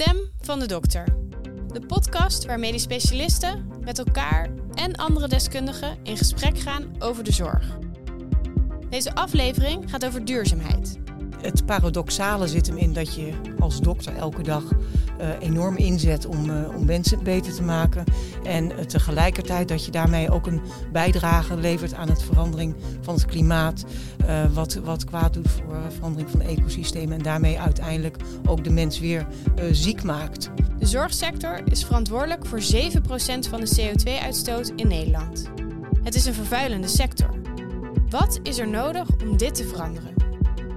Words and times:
stem 0.00 0.30
van 0.40 0.58
de 0.58 0.66
dokter. 0.66 1.04
De 1.72 1.80
podcast 1.86 2.44
waar 2.44 2.58
medisch 2.58 2.82
specialisten 2.82 3.68
met 3.80 3.98
elkaar 3.98 4.50
en 4.74 4.94
andere 4.94 5.28
deskundigen 5.28 5.98
in 6.02 6.16
gesprek 6.16 6.58
gaan 6.58 6.94
over 6.98 7.24
de 7.24 7.32
zorg. 7.32 7.78
Deze 8.90 9.14
aflevering 9.14 9.90
gaat 9.90 10.04
over 10.04 10.24
duurzaamheid. 10.24 10.98
Het 11.44 11.66
paradoxale 11.66 12.48
zit 12.48 12.66
hem 12.66 12.76
in 12.76 12.92
dat 12.92 13.14
je 13.14 13.32
als 13.58 13.80
dokter 13.80 14.16
elke 14.16 14.42
dag 14.42 14.62
uh, 15.20 15.28
enorm 15.40 15.76
inzet 15.76 16.26
om, 16.26 16.50
uh, 16.50 16.76
om 16.76 16.84
mensen 16.84 17.22
beter 17.22 17.54
te 17.54 17.62
maken. 17.62 18.04
En 18.44 18.70
uh, 18.70 18.78
tegelijkertijd 18.78 19.68
dat 19.68 19.84
je 19.84 19.90
daarmee 19.90 20.30
ook 20.30 20.46
een 20.46 20.60
bijdrage 20.92 21.56
levert 21.56 21.94
aan 21.94 22.08
het 22.08 22.22
verandering 22.22 22.74
van 23.00 23.14
het 23.14 23.26
klimaat. 23.26 23.84
wat, 24.52 24.74
wat 24.74 25.04
kwaad 25.04 25.32
doet 25.32 25.50
voor 25.50 25.76
verandering 25.88 26.30
van 26.30 26.40
ecosystemen. 26.40 27.16
En 27.16 27.22
daarmee 27.22 27.60
uiteindelijk 27.60 28.16
ook 28.46 28.64
de 28.64 28.70
mens 28.70 28.98
weer 29.00 29.26
ziek 29.70 30.02
maakt. 30.02 30.50
De 30.78 30.86
zorgsector 30.86 31.60
is 31.64 31.84
verantwoordelijk 31.84 32.46
voor 32.46 32.60
7% 32.60 32.64
van 33.50 33.60
de 33.60 33.76
CO2-uitstoot 33.80 34.72
in 34.76 34.88
Nederland. 34.88 35.50
Het 36.02 36.14
is 36.14 36.24
een 36.24 36.34
vervuilende 36.34 36.88
sector. 36.88 37.30
Wat 38.10 38.40
is 38.42 38.58
er 38.58 38.68
nodig 38.68 39.08
om 39.22 39.36
dit 39.36 39.54
te 39.54 39.64
veranderen? 39.64 40.13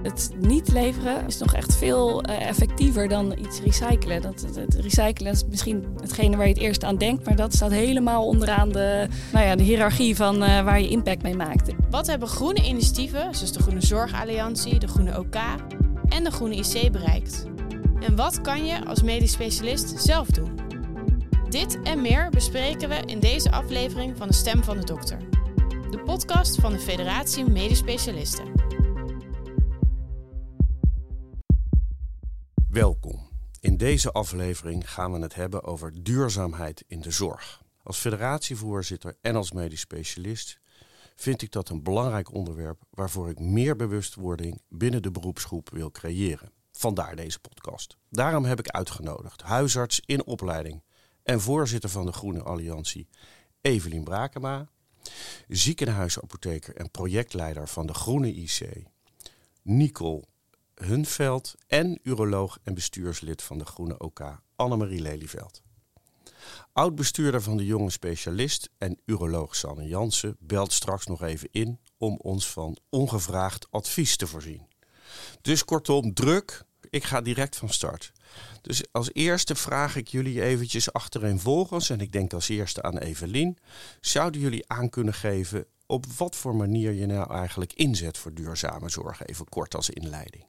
Het 0.02 0.30
niet 0.40 0.72
leveren 0.72 1.26
is 1.26 1.38
nog 1.38 1.54
echt 1.54 1.76
veel 1.76 2.28
uh, 2.28 2.48
effectiever 2.48 3.08
dan 3.08 3.34
iets 3.38 3.60
recyclen. 3.60 4.22
Dat, 4.22 4.46
het 4.54 4.74
recyclen 4.74 5.32
is 5.32 5.44
misschien 5.50 5.84
hetgene 6.00 6.36
waar 6.36 6.46
je 6.46 6.52
het 6.52 6.62
eerst 6.62 6.84
aan 6.84 6.96
denkt, 6.96 7.24
maar 7.24 7.36
dat 7.36 7.54
staat 7.54 7.70
helemaal 7.70 8.26
onderaan 8.26 8.68
de, 8.68 9.08
nou 9.32 9.46
ja, 9.46 9.56
de 9.56 9.62
hiërarchie 9.62 10.16
van 10.16 10.42
uh, 10.42 10.62
waar 10.62 10.80
je 10.80 10.88
impact 10.88 11.22
mee 11.22 11.36
maakt. 11.36 11.72
Wat 11.90 12.06
hebben 12.06 12.28
groene 12.28 12.64
initiatieven, 12.64 13.34
zoals 13.34 13.52
de 13.52 13.62
Groene 13.62 13.86
Zorgalliantie, 13.86 14.78
de 14.78 14.88
Groene 14.88 15.18
OK 15.18 15.36
en 16.08 16.24
de 16.24 16.30
Groene 16.30 16.54
IC 16.54 16.92
bereikt? 16.92 17.44
En 18.00 18.16
wat 18.16 18.40
kan 18.40 18.66
je 18.66 18.84
als 18.84 19.02
medisch 19.02 19.32
specialist 19.32 20.02
zelf 20.02 20.26
doen? 20.26 20.58
Dit 21.48 21.78
en 21.82 22.00
meer 22.00 22.30
bespreken 22.30 22.88
we 22.88 23.02
in 23.06 23.20
deze 23.20 23.50
aflevering 23.50 24.16
van 24.16 24.28
de 24.28 24.34
Stem 24.34 24.64
van 24.64 24.78
de 24.78 24.84
Dokter. 24.84 25.18
De 25.90 25.98
podcast 25.98 26.60
van 26.60 26.72
de 26.72 26.78
Federatie 26.78 27.44
Medisch 27.44 27.78
Specialisten. 27.78 28.57
Welkom. 32.70 33.28
In 33.60 33.76
deze 33.76 34.12
aflevering 34.12 34.90
gaan 34.90 35.12
we 35.12 35.18
het 35.18 35.34
hebben 35.34 35.64
over 35.64 36.02
duurzaamheid 36.02 36.84
in 36.86 37.00
de 37.00 37.10
zorg. 37.10 37.62
Als 37.82 37.98
federatievoorzitter 37.98 39.16
en 39.20 39.36
als 39.36 39.52
medisch 39.52 39.80
specialist 39.80 40.60
vind 41.16 41.42
ik 41.42 41.52
dat 41.52 41.68
een 41.68 41.82
belangrijk 41.82 42.34
onderwerp 42.34 42.82
waarvoor 42.90 43.28
ik 43.28 43.38
meer 43.38 43.76
bewustwording 43.76 44.62
binnen 44.68 45.02
de 45.02 45.10
beroepsgroep 45.10 45.70
wil 45.70 45.90
creëren. 45.90 46.52
Vandaar 46.72 47.16
deze 47.16 47.40
podcast. 47.40 47.96
Daarom 48.10 48.44
heb 48.44 48.58
ik 48.58 48.68
uitgenodigd 48.68 49.42
huisarts 49.42 50.00
in 50.06 50.26
opleiding 50.26 50.82
en 51.22 51.40
voorzitter 51.40 51.90
van 51.90 52.06
de 52.06 52.12
Groene 52.12 52.42
Alliantie 52.42 53.08
Evelien 53.60 54.04
Brakema, 54.04 54.68
ziekenhuisapotheker 55.48 56.76
en 56.76 56.90
projectleider 56.90 57.68
van 57.68 57.86
de 57.86 57.94
Groene 57.94 58.34
IC 58.34 58.86
Nicole 59.62 60.24
Hunveld 60.84 61.54
en 61.66 61.98
uroloog 62.02 62.58
en 62.62 62.74
bestuurslid 62.74 63.42
van 63.42 63.58
de 63.58 63.64
Groene 63.64 63.98
OK, 63.98 64.40
Annemarie 64.56 65.00
Lelyveld. 65.00 65.62
Oud-bestuurder 66.72 67.42
van 67.42 67.56
de 67.56 67.64
jonge 67.64 67.90
specialist 67.90 68.70
en 68.78 69.00
uroloog 69.04 69.56
Sanne 69.56 69.86
Jansen 69.86 70.36
belt 70.40 70.72
straks 70.72 71.06
nog 71.06 71.22
even 71.22 71.48
in 71.52 71.80
om 71.96 72.16
ons 72.16 72.46
van 72.46 72.76
ongevraagd 72.88 73.66
advies 73.70 74.16
te 74.16 74.26
voorzien. 74.26 74.66
Dus 75.40 75.64
kortom, 75.64 76.14
druk. 76.14 76.66
Ik 76.90 77.04
ga 77.04 77.20
direct 77.20 77.56
van 77.56 77.68
start. 77.68 78.12
Dus 78.62 78.82
als 78.92 79.12
eerste 79.12 79.54
vraag 79.54 79.96
ik 79.96 80.08
jullie 80.08 80.42
eventjes 80.42 80.92
achtereenvolgens, 80.92 81.90
en 81.90 82.00
ik 82.00 82.12
denk 82.12 82.32
als 82.32 82.48
eerste 82.48 82.82
aan 82.82 82.98
Evelien. 82.98 83.58
Zouden 84.00 84.40
jullie 84.40 84.68
aan 84.68 84.88
kunnen 84.90 85.14
geven 85.14 85.66
op 85.86 86.06
wat 86.06 86.36
voor 86.36 86.56
manier 86.56 86.92
je 86.92 87.06
nou 87.06 87.32
eigenlijk 87.32 87.72
inzet 87.72 88.18
voor 88.18 88.34
duurzame 88.34 88.88
zorg? 88.88 89.22
Even 89.22 89.48
kort 89.48 89.74
als 89.74 89.90
inleiding. 89.90 90.44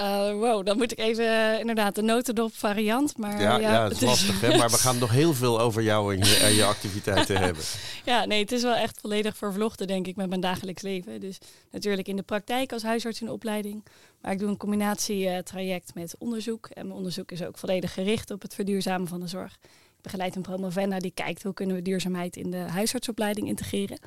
Uh, 0.00 0.32
wow, 0.32 0.66
dan 0.66 0.76
moet 0.76 0.92
ik 0.92 0.98
even 0.98 1.24
uh, 1.24 1.58
inderdaad 1.58 1.94
de 1.94 2.02
notendop 2.02 2.54
variant. 2.54 3.16
Maar, 3.16 3.40
ja, 3.40 3.58
ja, 3.58 3.84
het 3.84 3.92
is 3.92 4.00
lastig 4.00 4.40
hè, 4.40 4.56
maar 4.56 4.70
we 4.70 4.76
gaan 4.76 4.98
nog 4.98 5.10
heel 5.10 5.34
veel 5.34 5.60
over 5.60 5.82
jou 5.82 6.14
en 6.14 6.24
je, 6.24 6.36
en 6.36 6.54
je 6.54 6.64
activiteiten 6.74 7.38
hebben. 7.38 7.62
Ja, 8.04 8.24
nee, 8.24 8.40
het 8.40 8.52
is 8.52 8.62
wel 8.62 8.74
echt 8.74 9.00
volledig 9.00 9.36
vervlochten 9.36 9.86
denk 9.86 10.06
ik 10.06 10.16
met 10.16 10.28
mijn 10.28 10.40
dagelijks 10.40 10.82
leven. 10.82 11.20
Dus 11.20 11.38
natuurlijk 11.70 12.08
in 12.08 12.16
de 12.16 12.22
praktijk 12.22 12.72
als 12.72 12.82
huisarts 12.82 13.20
in 13.20 13.26
de 13.26 13.32
opleiding. 13.32 13.84
Maar 14.20 14.32
ik 14.32 14.38
doe 14.38 14.48
een 14.48 14.56
combinatietraject 14.56 15.88
uh, 15.88 16.02
met 16.02 16.14
onderzoek. 16.18 16.66
En 16.66 16.86
mijn 16.86 16.98
onderzoek 16.98 17.30
is 17.30 17.42
ook 17.42 17.58
volledig 17.58 17.92
gericht 17.92 18.30
op 18.30 18.42
het 18.42 18.54
verduurzamen 18.54 19.08
van 19.08 19.20
de 19.20 19.28
zorg. 19.28 19.58
Ik 19.62 20.02
begeleid 20.02 20.36
een 20.36 20.42
promovenda 20.42 20.98
die 20.98 21.12
kijkt 21.14 21.42
hoe 21.42 21.54
kunnen 21.54 21.76
we 21.76 21.82
duurzaamheid 21.82 22.36
in 22.36 22.50
de 22.50 22.56
huisartsopleiding 22.56 23.48
integreren. 23.48 23.98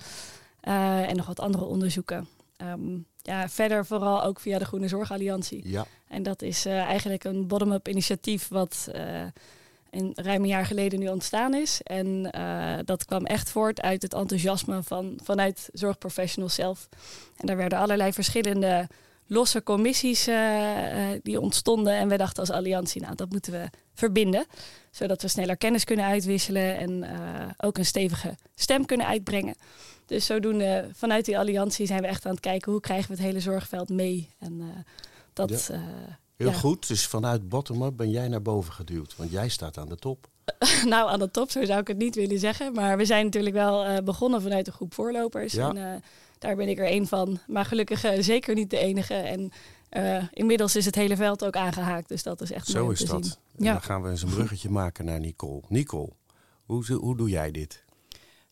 en 0.61 1.15
nog 1.15 1.25
wat 1.25 1.39
andere 1.39 1.65
onderzoeken. 1.65 2.27
Um, 2.63 3.05
ja, 3.21 3.49
verder 3.49 3.85
vooral 3.85 4.23
ook 4.23 4.39
via 4.39 4.59
de 4.59 4.65
Groene 4.65 4.87
Zorgalliantie. 4.87 5.69
Ja. 5.69 5.85
En 6.07 6.23
dat 6.23 6.41
is 6.41 6.65
uh, 6.65 6.79
eigenlijk 6.81 7.23
een 7.23 7.47
bottom-up 7.47 7.87
initiatief 7.87 8.47
wat 8.47 8.87
uh, 8.95 9.21
een 9.91 10.11
ruim 10.15 10.41
een 10.41 10.47
jaar 10.47 10.65
geleden 10.65 10.99
nu 10.99 11.07
ontstaan 11.07 11.53
is. 11.53 11.81
En 11.83 12.31
uh, 12.35 12.73
dat 12.85 13.05
kwam 13.05 13.25
echt 13.25 13.49
voort 13.49 13.81
uit 13.81 14.01
het 14.01 14.13
enthousiasme 14.13 14.83
van, 14.83 15.19
vanuit 15.23 15.69
zorgprofessionals 15.73 16.55
zelf. 16.55 16.89
En 17.37 17.47
daar 17.47 17.57
werden 17.57 17.77
allerlei 17.77 18.13
verschillende 18.13 18.87
losse 19.25 19.63
commissies 19.63 20.29
die 21.23 21.39
ontstonden. 21.39 21.93
En 21.93 22.07
we 22.07 22.17
dachten 22.17 22.39
als 22.39 22.51
alliantie, 22.51 23.01
nou 23.01 23.15
dat 23.15 23.29
moeten 23.29 23.51
we 23.51 23.69
verbinden. 23.93 24.45
Zodat 24.91 25.21
we 25.21 25.27
sneller 25.27 25.57
kennis 25.57 25.83
kunnen 25.83 26.05
uitwisselen 26.05 26.77
en 26.77 27.05
ook 27.57 27.77
een 27.77 27.85
stevige 27.85 28.35
stem 28.55 28.85
kunnen 28.85 29.07
uitbrengen. 29.07 29.55
Dus 30.07 30.25
zodoende, 30.25 30.89
vanuit 30.93 31.25
die 31.25 31.37
alliantie 31.37 31.85
zijn 31.85 32.01
we 32.01 32.07
echt 32.07 32.25
aan 32.25 32.31
het 32.31 32.39
kijken 32.39 32.71
hoe 32.71 32.81
krijgen 32.81 33.07
we 33.07 33.13
het 33.13 33.23
hele 33.23 33.39
zorgveld 33.39 33.89
mee. 33.89 34.29
En 34.39 34.53
uh, 34.59 34.65
dat. 35.33 35.67
Ja. 35.67 35.75
Uh, 35.75 35.81
Heel 36.35 36.49
ja. 36.49 36.53
goed, 36.53 36.87
dus 36.87 37.07
vanuit 37.07 37.49
bottom-up 37.49 37.97
ben 37.97 38.09
jij 38.09 38.27
naar 38.27 38.41
boven 38.41 38.73
geduwd, 38.73 39.15
want 39.15 39.31
jij 39.31 39.49
staat 39.49 39.77
aan 39.77 39.89
de 39.89 39.95
top. 39.95 40.27
nou, 40.85 41.09
aan 41.09 41.19
de 41.19 41.31
top, 41.31 41.51
zo 41.51 41.65
zou 41.65 41.79
ik 41.79 41.87
het 41.87 41.97
niet 41.97 42.15
willen 42.15 42.39
zeggen. 42.39 42.73
Maar 42.73 42.97
we 42.97 43.05
zijn 43.05 43.25
natuurlijk 43.25 43.55
wel 43.55 43.85
uh, 43.85 43.97
begonnen 43.97 44.41
vanuit 44.41 44.67
een 44.67 44.73
groep 44.73 44.93
voorlopers. 44.93 45.53
Ja. 45.53 45.73
En 45.75 46.03
daar 46.39 46.55
ben 46.55 46.67
ik 46.67 46.77
er 46.79 46.85
één 46.85 47.07
van. 47.07 47.39
Maar 47.47 47.65
gelukkig 47.65 48.05
zeker 48.19 48.55
niet 48.55 48.69
de 48.69 48.77
enige. 48.77 49.13
En 49.13 49.51
inmiddels 50.33 50.75
is 50.75 50.85
het 50.85 50.95
hele 50.95 51.15
veld 51.15 51.45
ook 51.45 51.55
aangehaakt. 51.55 52.07
Dus 52.07 52.23
dat 52.23 52.41
is 52.41 52.51
echt 52.51 52.67
Zo 52.67 52.83
mooi 52.83 52.93
is 52.93 52.99
te 52.99 53.05
dat. 53.05 53.25
zien. 53.25 53.65
En 53.67 53.73
dan 53.73 53.81
gaan 53.81 54.01
we 54.01 54.09
eens 54.09 54.21
een 54.21 54.29
bruggetje 54.29 54.69
maken 54.69 55.05
naar 55.05 55.19
Nicole. 55.19 55.61
Nicole, 55.67 56.09
hoe, 56.65 56.93
hoe 56.93 57.17
doe 57.17 57.29
jij 57.29 57.51
dit? 57.51 57.85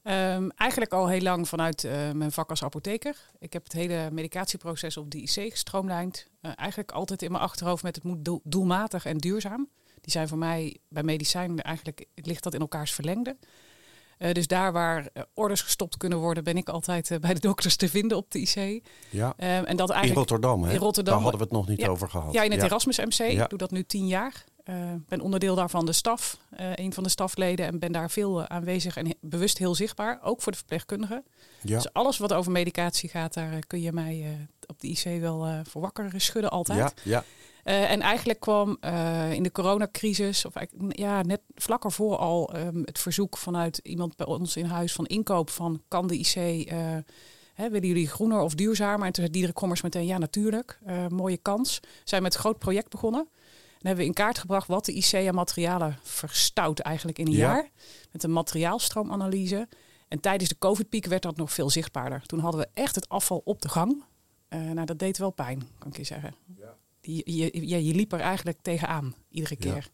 Um, 0.07 0.51
eigenlijk 0.51 0.93
al 0.93 1.07
heel 1.07 1.21
lang 1.21 1.47
vanuit 1.47 1.83
uh, 1.83 1.91
mijn 2.11 2.31
vak 2.31 2.49
als 2.49 2.63
apotheker. 2.63 3.15
Ik 3.39 3.53
heb 3.53 3.63
het 3.63 3.73
hele 3.73 4.09
medicatieproces 4.11 4.97
op 4.97 5.11
de 5.11 5.21
IC 5.21 5.51
gestroomlijnd. 5.51 6.27
Uh, 6.41 6.51
eigenlijk 6.55 6.91
altijd 6.91 7.21
in 7.21 7.31
mijn 7.31 7.43
achterhoofd 7.43 7.83
met 7.83 7.95
het 7.95 8.03
moet 8.03 8.25
doel 8.25 8.41
doelmatig 8.43 9.05
en 9.05 9.17
duurzaam. 9.17 9.69
Die 10.01 10.11
zijn 10.11 10.27
voor 10.27 10.37
mij 10.37 10.77
bij 10.89 11.03
medicijn 11.03 11.61
eigenlijk, 11.61 12.05
ligt 12.15 12.43
dat 12.43 12.53
in 12.53 12.59
elkaars 12.59 12.91
verlengde. 12.91 13.37
Uh, 14.19 14.31
dus 14.31 14.47
daar 14.47 14.71
waar 14.71 15.07
orders 15.33 15.61
gestopt 15.61 15.97
kunnen 15.97 16.19
worden, 16.19 16.43
ben 16.43 16.57
ik 16.57 16.69
altijd 16.69 17.17
bij 17.21 17.33
de 17.33 17.39
dokters 17.39 17.75
te 17.75 17.89
vinden 17.89 18.17
op 18.17 18.31
de 18.31 18.39
IC. 18.39 18.83
Ja. 19.09 19.27
Um, 19.27 19.35
en 19.37 19.75
dat 19.77 19.89
eigenlijk, 19.89 20.05
in 20.05 20.13
Rotterdam, 20.13 20.63
hè? 20.63 20.73
In 20.73 20.79
Rotterdam. 20.79 21.13
Daar 21.13 21.23
hadden 21.23 21.39
we 21.39 21.45
het 21.45 21.55
nog 21.55 21.67
niet 21.67 21.79
ja, 21.79 21.87
over 21.87 22.09
gehad. 22.09 22.33
Ja, 22.33 22.43
in 22.43 22.51
het 22.51 22.61
ja. 22.61 22.65
Erasmus 22.65 22.97
MC. 22.97 23.31
Ja. 23.31 23.43
Ik 23.43 23.49
doe 23.49 23.57
dat 23.57 23.71
nu 23.71 23.83
tien 23.83 24.07
jaar. 24.07 24.43
Ik 24.65 24.73
uh, 24.73 24.91
ben 25.07 25.21
onderdeel 25.21 25.55
daarvan 25.55 25.85
de 25.85 25.93
staf, 25.93 26.37
uh, 26.59 26.75
een 26.75 26.93
van 26.93 27.03
de 27.03 27.09
stafleden 27.09 27.65
en 27.65 27.79
ben 27.79 27.91
daar 27.91 28.09
veel 28.09 28.39
uh, 28.39 28.45
aanwezig 28.45 28.97
en 28.97 29.05
he 29.05 29.13
bewust 29.21 29.57
heel 29.57 29.75
zichtbaar, 29.75 30.19
ook 30.23 30.41
voor 30.41 30.51
de 30.51 30.57
verpleegkundigen. 30.57 31.23
Ja. 31.61 31.75
Dus 31.75 31.93
alles 31.93 32.17
wat 32.17 32.33
over 32.33 32.51
medicatie 32.51 33.09
gaat, 33.09 33.33
daar 33.33 33.59
kun 33.67 33.81
je 33.81 33.91
mij 33.91 34.47
op 34.65 34.79
de 34.79 34.87
IC 34.87 35.21
wel 35.21 35.61
voor 35.67 35.81
wakker 35.81 36.21
schudden 36.21 36.51
altijd. 36.51 36.93
Ja, 37.03 37.23
ja. 37.63 37.87
en 37.87 38.01
eigenlijk 38.01 38.39
kwam 38.39 38.77
in 39.31 39.43
de 39.43 39.51
coronacrisis, 39.51 40.45
of 40.45 40.53
ja, 40.89 41.21
net 41.21 41.41
vlak 41.55 41.83
ervoor 41.83 42.17
al, 42.17 42.55
um, 42.55 42.81
het 42.85 42.99
verzoek 42.99 43.37
vanuit 43.37 43.77
iemand 43.83 44.15
bij 44.15 44.25
ons 44.25 44.55
in 44.55 44.65
huis 44.65 44.93
van 44.93 45.05
inkoop 45.05 45.49
van 45.49 45.81
kan 45.87 46.07
de 46.07 46.17
IC... 46.17 46.69
Hè, 47.53 47.69
willen 47.69 47.87
jullie 47.87 48.07
groener 48.07 48.39
of 48.39 48.53
duurzamer? 48.53 49.05
En 49.05 49.13
toen 49.13 49.23
zei 49.23 49.29
Diederik 49.29 49.55
Kommers 49.55 49.81
meteen, 49.81 50.05
ja 50.05 50.17
natuurlijk, 50.17 50.79
mooie 51.09 51.37
kans. 51.37 51.79
Zijn 52.03 52.21
met 52.21 52.33
een 52.33 52.39
groot 52.39 52.59
project 52.59 52.89
begonnen. 52.89 53.27
Hebben 53.85 54.03
we 54.03 54.09
in 54.09 54.13
kaart 54.15 54.37
gebracht 54.37 54.67
wat 54.67 54.85
de 54.85 54.93
IC 54.93 55.13
aan 55.27 55.35
materialen 55.35 55.97
verstout 56.03 56.79
eigenlijk 56.79 57.19
in 57.19 57.25
een 57.27 57.31
Ja. 57.31 57.37
jaar. 57.39 57.69
Met 58.11 58.23
een 58.23 58.31
materiaalstroomanalyse. 58.33 59.67
En 60.07 60.19
tijdens 60.19 60.49
de 60.49 60.57
COVID-piek 60.59 61.05
werd 61.05 61.21
dat 61.21 61.37
nog 61.37 61.53
veel 61.53 61.69
zichtbaarder. 61.69 62.21
Toen 62.25 62.39
hadden 62.39 62.61
we 62.61 62.67
echt 62.73 62.95
het 62.95 63.09
afval 63.09 63.41
op 63.45 63.61
de 63.61 63.69
gang. 63.69 64.03
Uh, 64.49 64.71
nou, 64.71 64.85
dat 64.85 64.99
deed 64.99 65.17
wel 65.17 65.31
pijn, 65.31 65.67
kan 65.77 65.91
ik 65.91 65.97
je 65.97 66.03
zeggen. 66.03 66.35
Je, 67.01 67.21
je, 67.25 67.67
je, 67.67 67.85
je 67.85 67.93
liep 67.95 68.13
er 68.13 68.19
eigenlijk 68.19 68.57
tegenaan, 68.61 69.15
iedere 69.29 69.55
Ja. 69.59 69.71
keer. 69.71 69.89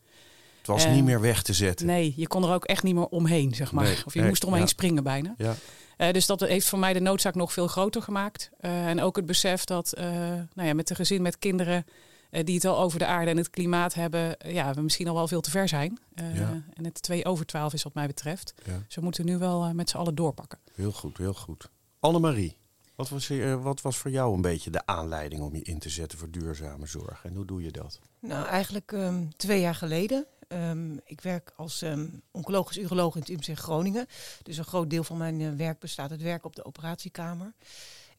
Het 0.57 0.67
was 0.67 0.85
Eh, 0.85 0.93
niet 0.93 1.03
meer 1.03 1.21
weg 1.21 1.41
te 1.43 1.53
zetten. 1.53 1.85
Nee, 1.85 2.13
je 2.15 2.27
kon 2.27 2.43
er 2.43 2.53
ook 2.53 2.65
echt 2.65 2.83
niet 2.83 2.95
meer 2.95 3.07
omheen, 3.07 3.55
zeg 3.55 3.71
maar. 3.71 3.83
Nee, 3.83 4.05
of 4.05 4.13
je 4.13 4.19
nee, 4.19 4.27
moest 4.29 4.41
eromheen 4.41 4.63
ja. 4.63 4.67
springen 4.69 5.03
bijna. 5.03 5.33
Ja. 5.37 5.55
Eh, 5.97 6.11
dus 6.13 6.25
dat 6.25 6.39
heeft 6.39 6.69
voor 6.69 6.79
mij 6.79 6.93
de 6.93 6.99
noodzaak 6.99 7.35
nog 7.35 7.53
veel 7.53 7.67
groter 7.67 8.01
gemaakt. 8.01 8.49
Eh, 8.59 8.87
en 8.87 9.01
ook 9.01 9.15
het 9.15 9.25
besef 9.25 9.63
dat 9.63 9.93
eh, 9.93 10.05
nou 10.53 10.67
ja, 10.67 10.73
met 10.73 10.89
een 10.89 10.95
gezin 10.95 11.21
met 11.21 11.37
kinderen 11.39 11.75
eh, 11.75 11.93
die 12.31 12.55
het 12.55 12.65
al 12.65 12.79
over 12.79 12.99
de 12.99 13.05
aarde 13.05 13.31
en 13.31 13.37
het 13.37 13.49
klimaat 13.49 13.93
hebben, 13.93 14.37
eh, 14.39 14.53
ja, 14.53 14.73
we 14.73 14.81
misschien 14.81 15.07
al 15.07 15.13
wel 15.15 15.27
veel 15.27 15.41
te 15.41 15.49
ver 15.49 15.67
zijn. 15.67 15.99
Uh, 16.15 16.39
Ja. 16.39 16.63
En 16.73 16.85
het 16.85 17.01
2 17.01 17.25
over 17.25 17.45
12 17.45 17.73
is 17.73 17.83
wat 17.83 17.93
mij 17.93 18.07
betreft. 18.07 18.53
Ja. 18.65 18.83
Dus 18.85 18.95
we 18.95 19.01
moeten 19.01 19.25
nu 19.25 19.37
wel 19.37 19.63
eh, 19.63 19.71
met 19.71 19.89
z'n 19.89 19.97
allen 19.97 20.15
doorpakken. 20.15 20.59
Heel 20.75 20.91
goed, 20.91 21.17
heel 21.17 21.33
goed. 21.33 21.69
Annemarie, 21.99 22.57
wat 22.95 23.09
was, 23.09 23.29
eh, 23.29 23.63
wat 23.63 23.81
was 23.81 23.97
voor 23.97 24.11
jou 24.11 24.35
een 24.35 24.41
beetje 24.41 24.69
de 24.69 24.85
aanleiding 24.85 25.41
om 25.41 25.55
je 25.55 25.61
in 25.61 25.79
te 25.79 25.89
zetten 25.89 26.17
voor 26.17 26.31
duurzame 26.31 26.85
zorg? 26.85 27.25
En 27.25 27.35
hoe 27.35 27.45
doe 27.45 27.63
je 27.63 27.71
dat? 27.71 27.99
Nou, 28.19 28.47
eigenlijk 28.47 28.91
ehm, 28.91 29.23
twee 29.35 29.59
jaar 29.59 29.75
geleden. 29.75 30.25
Ehm, 30.47 30.97
ik 31.05 31.21
werk 31.21 31.53
als 31.55 31.81
ehm, 31.81 32.07
oncologisch 32.31 32.77
uroloog 32.77 33.15
in 33.15 33.21
het 33.21 33.29
UMC 33.29 33.57
Groningen. 33.57 34.05
Dus 34.43 34.57
een 34.57 34.65
groot 34.65 34.89
deel 34.89 35.03
van 35.03 35.17
mijn 35.17 35.41
eh, 35.41 35.49
werk 35.51 35.79
bestaat 35.79 36.11
uit 36.11 36.21
werk 36.21 36.45
op 36.45 36.55
de 36.55 36.65
operatiekamer. 36.65 37.53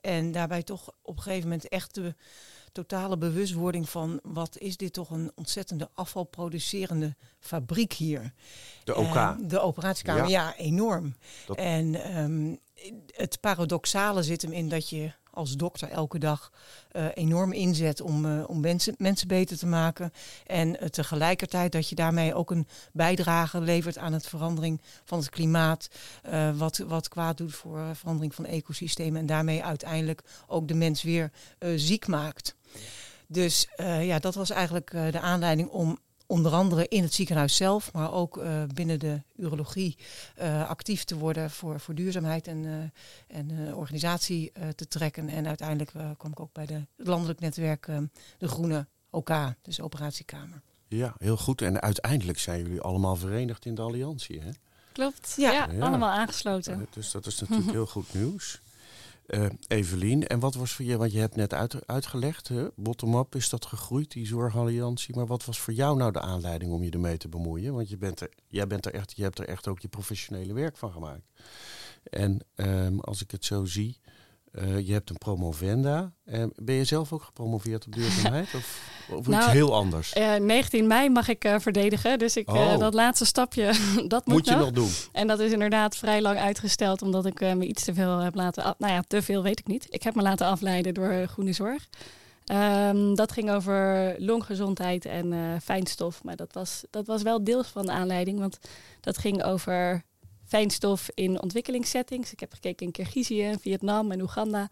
En 0.00 0.32
daarbij 0.32 0.62
toch 0.62 0.90
op 1.02 1.16
een 1.16 1.22
gegeven 1.22 1.48
moment 1.48 1.68
echt 1.68 1.94
de 1.94 2.14
totale 2.72 3.16
bewustwording 3.18 3.88
van 3.88 4.20
wat 4.22 4.58
is 4.58 4.76
dit 4.76 4.92
toch 4.92 5.10
een 5.10 5.32
ontzettende 5.34 5.88
afvalproducerende 5.94 7.14
fabriek 7.38 7.92
hier. 7.92 8.32
De 8.84 8.94
OK. 8.96 9.36
De 9.48 9.60
operatiekamer, 9.60 10.28
Ja. 10.28 10.28
ja, 10.28 10.56
enorm. 10.56 11.16
Dat- 11.46 11.56
En 11.56 11.94
ehm, 12.04 12.54
het 13.16 13.40
paradoxale 13.40 14.22
zit 14.22 14.42
hem 14.42 14.52
in 14.52 14.68
dat 14.68 14.88
je 14.88 15.12
als 15.30 15.56
dokter 15.56 15.88
elke 15.88 16.18
dag 16.18 16.52
eh, 16.90 17.06
enorm 17.14 17.52
inzet 17.52 18.00
om, 18.00 18.24
eh, 18.26 18.48
om 18.48 18.60
mensen, 18.60 18.94
mensen 18.98 19.28
beter 19.28 19.58
te 19.58 19.66
maken. 19.66 20.12
En 20.46 20.80
eh, 20.80 20.88
tegelijkertijd 20.88 21.72
dat 21.72 21.88
je 21.88 21.94
daarmee 21.94 22.34
ook 22.34 22.50
een 22.50 22.66
bijdrage 22.92 23.60
levert 23.60 23.98
aan 23.98 24.12
het 24.12 24.26
verandering 24.26 24.80
van 25.04 25.18
het 25.18 25.30
klimaat. 25.30 25.88
wat, 26.56 26.78
wat 26.78 27.08
kwaad 27.08 27.36
doet 27.36 27.54
voor 27.54 27.96
verandering 27.96 28.34
van 28.34 28.44
ecosystemen. 28.46 29.20
En 29.20 29.26
daarmee 29.26 29.64
uiteindelijk 29.64 30.22
ook 30.46 30.68
de 30.68 30.74
mens 30.74 31.02
weer 31.02 31.30
ziek 31.76 32.06
maakt. 32.06 32.54
Dus 33.26 33.68
eh, 33.76 34.06
ja, 34.06 34.18
dat 34.18 34.34
was 34.34 34.50
eigenlijk 34.50 34.92
eh, 34.92 35.12
de 35.12 35.20
aanleiding 35.20 35.68
om 35.68 35.98
onder 36.26 36.52
andere 36.52 36.88
in 36.88 37.02
het 37.02 37.14
ziekenhuis 37.14 37.56
zelf, 37.56 37.92
maar 37.92 38.12
ook 38.12 38.36
eh, 38.38 38.62
binnen 38.74 38.98
de 38.98 39.22
urologie 39.36 39.96
eh, 40.36 40.68
actief 40.68 41.04
te 41.04 41.16
worden 41.16 41.50
voor, 41.50 41.80
voor 41.80 41.94
duurzaamheid 41.94 42.46
en, 42.46 42.64
eh, 42.66 43.36
en 43.36 43.66
eh, 43.68 43.76
organisatie 43.78 44.50
eh, 44.52 44.68
te 44.68 44.88
trekken. 44.88 45.28
En 45.28 45.46
uiteindelijk 45.46 45.90
kwam 46.18 46.30
ik 46.30 46.40
ook 46.40 46.52
bij 46.52 46.66
de, 46.66 46.86
het 46.96 47.06
landelijk 47.06 47.40
netwerk 47.40 47.86
eh, 47.88 47.98
De 48.38 48.48
Groene 48.48 48.86
OK, 49.10 49.30
dus 49.62 49.80
operatiekamer. 49.80 50.60
Ja, 50.88 51.14
heel 51.18 51.36
goed. 51.36 51.62
En 51.62 51.80
uiteindelijk 51.80 52.38
zijn 52.38 52.62
jullie 52.62 52.80
allemaal 52.80 53.16
verenigd 53.16 53.64
in 53.66 53.74
de 53.74 53.82
alliantie, 53.82 54.40
hè? 54.40 54.50
Klopt. 54.92 55.34
Ja. 55.36 55.52
Ja, 55.52 55.68
Ja. 55.72 55.84
allemaal 55.86 56.10
aangesloten. 56.10 56.86
Dus 56.90 57.10
dat 57.10 57.26
is 57.26 57.38
natuurlijk 57.40 57.70
heel 57.78 57.86
goed 57.86 58.14
nieuws. 58.14 58.60
Eh 59.26 59.46
Evelien, 59.66 60.26
en 60.26 60.38
wat 60.38 60.54
was 60.54 60.72
voor 60.72 60.84
je, 60.84 60.96
want 60.96 61.12
je 61.12 61.18
hebt 61.18 61.36
net 61.36 61.54
uit, 61.54 61.86
uitgelegd, 61.86 62.50
bottom-up 62.76 63.34
is 63.34 63.48
dat 63.48 63.66
gegroeid, 63.66 64.10
die 64.10 64.26
zorgalliantie. 64.26 65.14
Maar 65.16 65.26
wat 65.26 65.44
was 65.44 65.60
voor 65.60 65.72
jou 65.72 65.96
nou 65.96 66.12
de 66.12 66.20
aanleiding 66.20 66.72
om 66.72 66.82
je 66.82 66.90
ermee 66.90 67.16
te 67.16 67.28
bemoeien? 67.28 67.74
Want 67.74 67.88
je, 67.88 67.96
bent 67.96 68.20
er, 68.20 68.30
jij 68.48 68.66
bent 68.66 68.86
er 68.86 68.94
echt, 68.94 69.16
je 69.16 69.22
hebt 69.22 69.38
er 69.38 69.48
echt 69.48 69.68
ook 69.68 69.80
je 69.80 69.88
professionele 69.88 70.52
werk 70.52 70.76
van 70.76 70.92
gemaakt. 70.92 71.26
En 72.02 72.38
ehm, 72.54 72.98
als 72.98 73.22
ik 73.22 73.30
het 73.30 73.44
zo 73.44 73.64
zie, 73.64 74.00
eh, 74.52 74.86
je 74.86 74.92
hebt 74.92 75.10
een 75.10 75.18
promovenda. 75.18 76.12
Eh, 76.24 76.44
ben 76.54 76.74
je 76.74 76.84
zelf 76.84 77.12
ook 77.12 77.22
gepromoveerd 77.22 77.86
op 77.86 77.92
duurzaamheid? 77.92 78.54
of 78.54 78.90
of 79.10 79.18
iets 79.18 79.28
Nou, 79.28 79.50
heel 79.50 79.74
anders? 79.74 80.12
Eh, 80.12 80.34
19 80.34 80.86
mei 80.86 81.08
mag 81.10 81.28
ik 81.28 81.44
eh, 81.44 81.58
verdedigen, 81.58 82.18
dus 82.18 82.36
ik, 82.36 82.48
eh, 82.48 82.54
Oh. 82.54 82.78
dat 82.78 82.94
laatste 82.94 83.24
stapje, 83.24 83.64
dat 84.08 84.26
moet, 84.26 84.34
Moet 84.34 84.44
je 84.46 84.50
nog. 84.50 84.60
nog 84.60 84.70
doen? 84.70 84.90
En 85.12 85.26
dat 85.26 85.40
is 85.40 85.52
inderdaad 85.52 85.96
vrij 85.96 86.20
lang 86.22 86.38
uitgesteld, 86.38 87.02
omdat 87.02 87.26
ik 87.26 87.40
eh, 87.40 87.52
me 87.54 87.66
iets 87.66 87.84
te 87.84 87.94
veel 87.94 88.18
heb 88.18 88.34
laten... 88.34 88.62
af- 88.64 88.78
Nou 88.78 88.92
ja, 88.92 89.02
te 89.06 89.22
veel 89.22 89.42
weet 89.42 89.58
ik 89.58 89.66
niet. 89.66 89.86
Ik 89.90 90.02
heb 90.02 90.14
me 90.14 90.22
laten 90.22 90.46
afleiden 90.46 90.94
door 90.94 91.08
eh, 91.08 91.28
Groene 91.28 91.52
Zorg. 91.52 91.88
Ehm, 92.44 93.14
dat 93.14 93.32
ging 93.32 93.50
over 93.50 94.14
longgezondheid 94.18 95.04
en 95.04 95.32
eh, 95.32 95.38
fijnstof. 95.62 96.22
Maar 96.24 96.36
dat 96.36 96.52
was, 96.52 96.84
dat 96.90 97.06
was 97.06 97.22
wel 97.22 97.44
deels 97.44 97.66
van 97.68 97.86
de 97.86 97.92
aanleiding, 97.92 98.38
want 98.38 98.58
dat 99.00 99.18
ging 99.18 99.42
over 99.44 100.02
fijnstof 100.52 101.08
in 101.14 101.42
ontwikkelingssettings. 101.42 102.32
Ik 102.32 102.40
heb 102.40 102.52
gekeken 102.52 102.86
in 102.86 102.92
Kirgizië, 102.92 103.54
Vietnam 103.60 104.12
en 104.12 104.20
Oeganda. 104.20 104.70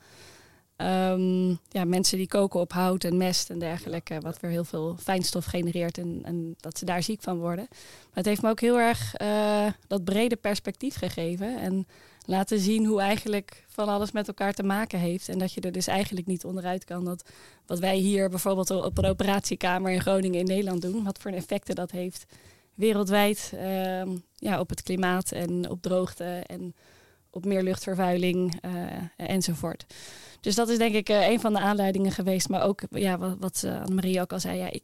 Ehm, 0.77 1.49
ja, 1.69 1.85
mensen 1.85 2.19
die 2.19 2.27
koken 2.27 2.61
op 2.61 2.73
hout 2.73 3.05
en 3.05 3.17
mest 3.17 3.51
en 3.51 3.59
dergelijke, 3.59 4.21
wat 4.21 4.41
weer 4.41 4.51
heel 4.51 4.65
veel 4.65 4.97
fijnstof 4.99 5.45
genereert 5.45 5.99
en, 5.99 6.21
en 6.25 6.55
dat 6.61 6.79
ze 6.79 6.85
daar 6.85 7.03
ziek 7.03 7.23
van 7.23 7.39
worden. 7.39 7.67
Maar 7.71 8.11
het 8.13 8.27
heeft 8.27 8.43
me 8.43 8.51
ook 8.51 8.61
heel 8.61 8.79
erg 8.79 9.15
eh, 9.15 9.67
dat 9.87 10.05
brede 10.05 10.37
perspectief 10.37 10.95
gegeven 10.95 11.59
en 11.59 11.87
laten 12.25 12.59
zien 12.59 12.85
hoe 12.87 13.01
eigenlijk 13.01 13.65
van 13.69 13.89
alles 13.89 14.13
met 14.13 14.29
elkaar 14.29 14.53
te 14.53 14.63
maken 14.63 14.99
heeft. 14.99 15.29
En 15.29 15.39
dat 15.39 15.53
je 15.53 15.61
er 15.61 15.73
dus 15.73 15.87
eigenlijk 15.87 16.27
niet 16.27 16.45
onderuit 16.45 16.85
kan 16.85 17.05
dat 17.05 17.31
wat 17.67 17.79
wij 17.79 17.97
hier 17.97 18.29
bijvoorbeeld 18.29 18.71
op 18.71 18.99
een 18.99 19.05
operatiekamer 19.05 19.93
in 19.93 20.01
Groningen 20.01 20.41
in 20.41 20.47
Nederland 20.47 20.83
doen, 20.83 21.05
wat 21.05 21.19
voor 21.19 21.31
effecten 21.31 21.75
dat 21.75 21.91
heeft 21.91 22.27
wereldwijd 22.81 23.53
ehm, 23.57 24.09
ja, 24.37 24.61
op 24.61 24.69
het 24.69 24.83
klimaat 24.83 25.33
en 25.33 25.71
op 25.71 25.83
droogte 25.83 26.43
en 26.47 26.75
op 27.31 27.45
meer 27.45 27.63
luchtvervuiling 27.63 28.59
eh, 28.61 28.73
enzovoort. 29.17 29.87
Dus 30.41 30.55
dat 30.55 30.69
is 30.69 30.79
denk 30.79 30.95
ik 30.95 31.09
eh, 31.09 31.29
een 31.29 31.41
van 31.41 31.53
de 31.53 31.59
aanleidingen 31.59 32.13
geweest. 32.13 32.49
Maar 32.49 32.63
ook 32.63 32.83
ja, 32.91 33.19
wat, 33.19 33.37
wat 33.39 33.63
uh, 33.65 33.81
Annemarie 33.81 34.21
ook 34.21 34.33
al 34.33 34.41
zei. 34.41 34.59
Ja, 34.59 34.71
ik, 34.71 34.83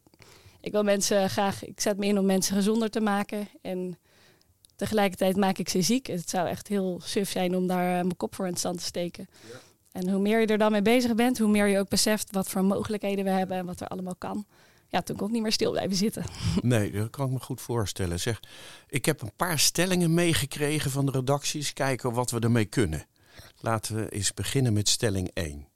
ik 0.61 0.71
wil 0.71 0.83
mensen 0.83 1.29
graag, 1.29 1.65
ik 1.65 1.79
zet 1.79 1.97
me 1.97 2.05
in 2.05 2.19
om 2.19 2.25
mensen 2.25 2.55
gezonder 2.55 2.89
te 2.89 2.99
maken. 2.99 3.47
En 3.61 3.97
tegelijkertijd 4.75 5.35
maak 5.35 5.57
ik 5.57 5.69
ze 5.69 5.81
ziek. 5.81 6.07
Het 6.07 6.29
zou 6.29 6.47
echt 6.47 6.67
heel 6.67 6.99
suf 7.03 7.29
zijn 7.29 7.55
om 7.55 7.67
daar 7.67 7.83
mijn 7.83 8.17
kop 8.17 8.35
voor 8.35 8.45
in 8.45 8.51
het 8.51 8.59
stand 8.59 8.77
te 8.77 8.83
steken. 8.83 9.27
Ja. 9.51 9.57
En 9.91 10.09
hoe 10.09 10.21
meer 10.21 10.39
je 10.39 10.47
er 10.47 10.57
dan 10.57 10.71
mee 10.71 10.81
bezig 10.81 11.15
bent, 11.15 11.37
hoe 11.37 11.49
meer 11.49 11.67
je 11.67 11.79
ook 11.79 11.89
beseft 11.89 12.31
wat 12.31 12.49
voor 12.49 12.63
mogelijkheden 12.63 13.23
we 13.23 13.29
hebben 13.29 13.57
en 13.57 13.65
wat 13.65 13.81
er 13.81 13.87
allemaal 13.87 14.15
kan. 14.15 14.45
Ja, 14.89 15.01
toen 15.01 15.15
kon 15.15 15.27
ik 15.27 15.33
niet 15.33 15.41
meer 15.41 15.51
stil 15.51 15.71
blijven 15.71 15.95
zitten. 15.95 16.23
Nee, 16.61 16.91
dat 16.91 17.09
kan 17.09 17.25
ik 17.25 17.31
me 17.31 17.39
goed 17.39 17.61
voorstellen. 17.61 18.19
Zeg, 18.19 18.39
ik 18.87 19.05
heb 19.05 19.21
een 19.21 19.35
paar 19.35 19.59
stellingen 19.59 20.13
meegekregen 20.13 20.91
van 20.91 21.05
de 21.05 21.11
redacties. 21.11 21.73
Kijken 21.73 22.13
wat 22.13 22.31
we 22.31 22.39
ermee 22.39 22.65
kunnen. 22.65 23.05
Laten 23.59 23.95
we 23.95 24.09
eens 24.09 24.33
beginnen 24.33 24.73
met 24.73 24.89
stelling 24.89 25.31
1. 25.33 25.67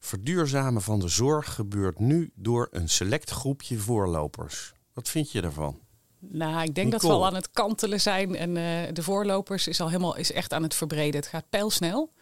Verduurzamen 0.00 0.82
van 0.82 1.00
de 1.00 1.08
zorg 1.08 1.54
gebeurt 1.54 1.98
nu 1.98 2.30
door 2.34 2.68
een 2.70 2.88
select 2.88 3.30
groepje 3.30 3.78
voorlopers. 3.78 4.72
Wat 4.92 5.08
vind 5.08 5.32
je 5.32 5.40
daarvan? 5.40 5.80
Nou, 6.18 6.62
ik 6.62 6.74
denk 6.74 6.86
Nicole. 6.86 6.90
dat 6.90 7.02
we 7.02 7.08
al 7.08 7.26
aan 7.26 7.34
het 7.34 7.50
kantelen 7.50 8.00
zijn 8.00 8.36
en 8.36 8.56
uh, 8.56 8.92
de 8.92 9.02
voorlopers 9.02 9.68
is 9.68 9.80
al 9.80 9.86
helemaal 9.86 10.16
is 10.16 10.32
echt 10.32 10.52
aan 10.52 10.62
het 10.62 10.74
verbreden. 10.74 11.20
Het 11.20 11.28
gaat 11.28 11.48
pijlsnel. 11.50 12.12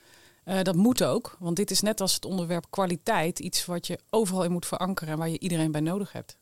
Uh, 0.45 0.63
dat 0.63 0.77
moet 0.77 1.05
ook, 1.05 1.37
want 1.39 1.57
dit 1.57 1.71
is 1.71 1.81
net 1.81 2.01
als 2.01 2.15
het 2.15 2.25
onderwerp 2.25 2.67
kwaliteit 2.71 3.39
iets 3.39 3.65
wat 3.65 3.87
je 3.87 3.99
overal 4.11 4.45
in 4.45 4.53
moet 4.53 4.67
verankeren 4.67 5.13
en 5.13 5.19
waar 5.19 5.29
je 5.29 5.39
iedereen 5.39 5.73
bij 5.73 5.81
nodig 5.81 6.13
hebt. 6.13 6.37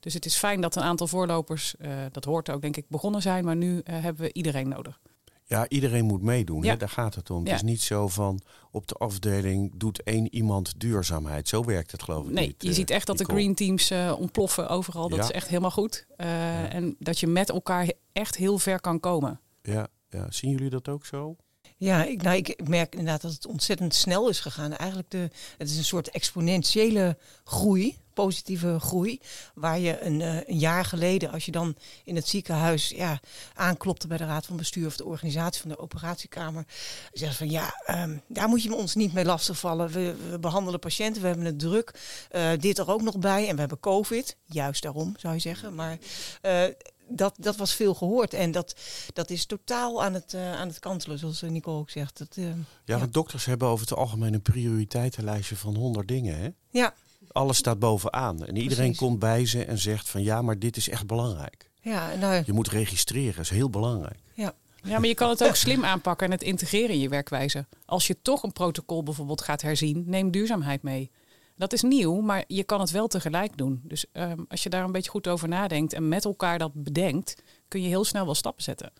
Dus 0.00 0.14
het 0.14 0.24
is 0.24 0.36
fijn 0.36 0.60
dat 0.60 0.76
een 0.76 0.82
aantal 0.82 1.06
voorlopers, 1.06 1.74
uh, 1.80 1.88
dat 2.12 2.24
hoort 2.24 2.50
ook 2.50 2.60
denk 2.60 2.76
ik, 2.76 2.84
begonnen 2.88 3.22
zijn, 3.22 3.44
maar 3.44 3.56
nu 3.56 3.80
hebben 3.84 4.22
we 4.22 4.32
iedereen 4.32 4.68
nodig. 4.68 5.00
Ja, 5.44 5.68
iedereen 5.68 6.04
moet 6.04 6.22
meedoen. 6.22 6.62
Ja. 6.62 6.70
Hè? 6.70 6.76
Daar 6.76 6.88
gaat 6.88 7.14
het 7.14 7.30
om. 7.30 7.44
Ja. 7.44 7.52
Het 7.52 7.62
is 7.62 7.70
niet 7.70 7.82
zo 7.82 8.08
van 8.08 8.40
op 8.70 8.86
de 8.86 8.94
afdeling 8.94 9.72
doet 9.76 10.02
één 10.02 10.34
iemand 10.34 10.80
duurzaamheid. 10.80 11.48
Zo 11.48 11.64
werkt 11.64 11.90
het 11.90 12.02
geloof 12.02 12.26
ik 12.26 12.32
nee, 12.32 12.46
niet. 12.46 12.62
je 12.62 12.68
uh, 12.68 12.74
ziet 12.74 12.90
echt 12.90 13.06
dat 13.06 13.18
de 13.18 13.24
green 13.24 13.54
teams 13.54 13.92
ontploffen 14.18 14.68
overal. 14.68 15.08
Dat 15.08 15.18
ja. 15.18 15.24
is 15.24 15.30
echt 15.30 15.48
helemaal 15.48 15.70
goed. 15.70 16.06
En 16.16 16.96
dat 16.98 17.20
je 17.20 17.26
met 17.26 17.50
elkaar 17.50 17.92
echt 18.12 18.36
heel 18.36 18.58
ver 18.58 18.80
kan 18.80 19.00
komen. 19.00 19.40
Ja, 19.62 19.88
ja. 20.08 20.26
zien 20.30 20.50
jullie 20.50 20.70
dat 20.70 20.88
ook 20.88 21.06
zo? 21.06 21.36
Ja, 21.84 22.04
ik, 22.04 22.22
nou, 22.22 22.36
ik 22.36 22.68
merk 22.68 22.92
inderdaad 22.92 23.20
dat 23.20 23.32
het 23.32 23.46
ontzettend 23.46 23.94
snel 23.94 24.28
is 24.28 24.40
gegaan. 24.40 24.76
Eigenlijk 24.76 25.10
de, 25.10 25.30
het 25.58 25.70
is 25.70 25.76
een 25.76 25.84
soort 25.84 26.10
exponentiële 26.10 27.16
groei, 27.44 27.98
positieve 28.14 28.78
groei. 28.80 29.20
Waar 29.54 29.78
je 29.78 30.00
een, 30.00 30.20
een, 30.20 30.58
jaar 30.58 30.84
geleden, 30.84 31.30
als 31.30 31.44
je 31.44 31.52
dan 31.52 31.76
in 32.04 32.16
het 32.16 32.28
ziekenhuis 32.28 32.88
ja, 32.88 33.20
aanklopte 33.54 34.06
bij 34.06 34.16
de 34.16 34.24
raad 34.24 34.46
van 34.46 34.56
bestuur 34.56 34.86
of 34.86 34.96
de 34.96 35.04
organisatie 35.04 35.60
van 35.60 35.70
de 35.70 35.78
operatiekamer. 35.78 36.64
Zeggen 37.12 37.36
van 37.36 37.50
ja, 37.50 37.80
um, 37.90 38.22
daar 38.26 38.48
moet 38.48 38.62
je 38.62 38.74
ons 38.74 38.94
niet 38.94 39.12
mee 39.12 39.24
lastigvallen. 39.24 39.90
We, 39.90 40.14
we 40.30 40.38
behandelen 40.38 40.80
patiënten, 40.80 41.22
we 41.22 41.28
hebben 41.28 41.46
het 41.46 41.58
druk. 41.58 42.00
Uh, 42.32 42.50
dit 42.58 42.78
er 42.78 42.90
ook 42.90 43.02
nog 43.02 43.18
bij 43.18 43.48
en 43.48 43.54
we 43.54 43.60
hebben 43.60 43.80
COVID. 43.80 44.36
Juist 44.44 44.82
daarom 44.82 45.14
zou 45.16 45.34
je 45.34 45.40
zeggen. 45.40 45.74
Maar 45.74 45.98
uh, 46.42 46.64
dat, 47.08 47.34
dat 47.38 47.56
was 47.56 47.74
veel 47.74 47.94
gehoord. 47.94 48.34
En 48.34 48.50
dat, 48.50 48.76
dat 49.12 49.30
is 49.30 49.46
totaal 49.46 50.02
aan 50.02 50.14
het, 50.14 50.32
uh, 50.32 50.54
aan 50.54 50.68
het 50.68 50.78
kantelen, 50.78 51.18
zoals 51.18 51.42
Nicole 51.42 51.78
ook 51.78 51.90
zegt. 51.90 52.18
Dat, 52.18 52.36
uh, 52.36 52.44
ja, 52.46 52.54
ja, 52.84 52.98
want 52.98 53.12
dokters 53.12 53.44
hebben 53.44 53.68
over 53.68 53.86
het 53.86 53.98
algemeen 53.98 54.34
een 54.34 54.42
prioriteitenlijstje 54.42 55.56
van 55.56 55.74
honderd 55.74 56.08
dingen. 56.08 56.38
Hè? 56.38 56.48
Ja. 56.70 56.94
Alles 57.32 57.56
staat 57.56 57.78
bovenaan. 57.78 58.46
En 58.46 58.56
iedereen 58.56 58.84
Precies. 58.84 58.98
komt 58.98 59.18
bij 59.18 59.46
ze 59.46 59.64
en 59.64 59.78
zegt 59.78 60.08
van 60.08 60.22
ja, 60.22 60.42
maar 60.42 60.58
dit 60.58 60.76
is 60.76 60.88
echt 60.88 61.06
belangrijk. 61.06 61.70
Ja, 61.80 62.14
nou, 62.14 62.42
je 62.46 62.52
moet 62.52 62.68
registreren, 62.68 63.34
dat 63.34 63.44
is 63.44 63.50
heel 63.50 63.70
belangrijk. 63.70 64.18
Ja. 64.34 64.54
Ja, 64.82 64.98
maar 64.98 65.08
je 65.08 65.14
kan 65.14 65.28
het 65.28 65.44
ook 65.44 65.54
slim 65.54 65.84
aanpakken 65.84 66.26
en 66.26 66.32
het 66.32 66.42
integreren 66.42 66.90
in 66.94 67.00
je 67.00 67.08
werkwijze. 67.08 67.66
Als 67.84 68.06
je 68.06 68.16
toch 68.22 68.42
een 68.42 68.52
protocol 68.52 69.02
bijvoorbeeld 69.02 69.40
gaat 69.40 69.62
herzien, 69.62 70.04
neem 70.06 70.30
duurzaamheid 70.30 70.82
mee. 70.82 71.10
Dat 71.56 71.72
is 71.72 71.82
nieuw, 71.82 72.20
maar 72.20 72.44
je 72.46 72.64
kan 72.64 72.80
het 72.80 72.90
wel 72.90 73.06
tegelijk 73.06 73.56
doen. 73.56 73.80
Dus 73.84 74.06
um, 74.12 74.44
als 74.48 74.62
je 74.62 74.68
daar 74.68 74.84
een 74.84 74.92
beetje 74.92 75.10
goed 75.10 75.28
over 75.28 75.48
nadenkt 75.48 75.92
en 75.92 76.08
met 76.08 76.24
elkaar 76.24 76.58
dat 76.58 76.70
bedenkt, 76.74 77.42
kun 77.68 77.82
je 77.82 77.88
heel 77.88 78.04
snel 78.04 78.24
wel 78.24 78.34
stappen 78.34 78.62
zetten. 78.62 78.92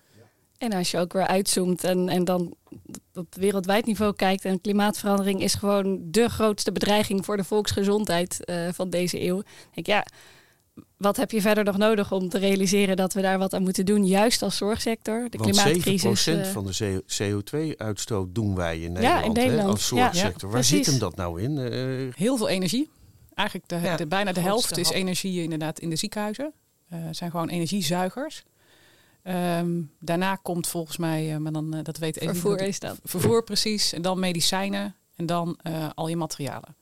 En 0.59 0.73
als 0.73 0.91
je 0.91 0.99
ook 0.99 1.13
weer 1.13 1.27
uitzoomt 1.27 1.85
en, 1.85 2.09
en 2.09 2.25
dan 2.25 2.55
op 3.15 3.35
wereldwijd 3.35 3.87
niveau 3.87 4.15
kijkt 4.15 4.45
en 4.45 4.61
klimaatverandering 4.61 5.43
is 5.43 5.55
gewoon 5.55 5.99
de 6.05 6.29
grootste 6.29 6.73
bedreiging 6.73 7.25
voor 7.25 7.37
de 7.37 7.45
volksgezondheid 7.45 8.41
uh, 8.45 8.69
van 8.73 8.91
deze 8.91 9.23
eeuw. 9.23 9.43
Denk 9.43 9.75
ik, 9.75 9.87
ja, 9.87 10.07
wat 10.97 11.17
heb 11.17 11.31
je 11.31 11.41
verder 11.41 11.65
nog 11.65 11.77
nodig 11.77 12.13
om 12.13 12.29
te 12.29 12.39
realiseren 12.39 12.97
dat 12.97 13.13
we 13.13 13.21
daar 13.21 13.39
wat 13.39 13.55
aan 13.55 13.63
moeten 13.63 13.87
doen, 13.87 14.07
juist 14.07 14.43
als 14.43 14.57
zorgsector? 14.57 15.27
De 15.31 15.39
Want 15.39 15.51
klimaatcrisis. 15.51 16.29
7% 16.29 16.33
uh, 16.33 16.45
van 16.45 16.67
de 16.67 17.03
CO2-uitstoot 17.07 18.35
doen 18.35 18.55
wij 18.55 18.81
in 18.81 18.93
Nederland, 18.93 19.21
ja, 19.21 19.29
in 19.29 19.33
Nederland. 19.33 19.67
Hè, 19.67 19.71
als 19.71 19.87
zorgsector. 19.87 20.51
Waar 20.51 20.65
zit 20.65 20.87
hem 20.87 20.99
dat 20.99 21.17
nou 21.17 21.43
in? 21.43 21.57
Uh, 21.57 22.13
Heel 22.15 22.37
veel 22.37 22.49
energie. 22.49 22.91
Eigenlijk 23.35 23.69
de, 23.69 23.95
de 23.97 24.07
bijna 24.07 24.33
de 24.33 24.41
helft 24.41 24.79
is 24.79 24.91
energie 24.91 25.43
inderdaad 25.43 25.79
in 25.79 25.91
de 25.91 25.97
ziekenhuizen. 25.97 26.53
Uh, 26.93 26.99
zijn 27.11 27.31
gewoon 27.31 27.49
energiezuigers. 27.49 28.45
Um, 29.23 29.91
daarna 29.99 30.37
komt 30.37 30.67
volgens 30.67 30.97
mij, 30.97 31.39
maar 31.39 31.53
dan 31.53 31.81
dat 31.83 31.99
weet 31.99 32.17
even 32.17 32.35
Vervoer 32.35 32.61
is 32.61 32.79
dat. 32.79 32.99
Vervoer 33.05 33.45
precies. 33.45 33.93
En 33.93 34.03
dan 34.03 34.19
medicijnen 34.19 34.95
en 35.17 35.27
dan 35.27 35.59
al 35.95 36.09
je 36.09 36.17
materialen. 36.17 36.77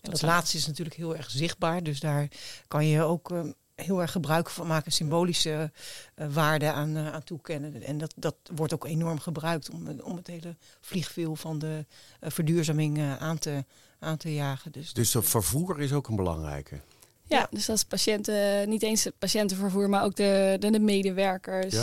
Dat, 0.00 0.22
laatste 0.22 0.56
is 0.56 0.66
natuurlijk 0.66 0.96
heel 0.96 1.16
erg 1.16 1.30
zichtbaar. 1.30 1.82
Dus 1.82 2.00
daar 2.00 2.28
kan 2.68 2.86
je 2.86 3.02
ook 3.02 3.30
uh, 3.30 3.40
heel 3.74 4.00
erg 4.00 4.12
gebruik 4.12 4.50
van 4.50 4.66
maken, 4.66 4.92
symbolische 4.92 5.72
uh, 6.16 6.26
waarde 6.32 6.72
aan, 6.72 6.96
uh, 6.96 7.12
aan 7.12 7.24
toekennen. 7.24 7.82
En 7.82 7.98
dat, 7.98 8.12
dat 8.16 8.36
wordt 8.54 8.74
ook 8.74 8.84
enorm 8.84 9.18
gebruikt 9.18 9.70
om, 9.70 10.00
om 10.00 10.16
het 10.16 10.26
hele 10.26 10.56
vliegveel 10.80 11.36
van 11.36 11.58
de 11.58 11.86
verduurzaming 12.20 13.00
aan, 13.18 13.38
te, 13.38 13.64
aan 13.98 14.16
te 14.16 14.34
jagen. 14.34 14.72
Dus, 14.72 14.92
dus 14.92 15.12
dat 15.12 15.24
vervoer 15.24 15.80
is 15.80 15.92
ook 15.92 16.08
een 16.08 16.16
belangrijke. 16.16 16.80
Ja, 17.24 17.46
dus 17.50 17.66
dat 17.66 17.76
is 17.76 17.84
patiënten, 17.84 18.68
niet 18.68 18.82
eens 18.82 19.08
patiëntenvervoer, 19.18 19.88
maar 19.88 20.04
ook 20.04 20.16
de, 20.16 20.56
de, 20.60 20.70
de 20.70 20.80
medewerkers, 20.80 21.76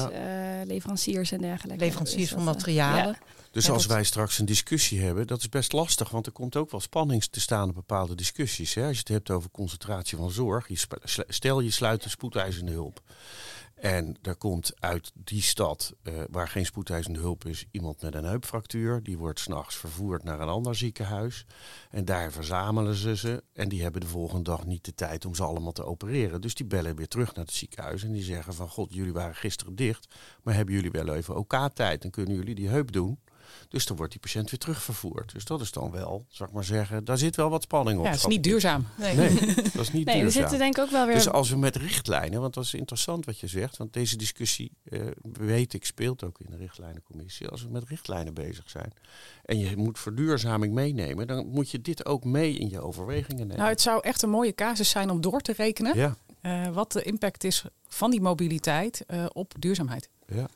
leveranciers 0.63 1.31
en 1.31 1.41
dergelijke. 1.41 1.83
Leveranciers 1.83 2.29
dus 2.29 2.31
van 2.31 2.43
materialen. 2.43 3.17
Dus 3.55 3.69
als 3.69 3.85
wij 3.85 4.03
straks 4.03 4.39
een 4.39 4.45
discussie 4.45 5.01
hebben, 5.01 5.27
dat 5.27 5.39
is 5.39 5.49
best 5.49 5.73
lastig, 5.73 6.09
want 6.09 6.25
er 6.25 6.31
komt 6.31 6.55
ook 6.55 6.71
wel 6.71 6.79
spanning 6.79 7.23
te 7.23 7.39
staan 7.39 7.69
op 7.69 7.75
bepaalde 7.75 8.15
discussies. 8.15 8.73
Hè? 8.73 8.83
Als 8.85 8.93
je 8.93 8.99
het 8.99 9.07
hebt 9.07 9.29
over 9.29 9.49
concentratie 9.49 10.17
van 10.17 10.31
zorg, 10.31 10.67
je 10.67 10.85
stel 11.27 11.59
je 11.59 11.71
sluit 11.71 12.03
de 12.03 12.09
spoedeisende 12.09 12.71
hulp. 12.71 13.01
En 13.75 14.17
er 14.21 14.35
komt 14.35 14.71
uit 14.79 15.11
die 15.13 15.41
stad 15.41 15.93
uh, 16.03 16.13
waar 16.29 16.47
geen 16.47 16.65
spoedeisende 16.65 17.19
hulp 17.19 17.45
is, 17.45 17.65
iemand 17.71 18.01
met 18.01 18.15
een 18.15 18.23
heupfractuur. 18.23 19.03
Die 19.03 19.17
wordt 19.17 19.39
s'nachts 19.39 19.75
vervoerd 19.75 20.23
naar 20.23 20.39
een 20.39 20.47
ander 20.47 20.75
ziekenhuis. 20.75 21.45
En 21.89 22.05
daar 22.05 22.31
verzamelen 22.31 22.95
ze 22.95 23.15
ze. 23.15 23.43
En 23.53 23.69
die 23.69 23.81
hebben 23.81 24.01
de 24.01 24.07
volgende 24.07 24.43
dag 24.43 24.65
niet 24.65 24.85
de 24.85 24.95
tijd 24.95 25.25
om 25.25 25.35
ze 25.35 25.43
allemaal 25.43 25.71
te 25.71 25.85
opereren. 25.85 26.41
Dus 26.41 26.55
die 26.55 26.65
bellen 26.65 26.95
weer 26.95 27.07
terug 27.07 27.35
naar 27.35 27.45
het 27.45 27.53
ziekenhuis. 27.53 28.03
En 28.03 28.11
die 28.11 28.23
zeggen 28.23 28.53
van 28.53 28.69
god, 28.69 28.93
jullie 28.93 29.13
waren 29.13 29.35
gisteren 29.35 29.75
dicht. 29.75 30.15
Maar 30.43 30.53
hebben 30.53 30.75
jullie 30.75 30.91
wel 30.91 31.13
even 31.13 31.35
OK-tijd? 31.35 32.01
Dan 32.01 32.11
kunnen 32.11 32.35
jullie 32.35 32.55
die 32.55 32.69
heup 32.69 32.91
doen. 32.91 33.19
Dus 33.69 33.85
dan 33.85 33.97
wordt 33.97 34.11
die 34.11 34.21
patiënt 34.21 34.49
weer 34.49 34.59
terugvervoerd. 34.59 35.33
Dus 35.33 35.45
dat 35.45 35.61
is 35.61 35.71
dan 35.71 35.91
wel, 35.91 36.25
zou 36.29 36.49
ik 36.49 36.55
maar 36.55 36.63
zeggen, 36.63 37.05
daar 37.05 37.17
zit 37.17 37.35
wel 37.35 37.49
wat 37.49 37.61
spanning 37.61 37.99
op. 37.99 38.05
Ja, 38.05 38.11
dat 38.11 38.19
is 38.19 38.25
niet 38.25 38.43
duurzaam. 38.43 38.87
Nee, 38.97 39.15
nee 39.15 39.35
dat 39.73 39.81
is 39.81 39.91
niet 39.91 40.05
nee, 40.05 40.21
duurzaam. 40.21 40.23
We 40.25 40.31
zitten 40.31 40.57
denk 40.57 40.77
ik 40.77 40.83
ook 40.83 40.91
wel 40.91 41.05
weer... 41.05 41.15
Dus 41.15 41.29
als 41.29 41.49
we 41.49 41.57
met 41.57 41.75
richtlijnen, 41.75 42.41
want 42.41 42.53
dat 42.53 42.63
is 42.63 42.73
interessant 42.73 43.25
wat 43.25 43.39
je 43.39 43.47
zegt, 43.47 43.77
want 43.77 43.93
deze 43.93 44.17
discussie, 44.17 44.71
uh, 44.83 45.01
weet 45.21 45.73
ik, 45.73 45.85
speelt 45.85 46.23
ook 46.23 46.39
in 46.39 46.51
de 46.51 46.57
richtlijnencommissie. 46.57 47.47
Als 47.47 47.63
we 47.63 47.69
met 47.69 47.83
richtlijnen 47.87 48.33
bezig 48.33 48.69
zijn 48.69 48.93
en 49.45 49.59
je 49.59 49.77
moet 49.77 49.99
verduurzaming 49.99 50.73
meenemen, 50.73 51.27
dan 51.27 51.47
moet 51.47 51.71
je 51.71 51.81
dit 51.81 52.05
ook 52.05 52.23
mee 52.23 52.57
in 52.57 52.69
je 52.69 52.81
overwegingen 52.81 53.47
nemen. 53.47 53.57
Nou, 53.57 53.69
het 53.69 53.81
zou 53.81 54.01
echt 54.01 54.21
een 54.21 54.29
mooie 54.29 54.55
casus 54.55 54.89
zijn 54.89 55.09
om 55.09 55.21
door 55.21 55.41
te 55.41 55.53
rekenen 55.53 55.97
ja. 55.97 56.15
uh, 56.41 56.67
wat 56.67 56.91
de 56.91 57.01
impact 57.01 57.43
is 57.43 57.63
van 57.87 58.11
die 58.11 58.21
mobiliteit 58.21 59.03
uh, 59.07 59.25
op 59.33 59.53
duurzaamheid. 59.59 60.09
Ja. 60.27 60.47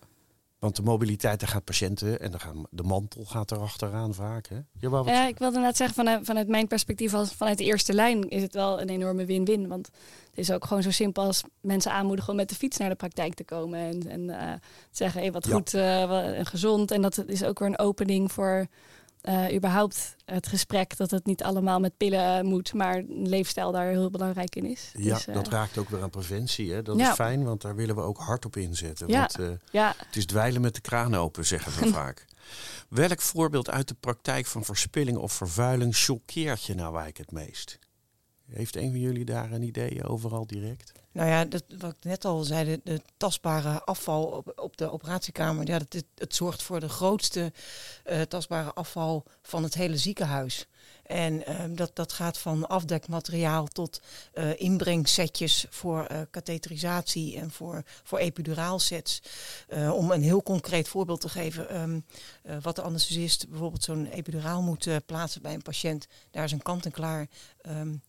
Want 0.60 0.76
de 0.76 0.82
mobiliteit, 0.82 1.40
daar 1.40 1.50
gaat 1.50 1.64
patiënten 1.64 2.20
en 2.20 2.32
dan 2.32 2.40
gaan, 2.40 2.66
de 2.70 2.84
mantel 2.84 3.26
gaat 3.26 3.52
er 3.52 3.58
achteraan 3.58 4.14
vaak. 4.14 4.48
Hè? 4.48 4.60
ja, 5.06 5.28
ik 5.28 5.38
wilde 5.38 5.60
net 5.60 5.78
zeggen, 5.78 5.96
vanuit, 5.96 6.26
vanuit 6.26 6.48
mijn 6.48 6.68
perspectief, 6.68 7.14
als, 7.14 7.34
vanuit 7.34 7.58
de 7.58 7.64
eerste 7.64 7.94
lijn, 7.94 8.30
is 8.30 8.42
het 8.42 8.54
wel 8.54 8.82
een 8.82 8.90
enorme 8.90 9.26
win-win. 9.26 9.68
Want 9.68 9.90
het 10.30 10.38
is 10.38 10.52
ook 10.52 10.66
gewoon 10.66 10.84
zo 10.84 10.92
simpel 10.92 11.24
als 11.24 11.44
mensen 11.62 11.92
aanmoedigen 11.92 12.32
om 12.32 12.36
met 12.36 12.50
de 12.50 12.56
fiets 12.56 12.78
naar 12.78 12.90
de 12.90 12.96
praktijk 12.96 13.34
te 13.34 13.44
komen. 13.44 13.80
En, 13.80 14.08
en 14.08 14.22
uh, 14.22 14.54
zeggen, 14.92 15.22
hey, 15.22 15.32
wat 15.32 15.52
goed 15.52 15.74
uh, 15.74 16.38
en 16.38 16.46
gezond. 16.46 16.92
En 16.92 17.02
dat 17.02 17.24
is 17.28 17.44
ook 17.44 17.60
weer 17.60 17.68
een 17.68 17.80
opening 17.80 18.32
voor 18.32 18.68
uh, 19.24 19.56
überhaupt 19.56 20.16
het 20.26 20.48
gesprek 20.48 20.98
dat 20.98 21.12
het 21.12 21.26
niet 21.26 21.44
allemaal 21.44 21.80
met 21.80 21.98
pillen 21.98 22.46
moet, 22.46 22.74
maar 22.74 22.96
een 22.96 23.30
leefstijl 23.30 23.72
daar 23.72 23.88
heel 23.88 24.10
belangrijk 24.10 24.56
in 24.56 24.66
is. 24.66 24.92
Ja, 24.98 25.14
dus, 25.14 25.26
dat 25.26 25.48
raakt 25.48 25.78
ook 25.78 25.90
weer 25.90 26.02
aan 26.02 26.10
preventie. 26.10 26.72
Hè? 26.74 26.82
Dat 26.82 27.00
is 27.00 27.08
fijn, 27.08 27.44
want 27.44 27.62
daar 27.62 27.76
willen 27.76 27.96
we 27.96 28.02
ook 28.02 28.18
hard 28.18 28.46
op 28.46 28.56
inzetten. 28.56 29.08
Ja. 29.08 29.20
Want 29.20 29.40
uh, 29.40 29.50
ja. 29.72 29.94
het 29.98 30.16
is 30.16 30.26
dweilen 30.26 30.62
met 30.62 30.76
de 30.76 30.82
kraan 30.82 31.16
open, 31.16 31.46
zeggen 31.46 31.84
we 31.84 31.90
vaak. 32.00 32.26
Welk 32.90 33.22
voorbeeld 33.22 33.70
uit 33.70 33.88
de 33.88 33.96
praktijk 34.00 34.46
van 34.46 34.64
verspilling 34.64 35.18
of 35.18 35.34
vervuiling 35.34 35.96
choqueert 35.96 36.64
je 36.64 36.76
nou 36.76 36.98
eigenlijk 36.98 37.18
het 37.18 37.32
meest? 37.32 37.80
Heeft 38.50 38.76
een 38.76 38.90
van 38.90 39.00
jullie 39.00 39.26
daar 39.26 39.52
een 39.52 39.64
idee 39.64 40.04
overal 40.04 40.48
direct? 40.48 40.92
Nou 41.12 41.30
ja, 41.30 41.46
dat, 41.46 41.64
wat 41.78 41.92
ik 41.92 42.04
net 42.04 42.26
al 42.26 42.44
zei, 42.44 42.80
de, 42.84 43.02
tastbare 43.18 43.84
afval 43.84 44.44
op, 44.56 44.78
de 44.78 44.92
operatiekamer, 44.92 45.68
ja, 45.68 45.80
dat, 45.80 46.04
het, 46.16 46.36
zorgt 46.36 46.64
voor 46.64 46.80
de 46.80 46.90
grootste 46.90 47.52
uh, 48.06 48.22
tastbare 48.22 48.74
afval 48.74 49.24
van 49.42 49.64
het 49.64 49.74
hele 49.74 49.98
ziekenhuis. 49.98 50.68
En 51.04 51.34
uh, 51.50 51.64
dat, 51.70 51.92
dat 51.96 52.14
gaat 52.14 52.38
van 52.38 52.68
afdekmateriaal 52.68 53.68
tot 53.68 54.02
uh, 54.34 54.60
inbrengsetjes 54.60 55.66
voor 55.70 56.08
katheterisatie 56.32 57.38
en 57.38 57.52
voor, 57.52 57.84
voor 58.04 58.18
epiduraalsets. 58.18 59.22
om 59.94 60.12
een 60.12 60.24
heel 60.24 60.44
concreet 60.44 60.88
voorbeeld 60.88 61.22
te 61.22 61.30
geven, 61.30 61.82
um, 61.82 62.06
wat 62.62 62.76
de 62.76 62.82
anesthesist 62.82 63.50
bijvoorbeeld 63.50 63.84
zo'n 63.84 64.06
epiduraal 64.06 64.62
moet 64.62 64.88
plaatsen 65.06 65.42
bij 65.42 65.54
een 65.54 65.62
patiënt. 65.62 66.08
Daar 66.32 66.44
is 66.44 66.52
een 66.52 66.62
kant-en-klaar 66.62 67.28
um, 67.68 68.02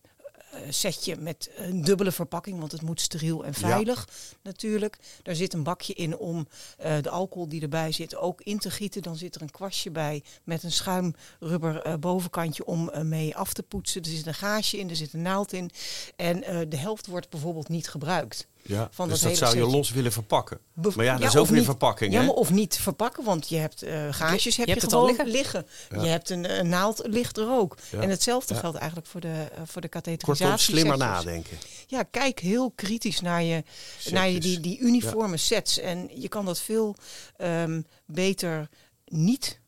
setje 0.69 1.15
met 1.15 1.49
een 1.55 1.81
dubbele 1.81 2.11
verpakking, 2.11 2.59
want 2.59 2.71
het 2.71 2.81
moet 2.81 3.01
steriel 3.01 3.45
en 3.45 3.53
veilig 3.53 4.07
natuurlijk. 4.43 4.97
Daar 5.23 5.35
zit 5.35 5.53
een 5.53 5.63
bakje 5.63 5.93
in 5.93 6.17
om 6.17 6.47
uh, 6.85 6.97
de 7.01 7.09
alcohol 7.09 7.47
die 7.47 7.61
erbij 7.61 7.91
zit 7.91 8.15
ook 8.15 8.41
in 8.41 8.59
te 8.59 8.71
gieten. 8.71 9.01
Dan 9.01 9.15
zit 9.15 9.35
er 9.35 9.41
een 9.41 9.51
kwastje 9.51 9.91
bij 9.91 10.23
met 10.43 10.63
een 10.63 10.71
schuimrubber 10.71 11.87
uh, 11.87 11.93
bovenkantje 11.95 12.65
om 12.65 12.91
mee 13.01 13.35
af 13.35 13.53
te 13.53 13.63
poetsen. 13.63 14.01
Er 14.01 14.09
zit 14.09 14.25
een 14.25 14.33
gaasje 14.33 14.77
in, 14.77 14.89
er 14.89 14.95
zit 14.95 15.13
een 15.13 15.21
naald 15.21 15.53
in. 15.53 15.69
En 16.15 16.69
de 16.69 16.77
helft 16.77 17.07
wordt 17.07 17.29
bijvoorbeeld 17.29 17.69
niet 17.69 17.89
gebruikt. 17.89 18.47
Ja, 18.63 18.87
van 18.91 19.09
dus 19.09 19.21
dat, 19.21 19.37
zou 19.37 19.55
je 19.55 19.65
los 19.65 19.91
willen 19.91 20.11
verpakken. 20.11 20.59
maar 20.95 21.05
ja, 21.05 21.17
dat 21.17 21.27
is 21.27 21.35
ook 21.35 21.47
weer 21.47 21.63
verpakking. 21.63 22.13
Ja, 22.13 22.21
maar 22.21 22.33
of 22.33 22.51
niet 22.51 22.77
verpakken, 22.79 23.23
want 23.23 23.49
je 23.49 23.57
hebt 23.57 23.83
uh, 23.83 24.07
gaasjes 24.11 24.57
heb 24.57 24.67
je, 24.67 24.73
hebt 24.73 24.89
gewoon 24.89 25.05
liggen. 25.05 25.27
liggen. 25.27 25.65
Je 25.89 26.07
hebt 26.07 26.29
een, 26.29 26.59
een, 26.59 26.69
naald 26.69 27.01
ligt 27.05 27.37
er 27.37 27.49
ook. 27.49 27.77
En 27.91 28.09
hetzelfde 28.09 28.55
geldt 28.55 28.77
eigenlijk 28.77 29.07
voor 29.07 29.21
de, 29.21 29.27
uh, 29.27 29.61
voor 29.65 29.81
de 29.81 29.87
katheterisatie. 29.87 30.45
Kortom, 30.45 30.57
slimmer 30.57 30.97
nadenken. 30.97 31.57
Ja, 31.87 32.03
kijk 32.03 32.39
heel 32.39 32.71
kritisch 32.71 33.21
naar 33.21 33.43
je, 33.43 33.63
naar 34.09 34.29
je 34.29 34.39
die, 34.39 34.59
die 34.59 34.79
uniforme 34.79 35.37
sets. 35.37 35.79
En 35.79 36.09
je 36.13 36.27
kan 36.27 36.45
dat 36.45 36.59
veel 36.59 36.95
um, 37.37 37.85
beter 38.05 38.69
niet 39.05 39.59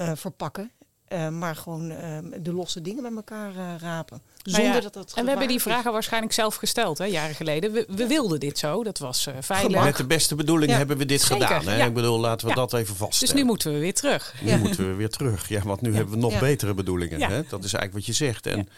uh, 0.00 0.12
verpakken 0.14 0.72
uh, 1.12 1.28
maar 1.28 1.56
gewoon 1.56 1.90
uh, 1.90 2.18
de 2.40 2.52
losse 2.52 2.82
dingen 2.82 3.02
met 3.02 3.12
elkaar 3.14 3.54
uh, 3.54 3.74
rapen. 3.78 4.20
Nou 4.42 4.62
Zonder 4.62 4.82
dat 4.82 4.92
dat 4.92 5.12
En 5.14 5.24
we 5.24 5.30
hebben 5.30 5.48
die 5.48 5.60
vragen 5.60 5.92
waarschijnlijk 5.92 6.32
zelf 6.32 6.54
gesteld, 6.54 6.98
hè, 6.98 7.04
jaren 7.04 7.34
geleden. 7.34 7.72
We, 7.72 7.86
we 7.88 8.06
wilden 8.06 8.40
dit 8.40 8.58
zo, 8.58 8.84
dat 8.84 8.98
was 8.98 9.28
veilig. 9.40 9.84
Met 9.84 9.96
de 9.96 10.06
beste 10.06 10.34
bedoelingen 10.34 10.76
hebben 10.76 10.96
we 10.96 11.06
dit 11.06 11.24
gedaan. 11.24 11.64
Hè? 11.64 11.76
Ja. 11.76 11.84
Ik 11.84 11.94
bedoel, 11.94 12.20
laten 12.20 12.48
we 12.48 12.54
dat 12.54 12.72
even 12.72 12.96
vaststellen. 12.96 13.34
Dus 13.34 13.42
nu 13.42 13.48
moeten 13.48 13.72
we 13.72 13.78
weer 13.78 13.94
terug. 13.94 14.34
Nu 14.42 14.58
moeten 14.58 14.88
we 14.88 14.94
weer 14.94 15.10
terug. 15.10 15.48
Ja, 15.48 15.62
want 15.62 15.80
nu 15.80 15.94
hebben 15.94 16.14
we 16.14 16.20
nog 16.20 16.38
betere 16.38 16.74
bedoelingen. 16.74 17.20
Hè? 17.20 17.42
Dat 17.48 17.64
is 17.64 17.72
eigenlijk 17.72 17.92
wat 17.92 18.06
je 18.06 18.12
zegt. 18.12 18.46
En, 18.46 18.68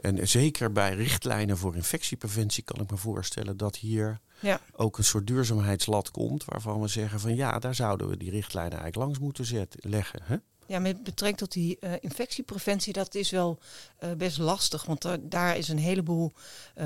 en 0.00 0.28
zeker 0.28 0.72
bij 0.72 0.94
richtlijnen 0.94 1.58
voor 1.58 1.76
infectiepreventie 1.76 2.62
kan 2.62 2.80
ik 2.80 2.90
me 2.90 2.96
voorstellen 2.96 3.56
dat 3.56 3.76
hier 3.76 4.20
ja. 4.40 4.60
ook 4.76 4.98
een 4.98 5.04
soort 5.04 5.26
duurzaamheidslat 5.26 6.10
komt. 6.10 6.44
Waarvan 6.44 6.80
we 6.80 6.88
zeggen 6.88 7.20
van 7.20 7.34
ja, 7.34 7.58
daar 7.58 7.74
zouden 7.74 8.08
we 8.08 8.16
die 8.16 8.30
richtlijnen 8.30 8.78
eigenlijk 8.78 9.04
langs 9.04 9.18
moeten 9.18 9.44
zetten, 9.44 9.90
leggen. 9.90 10.20
Hè? 10.24 10.36
Ja, 10.70 10.78
met 10.78 11.02
betrekking 11.02 11.38
tot 11.38 11.52
die 11.52 11.76
uh, 11.80 11.92
infectiepreventie, 12.00 12.92
dat 12.92 13.14
is 13.14 13.30
wel 13.30 13.58
uh, 14.00 14.12
best 14.12 14.38
lastig. 14.38 14.84
Want 14.84 15.06
daar 15.20 15.56
is 15.56 15.68
een 15.68 15.78
heleboel, 15.78 16.32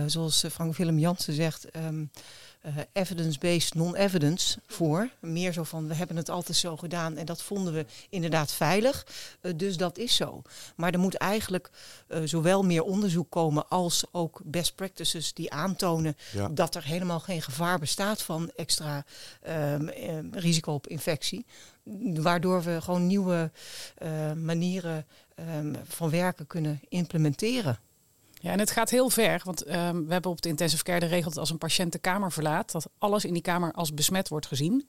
zoals 0.07 0.45
Frank 0.51 0.77
Willem 0.77 0.99
Jansen 0.99 1.35
zegt, 1.35 1.77
um, 1.77 2.11
evidence-based 2.93 3.75
non-evidence 3.75 4.59
voor. 4.67 5.09
Meer 5.21 5.53
zo 5.53 5.63
van, 5.63 5.89
we 5.89 5.95
hebben 5.95 6.17
het 6.17 6.31
altijd 6.31 6.57
zo 6.57 6.77
gedaan 6.77 7.17
en 7.17 7.27
dat 7.27 7.43
vonden 7.43 7.73
we 7.73 7.87
inderdaad 8.09 8.53
veilig. 8.53 9.07
dus 9.57 9.77
dat 9.77 9.99
is 9.99 10.17
zo. 10.17 10.43
Maar 10.77 10.93
er 10.93 10.99
moet 10.99 11.15
eigenlijk 11.15 11.71
zowel 12.25 12.63
meer 12.63 12.83
onderzoek 12.83 13.31
komen 13.31 13.69
als 13.69 14.05
ook 14.13 14.41
best 14.45 14.75
practices 14.75 15.33
die 15.33 15.53
aantonen 15.53 16.17
ja. 16.33 16.49
dat 16.49 16.75
er 16.75 16.85
helemaal 16.85 17.21
geen 17.21 17.43
gevaar 17.43 17.79
bestaat 17.79 18.23
van 18.23 18.51
extra 18.57 19.05
um, 19.49 19.91
risico 20.33 20.73
op 20.73 20.87
infectie 20.87 21.47
waardoor 22.15 22.63
we 22.63 22.81
gewoon 22.81 23.07
nieuwe 23.07 23.51
uh, 24.03 24.33
manieren 24.33 25.07
um, 25.57 25.77
van 25.85 26.11
werken 26.11 26.47
kunnen 26.47 26.81
implementeren. 26.89 27.79
Ja, 28.45 28.51
en 28.51 28.59
het 28.59 28.71
gaat 28.71 28.91
heel 28.91 29.09
ver, 29.11 29.41
want 29.45 29.67
um, 29.69 30.07
we 30.07 30.13
hebben 30.13 30.31
op 30.31 30.43
de 30.43 30.49
intensive 30.49 30.83
care 30.83 31.01
de 31.01 31.07
regel 31.07 31.31
dat 31.31 31.39
als 31.39 31.51
een 31.51 31.59
patiënt 31.59 31.93
de 31.93 31.99
kamer 31.99 32.33
verlaat, 32.33 32.73
dat 32.73 32.87
alles 32.99 33.25
in 33.25 33.33
die 33.33 33.43
kamer 33.43 33.73
als 33.73 33.95
besmet 33.95 34.29
wordt 34.29 34.47
gezien. 34.47 34.89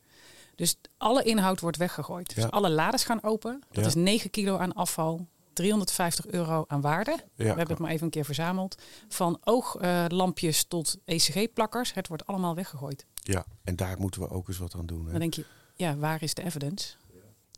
Dus 0.56 0.76
alle 0.98 1.24
inhoud 1.24 1.60
wordt 1.60 1.78
weggegooid. 1.78 2.36
Dus 2.36 2.50
alle 2.52 2.70
lades 2.70 3.04
gaan 3.04 3.24
open. 3.24 3.62
Dat 3.72 3.84
Ja. 3.84 3.88
is 3.90 3.96
9 3.96 4.30
kilo 4.30 4.58
aan 4.58 4.74
afval. 4.74 5.28
350 5.54 6.28
euro 6.28 6.66
aan 6.68 6.82
waarde. 6.82 7.12
Ja, 7.12 7.24
We 7.36 7.44
hebben 7.44 7.68
het 7.70 7.80
maar 7.80 7.92
even 7.92 8.06
een 8.06 8.12
keer 8.12 8.26
verzameld. 8.26 8.82
Van 9.08 9.38
ooglampjes 9.44 10.64
tot 10.64 10.98
ECG-plakkers. 11.06 11.94
Het 11.94 12.08
wordt 12.08 12.26
allemaal 12.26 12.56
weggegooid. 12.56 13.06
ja, 13.24 13.46
en 13.64 13.76
daar 13.76 14.00
moeten 14.00 14.22
we 14.22 14.30
ook 14.30 14.48
eens 14.48 14.58
wat 14.58 14.76
aan 14.76 14.86
doen. 14.86 15.06
Hè? 15.06 15.12
Dan 15.12 15.20
denk 15.20 15.34
je, 15.34 15.46
ja, 15.76 15.96
waar 15.98 16.24
is 16.24 16.34
de 16.34 16.44
evidence? 16.44 16.94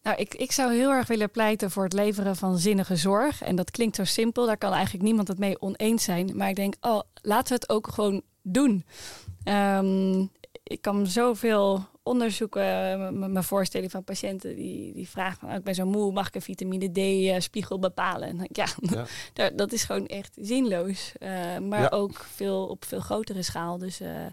Nou, 0.07 0.19
ik, 0.19 0.35
ik 0.35 0.51
zou 0.51 0.73
heel 0.73 0.91
erg 0.91 1.07
willen 1.07 1.31
pleiten 1.31 1.71
voor 1.71 1.83
het 1.83 1.93
leveren 1.93 2.35
van 2.35 2.57
zinnige 2.57 2.95
zorg. 2.95 3.41
En 3.41 3.55
dat 3.55 3.71
klinkt 3.71 3.95
zo 3.95 4.03
simpel, 4.03 4.45
daar 4.45 4.57
kan 4.57 4.73
eigenlijk 4.73 5.03
niemand 5.03 5.27
het 5.27 5.39
mee 5.39 5.61
oneens 5.61 6.03
zijn. 6.03 6.31
Maar 6.37 6.49
ik 6.49 6.55
denk, 6.55 6.73
oh, 6.81 7.01
laten 7.21 7.47
we 7.47 7.53
het 7.53 7.69
ook 7.69 7.87
gewoon 7.87 8.21
doen. 8.41 8.85
Ehm, 9.43 10.19
ik 10.63 10.81
kan 10.81 11.07
zoveel 11.07 11.85
onderzoeken 12.03 12.91
eh, 12.91 13.09
me 13.09 13.27
me 13.27 13.43
voorstellen 13.43 13.89
van 13.89 14.03
patiënten 14.03 14.55
die, 14.55 14.93
die 14.93 15.09
vragen 15.09 15.39
van, 15.39 15.49
oh, 15.49 15.55
ik 15.55 15.63
ben 15.63 15.75
zo 15.75 15.85
moe, 15.85 16.11
mag 16.11 16.27
ik 16.27 16.35
een 16.35 16.41
vitamine 16.41 16.91
D-spiegel 17.39 17.79
bepalen? 17.79 18.27
En 18.27 18.47
ja, 18.51 18.65
Ja. 19.33 19.49
dat 19.49 19.71
is 19.71 19.83
gewoon 19.83 20.07
echt 20.07 20.37
zinloos. 20.41 21.11
Eh, 21.19 21.57
maar 21.57 21.81
Ja. 21.81 21.87
ook 21.89 22.25
veel, 22.35 22.65
op 22.65 22.85
veel 22.85 22.99
grotere 22.99 23.43
schaal. 23.43 23.77
Dus 23.77 23.99
eh, 23.99 24.25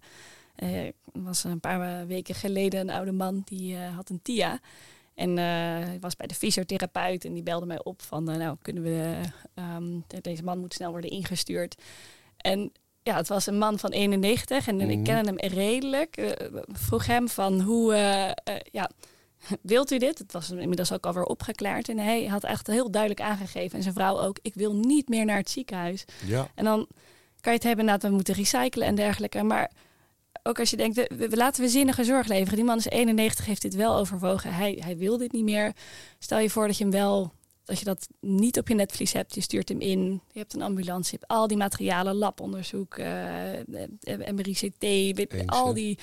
eh, 0.54 0.84
er 0.86 0.92
was 1.12 1.44
een 1.44 1.60
paar 1.60 2.06
weken 2.06 2.34
geleden 2.34 2.80
een 2.80 2.90
oude 2.94 3.12
man 3.12 3.42
die 3.44 3.76
eh, 3.76 3.96
had 3.96 4.08
een 4.10 4.22
TIA. 4.22 4.60
En 5.14 5.38
eh, 5.38 5.44
hij 5.86 5.96
was 6.00 6.16
bij 6.16 6.26
de 6.26 6.34
fysiotherapeut 6.34 7.24
en 7.24 7.32
die 7.32 7.42
belde 7.42 7.66
mij 7.66 7.84
op 7.84 8.02
van, 8.02 8.30
eh, 8.30 8.36
nou 8.36 8.56
kunnen 8.62 8.82
we, 8.82 9.20
ehm, 9.54 9.98
de- 10.06 10.20
deze 10.20 10.42
man 10.42 10.58
moet 10.58 10.74
snel 10.74 10.90
worden 10.90 11.10
ingestuurd. 11.10 11.82
En 12.36 12.72
ja, 13.02 13.16
het 13.16 13.28
was 13.28 13.46
een 13.46 13.58
man 13.58 13.78
van 13.78 13.90
91 13.90 14.68
en 14.68 14.76
Mhm. 14.76 14.90
ik 14.90 15.04
kende 15.04 15.28
hem 15.28 15.38
redelijk. 15.52 16.16
Eh, 16.16 16.46
vroeg 16.72 17.06
hem 17.06 17.28
van 17.28 17.60
hoe, 17.60 17.94
ja, 18.70 18.90
wilt 19.62 19.90
u 19.90 19.98
dit? 19.98 20.18
Het 20.18 20.32
was 20.32 20.50
inmiddels 20.50 20.92
ook 20.92 21.06
alweer 21.06 21.24
opgeklaard. 21.24 21.88
En 21.88 21.98
hij 21.98 22.24
had 22.26 22.44
echt 22.44 22.66
heel 22.66 22.90
duidelijk 22.90 23.20
aangegeven, 23.20 23.76
en 23.76 23.82
zijn 23.82 23.94
vrouw 23.94 24.18
ook, 24.20 24.38
ik 24.42 24.54
wil 24.54 24.74
niet 24.74 25.08
meer 25.08 25.24
naar 25.24 25.36
het 25.36 25.50
ziekenhuis. 25.50 26.04
Ja, 26.26 26.48
En 26.54 26.64
dan 26.64 26.88
kan 27.40 27.52
je 27.52 27.58
het 27.58 27.66
hebben 27.68 27.86
dat 27.86 28.02
we 28.02 28.08
moeten 28.08 28.34
recyclen 28.34 28.86
en 28.86 28.94
dergelijke. 28.94 29.42
Maar 29.42 29.70
ook 30.46 30.58
als 30.58 30.70
je 30.70 30.76
denkt, 30.76 30.96
we, 30.96 31.10
we- 31.28 31.36
laten 31.36 31.62
we 31.62 31.68
zinnige 31.68 32.04
zorg 32.04 32.26
leveren. 32.26 32.56
Die 32.56 32.64
man 32.64 32.78
is 32.78 32.84
91, 32.88 33.46
heeft 33.46 33.62
dit 33.62 33.74
wel 33.74 33.96
overwogen. 33.96 34.54
Hij, 34.54 34.78
hij 34.84 34.96
wil 34.96 35.18
dit 35.18 35.32
niet 35.32 35.44
meer. 35.44 35.72
Stel 36.18 36.38
je 36.38 36.50
voor 36.50 36.66
dat 36.66 36.76
je 36.76 36.82
hem 36.84 36.92
wel, 36.92 37.32
dat 37.64 37.78
je 37.78 37.84
dat 37.84 38.08
niet 38.20 38.58
op 38.58 38.68
je 38.68 38.74
netvlies 38.74 39.12
hebt. 39.12 39.34
Je 39.34 39.40
stuurt 39.40 39.68
hem 39.68 39.80
in, 39.80 40.20
je 40.32 40.38
hebt 40.38 40.54
een 40.54 40.62
ambulance, 40.62 41.10
je 41.10 41.16
hebt 41.20 41.30
al 41.30 41.46
die 41.46 41.56
materialen, 41.56 42.14
labonderzoek, 42.14 42.94
eh, 42.96 43.58
eh, 43.60 44.32
MRI-CT, 44.34 44.84
al 45.46 45.74
die 45.74 45.98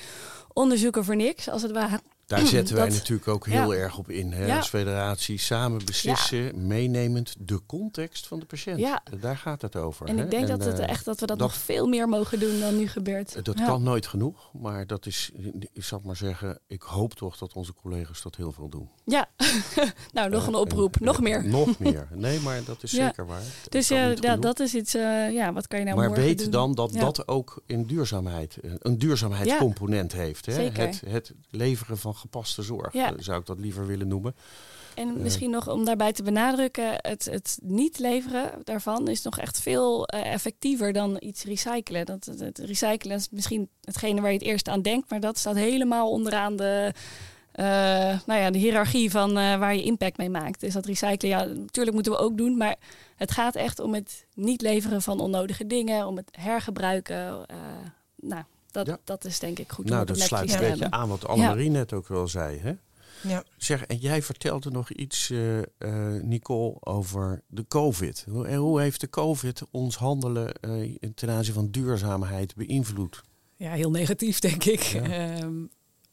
onderzoeken 0.52 1.04
voor 1.04 1.16
niks, 1.16 1.48
als 1.48 1.62
het 1.62 1.70
ware. 1.70 2.00
Daar 2.26 2.46
zetten 2.46 2.74
wij 2.76 2.84
Dat- 2.88 2.94
natuurlijk 2.96 3.28
ook 3.28 3.46
heel 3.46 3.72
ja. 3.72 3.78
erg 3.78 3.98
op 3.98 4.10
in. 4.10 4.32
Hè? 4.32 4.46
Ja. 4.46 4.56
Als 4.56 4.68
federatie 4.68 5.38
samen 5.38 5.84
beslissen, 5.84 6.66
meenemend 6.66 7.34
de 7.38 7.60
context 7.66 8.26
van 8.26 8.38
de 8.38 8.46
patiënt. 8.46 8.78
Ja. 8.78 9.02
Daar 9.20 9.36
gaat 9.36 9.62
het 9.62 9.76
over. 9.76 10.06
En 10.06 10.16
hè? 10.18 10.24
ik 10.24 10.30
denk 10.30 10.48
dat, 10.48 10.64
het 10.64 10.78
eh, 10.78 10.88
echt, 10.88 11.04
dat 11.04 11.20
we 11.20 11.26
dat, 11.26 11.38
dat- 11.38 11.48
nog 11.48 11.56
veel 11.56 11.86
meer 11.86 12.08
mogen 12.08 12.38
doen 12.40 12.60
dan 12.60 12.76
nu 12.78 12.88
gebeurt. 12.88 13.44
Dat 13.44 13.58
Ja. 13.58 13.66
kan 13.66 13.82
nooit 13.82 14.06
genoeg, 14.06 14.50
maar 14.52 14.86
dat 14.86 15.06
is, 15.06 15.30
ik 15.72 15.84
zal 15.84 16.00
maar 16.04 16.16
zeggen, 16.16 16.58
ik 16.66 16.82
hoop 16.82 17.14
toch 17.14 17.36
dat 17.36 17.52
onze 17.52 17.74
collega's 17.74 18.22
dat 18.22 18.36
heel 18.36 18.52
veel 18.52 18.68
doen. 18.68 18.88
Ja, 19.04 19.28
nou 20.12 20.30
nog 20.30 20.46
een 20.46 20.52
Eh, 20.54 20.60
oproep, 20.60 20.96
en- 20.96 21.04
nog 21.04 21.20
meer. 21.20 21.44
Nog 21.44 21.78
meer. 21.78 22.08
Nee, 22.14 22.40
maar 22.40 22.64
dat 22.64 22.82
is 22.82 22.90
zeker 22.90 23.26
waar. 23.26 23.42
Dus 23.68 23.88
ja, 23.88 24.36
dat 24.36 24.60
is 24.60 24.74
iets, 24.74 24.94
eh, 24.94 25.32
ja, 25.32 25.52
wat 25.52 25.66
kan 25.68 25.78
je 25.78 25.84
nou 25.84 25.96
maar 25.96 26.12
weet 26.12 26.38
doen? 26.38 26.50
dan 26.50 26.74
dat 26.74 26.92
dat 26.92 27.28
ook 27.28 27.62
in 27.66 27.84
duurzaamheid, 27.86 28.56
eh, 28.56 28.70
een 28.78 28.98
duurzaamheidscomponent 28.98 30.12
heeft. 30.12 30.46
Hè? 30.46 30.52
Het, 30.52 31.02
het 31.06 31.32
leveren 31.50 31.98
van 31.98 32.11
gepaste 32.16 32.62
zorg, 32.62 32.92
Ja. 32.92 33.06
eh, 33.12 33.18
zou 33.18 33.40
ik 33.40 33.46
dat 33.46 33.58
liever 33.58 33.86
willen 33.86 34.08
noemen. 34.08 34.34
En 34.94 35.08
Eh. 35.08 35.14
misschien 35.22 35.50
nog 35.50 35.68
om 35.68 35.84
daarbij 35.84 36.12
te 36.12 36.22
benadrukken, 36.22 36.88
het, 36.96 37.24
het 37.24 37.58
niet 37.62 37.98
leveren 37.98 38.50
daarvan 38.64 39.08
is 39.08 39.22
nog 39.22 39.38
echt 39.38 39.60
veel 39.60 40.06
eh, 40.06 40.32
effectiever 40.32 40.92
dan 40.92 41.16
iets 41.20 41.44
recyclen. 41.44 42.06
Dat, 42.06 42.24
het, 42.38 42.58
recyclen 42.58 43.16
is 43.16 43.28
misschien 43.30 43.68
hetgene 43.80 44.20
waar 44.20 44.32
je 44.32 44.38
het 44.38 44.46
eerst 44.46 44.68
aan 44.68 44.82
denkt, 44.82 45.10
maar 45.10 45.20
dat 45.20 45.38
staat 45.38 45.54
helemaal 45.56 46.10
onderaan 46.10 46.56
de, 46.56 46.92
eh, 47.52 47.64
nou 48.26 48.40
ja, 48.40 48.50
de 48.50 48.58
hiërarchie 48.58 49.10
van 49.10 49.32
waar 49.34 49.74
je 49.74 49.82
impact 49.82 50.16
mee 50.16 50.30
maakt. 50.30 50.60
Dus 50.60 50.72
dat 50.74 50.86
recyclen, 50.86 51.30
ja, 51.30 51.44
natuurlijk 51.44 51.94
moeten 51.94 52.12
we 52.12 52.18
ook 52.18 52.36
doen, 52.36 52.56
maar 52.56 52.76
het 53.16 53.30
gaat 53.30 53.54
echt 53.54 53.78
om 53.80 53.94
het 53.94 54.26
niet 54.34 54.60
leveren 54.60 55.02
van 55.02 55.20
onnodige 55.20 55.66
dingen, 55.66 56.06
om 56.06 56.16
het 56.16 56.28
hergebruiken. 56.38 57.46
nou, 58.16 58.42
dat, 58.72 58.86
Ja. 58.86 58.98
dat 59.04 59.24
is 59.24 59.38
denk 59.38 59.58
ik 59.58 59.72
goed 59.72 59.84
nou, 59.84 60.06
dat 60.06 60.18
sluit 60.18 60.52
een 60.52 60.60
beetje 60.60 60.90
aan 60.90 61.08
wat 61.08 61.26
Annemarie 61.26 61.70
net 61.70 61.92
ook 61.92 62.08
wel 62.08 62.28
zei. 62.28 62.58
Hè? 62.58 62.72
Ja. 63.28 63.44
Zeg, 63.56 63.84
en 63.84 63.96
jij 63.96 64.22
vertelde 64.22 64.70
nog 64.70 64.90
iets, 64.90 65.30
eh, 65.30 65.58
eh, 65.58 66.22
Nicole, 66.22 66.76
over 66.80 67.42
de 67.46 67.64
COVID. 67.68 68.26
Hoe, 68.30 68.46
en 68.46 68.56
hoe 68.56 68.80
heeft 68.80 69.00
de 69.00 69.10
COVID 69.10 69.62
ons 69.70 69.96
handelen 69.96 70.54
eh, 70.54 70.94
ten 71.14 71.30
aanzien 71.30 71.54
van 71.54 71.70
duurzaamheid 71.70 72.54
beïnvloed? 72.54 73.22
Ja, 73.56 73.72
heel 73.72 73.90
negatief, 73.90 74.38
denk 74.38 74.64
ik. 74.64 74.80
Ja. 74.80 75.02
Ehm, 75.02 75.54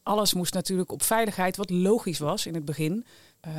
alles 0.03 0.33
moest 0.33 0.53
natuurlijk 0.53 0.91
op 0.91 1.03
veiligheid, 1.03 1.57
wat 1.57 1.69
logisch 1.69 2.19
was 2.19 2.45
in 2.45 2.53
het 2.53 2.65
begin. 2.65 3.05
Ehm, 3.41 3.55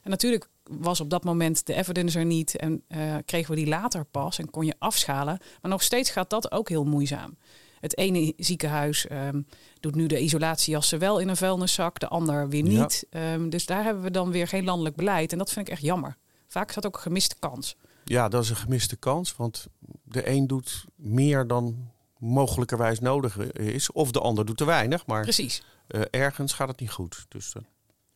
en 0.00 0.10
natuurlijk 0.10 0.48
was 0.62 1.00
op 1.00 1.10
dat 1.10 1.24
moment 1.24 1.66
de 1.66 1.74
evidence 1.74 2.18
er 2.18 2.24
niet 2.24 2.56
en 2.56 2.82
eh, 2.88 3.16
kregen 3.24 3.50
we 3.50 3.56
die 3.56 3.66
later 3.66 4.04
pas 4.04 4.38
en 4.38 4.50
kon 4.50 4.66
je 4.66 4.74
afschalen. 4.78 5.38
Maar 5.62 5.70
nog 5.70 5.82
steeds 5.82 6.10
gaat 6.10 6.30
dat 6.30 6.52
ook 6.52 6.68
heel 6.68 6.84
moeizaam. 6.84 7.36
Het 7.84 7.98
ene 7.98 8.32
ziekenhuis 8.36 9.06
ehm, 9.06 9.42
doet 9.80 9.94
nu 9.94 10.06
de 10.06 10.20
isolatiejassen 10.20 10.98
wel 10.98 11.18
in 11.18 11.28
een 11.28 11.36
vuilniszak, 11.36 11.98
de 11.98 12.08
ander 12.08 12.48
weer 12.48 12.64
Ja. 12.66 12.80
niet. 12.80 13.06
Ehm, 13.10 13.48
dus 13.48 13.66
daar 13.66 13.84
hebben 13.84 14.02
we 14.02 14.10
dan 14.10 14.30
weer 14.30 14.48
geen 14.48 14.64
landelijk 14.64 14.96
beleid. 14.96 15.32
En 15.32 15.38
dat 15.38 15.52
vind 15.52 15.66
ik 15.66 15.72
echt 15.72 15.82
jammer. 15.82 16.16
Vaak 16.48 16.68
is 16.68 16.74
dat 16.74 16.86
ook 16.86 16.94
een 16.96 17.00
gemiste 17.02 17.36
kans. 17.38 17.76
Ja, 18.04 18.28
dat 18.28 18.42
is 18.42 18.50
een 18.50 18.56
gemiste 18.56 18.96
kans, 18.96 19.36
want 19.36 19.66
de 20.04 20.28
een 20.28 20.46
doet 20.46 20.84
meer 20.96 21.46
dan 21.46 21.90
mogelijkerwijs 22.18 23.00
nodig 23.00 23.36
is, 23.52 23.92
of 23.92 24.10
de 24.10 24.20
ander 24.20 24.46
doet 24.46 24.56
te 24.56 24.64
weinig, 24.64 25.06
maar 25.06 25.22
Precies. 25.22 25.62
eh, 25.86 26.00
ergens 26.10 26.52
gaat 26.52 26.68
het 26.68 26.80
niet 26.80 26.90
goed. 26.90 27.24
Dus, 27.28 27.52
eh, 27.54 27.62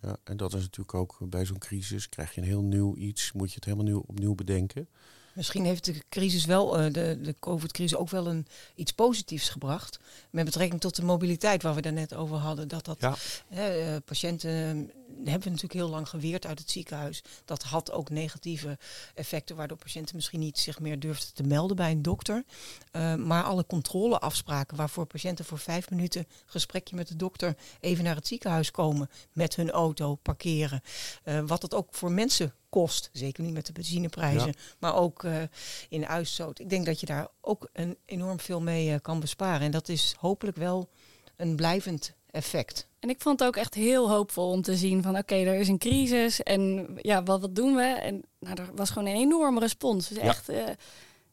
ja, 0.02 0.16
en 0.24 0.36
dat 0.36 0.54
is 0.54 0.60
natuurlijk 0.60 0.94
ook 0.94 1.16
bij 1.20 1.44
zo'n 1.44 1.58
crisis, 1.58 2.08
krijg 2.08 2.34
je 2.34 2.40
een 2.40 2.46
heel 2.46 2.62
nieuw 2.62 2.96
iets, 2.96 3.32
moet 3.32 3.48
je 3.48 3.54
het 3.54 3.64
helemaal 3.64 3.86
nieuw, 3.86 4.04
opnieuw 4.06 4.34
bedenken. 4.34 4.88
Misschien 5.38 5.64
heeft 5.64 5.84
de 5.84 6.02
crisis 6.08 6.44
wel, 6.44 6.78
eh, 6.78 6.92
de, 6.92 7.18
de 7.22 7.34
COVID-crisis 7.40 7.96
ook 7.98 8.10
wel 8.10 8.26
een, 8.26 8.46
iets 8.74 8.92
positiefs 8.92 9.48
gebracht. 9.48 9.98
Met 10.30 10.44
betrekking 10.44 10.80
tot 10.80 10.96
de 10.96 11.04
mobiliteit 11.04 11.62
waar 11.62 11.74
we 11.74 11.80
daar 11.80 11.92
net 11.92 12.14
over 12.14 12.36
hadden. 12.36 12.68
Dat 12.68 12.84
dat 12.84 13.00
Ja. 13.00 13.14
eh, 13.48 13.96
patiënten 14.04 14.50
eh, 14.50 14.66
hebben 15.24 15.42
we 15.42 15.50
natuurlijk 15.50 15.72
heel 15.72 15.88
lang 15.88 16.08
geweerd 16.08 16.46
uit 16.46 16.58
het 16.58 16.70
ziekenhuis. 16.70 17.22
Dat 17.44 17.62
had 17.62 17.92
ook 17.92 18.10
negatieve 18.10 18.78
effecten, 19.14 19.56
waardoor 19.56 19.76
patiënten 19.76 20.16
misschien 20.16 20.40
niet 20.40 20.58
zich 20.58 20.80
meer 20.80 20.98
durfden 20.98 21.34
te 21.34 21.42
melden 21.42 21.76
bij 21.76 21.90
een 21.90 22.02
dokter. 22.02 22.44
Eh, 22.90 23.14
maar 23.14 23.42
alle 23.44 23.66
controleafspraken 23.66 24.76
waarvoor 24.76 25.06
patiënten 25.06 25.44
voor 25.44 25.58
vijf 25.58 25.90
minuten 25.90 26.26
gesprekje 26.46 26.96
met 26.96 27.08
de 27.08 27.16
dokter 27.16 27.56
even 27.80 28.04
naar 28.04 28.16
het 28.16 28.26
ziekenhuis 28.26 28.70
komen 28.70 29.10
met 29.32 29.56
hun 29.56 29.70
auto, 29.70 30.14
parkeren. 30.14 30.82
Wat 31.46 31.62
het 31.62 31.74
ook 31.74 31.88
voor 31.90 32.12
mensen 32.12 32.52
kost, 32.68 33.10
zeker 33.12 33.42
niet 33.44 33.54
met 33.54 33.66
de 33.66 33.72
benzineprijzen, 33.72 34.46
Ja. 34.46 34.52
maar 34.78 34.94
ook 34.94 35.24
eh, 35.24 35.42
in 35.88 36.06
uitstoot. 36.06 36.58
Ik 36.58 36.70
denk 36.70 36.86
dat 36.86 37.00
je 37.00 37.06
daar 37.06 37.28
ook 37.40 37.68
een 37.72 37.96
enorm 38.04 38.40
veel 38.40 38.60
mee 38.60 38.92
eh, 38.92 39.00
kan 39.02 39.20
besparen. 39.20 39.60
En 39.60 39.70
dat 39.70 39.88
is 39.88 40.14
hopelijk 40.18 40.56
wel 40.56 40.88
een 41.36 41.56
blijvend 41.56 42.16
effect. 42.30 42.86
En 42.98 43.08
ik 43.08 43.20
vond 43.20 43.38
het 43.38 43.48
ook 43.48 43.56
echt 43.56 43.74
heel 43.74 44.10
hoopvol 44.10 44.50
om 44.50 44.62
te 44.62 44.76
zien 44.76 45.02
van 45.02 45.16
oké, 45.18 45.34
er 45.34 45.54
is 45.60 45.68
een 45.68 45.78
crisis 45.78 46.42
en 46.42 46.88
ja, 46.96 47.22
wat, 47.22 47.40
wat 47.40 47.54
doen 47.54 47.74
we? 47.74 47.82
En 47.82 48.22
nou, 48.38 48.56
er 48.60 48.70
was 48.74 48.90
gewoon 48.90 49.08
een 49.08 49.16
enorme 49.20 49.60
respons. 49.60 50.08
Dus 50.08 50.18
Ja. 50.18 50.22
echt, 50.22 50.48
eh, 50.48 50.64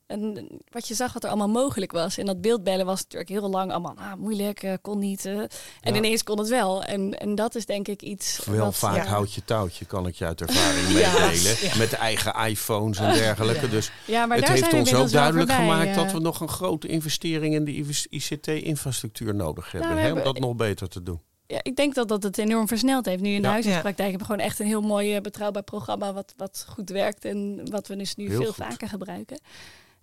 en 0.07 0.47
wat 0.69 0.87
je 0.87 0.93
zag 0.93 1.13
wat 1.13 1.23
er 1.23 1.29
allemaal 1.29 1.49
mogelijk 1.63 1.91
was. 1.91 2.17
En 2.17 2.25
dat 2.25 2.41
beeldbellen 2.41 2.85
was 2.85 3.01
natuurlijk 3.01 3.29
heel 3.29 3.49
lang 3.49 3.71
allemaal 3.71 3.95
ah, 3.97 4.13
moeilijk, 4.13 4.63
eh, 4.63 4.73
kon 4.81 4.99
niet. 4.99 5.25
eh. 5.25 5.37
en 5.39 5.47
Ja. 5.81 5.93
ineens 5.95 6.23
kon 6.23 6.39
het 6.39 6.47
wel. 6.49 6.83
En, 6.83 7.19
en 7.19 7.35
dat 7.35 7.55
is 7.55 7.65
denk 7.65 7.87
ik 7.87 8.01
iets. 8.01 8.45
Wel 8.45 8.57
wat, 8.65 8.75
vaak 8.75 8.95
eh, 8.95 9.05
houd 9.05 9.33
je 9.33 9.43
touwtje, 9.45 9.85
kan 9.85 10.07
ik 10.07 10.15
je 10.15 10.25
uit 10.25 10.41
ervaring 10.47 10.87
Ja. 10.87 11.11
meedelen. 11.27 11.77
Met 11.77 11.89
de 11.89 11.95
eigen 11.97 12.47
iPhones 12.49 12.97
en 12.97 13.13
dergelijke. 13.13 13.69
Dus 13.69 13.91
Ja, 14.05 14.25
maar 14.25 14.37
het 14.37 14.45
daar 14.45 14.55
heeft 14.55 14.73
ons 14.73 14.93
ook 14.93 15.11
duidelijk 15.11 15.51
voorbij, 15.51 15.67
gemaakt 15.67 15.89
eh. 15.89 15.95
dat 16.03 16.11
we 16.11 16.19
nog 16.19 16.39
een 16.39 16.49
grote 16.49 16.87
investering 16.87 17.53
in 17.53 17.63
de 17.65 17.71
ICT-infrastructuur 18.09 19.35
nodig 19.35 19.71
hebben. 19.71 19.89
we 19.89 19.95
hè, 19.95 19.99
om 19.99 20.05
hebben- 20.15 20.33
dat 20.33 20.39
nog 20.43 20.55
beter 20.55 20.87
te 20.87 21.03
doen. 21.03 21.19
Ja, 21.47 21.59
ik 21.61 21.75
denk 21.75 21.95
dat 21.95 22.07
dat 22.07 22.23
het 22.23 22.37
enorm 22.37 22.67
versneld 22.67 23.05
heeft. 23.05 23.21
Nu 23.21 23.29
in 23.29 23.41
de 23.41 23.47
Ja. 23.47 23.53
huisartspraktijk 23.53 24.09
hebben 24.09 24.27
we 24.27 24.33
gewoon 24.33 24.47
echt 24.49 24.59
een 24.59 24.65
heel 24.65 24.81
mooi 24.81 25.15
eh, 25.15 25.21
betrouwbaar 25.21 25.63
programma 25.63 26.13
wat, 26.13 26.33
wat 26.37 26.65
goed 26.69 26.89
werkt 26.89 27.25
en 27.25 27.61
wat 27.71 27.87
we 27.87 27.95
dus 27.95 28.15
nu 28.15 28.27
Heel 28.27 28.41
veel 28.41 28.53
goed. 28.53 28.65
vaker 28.65 28.87
gebruiken. 28.89 29.39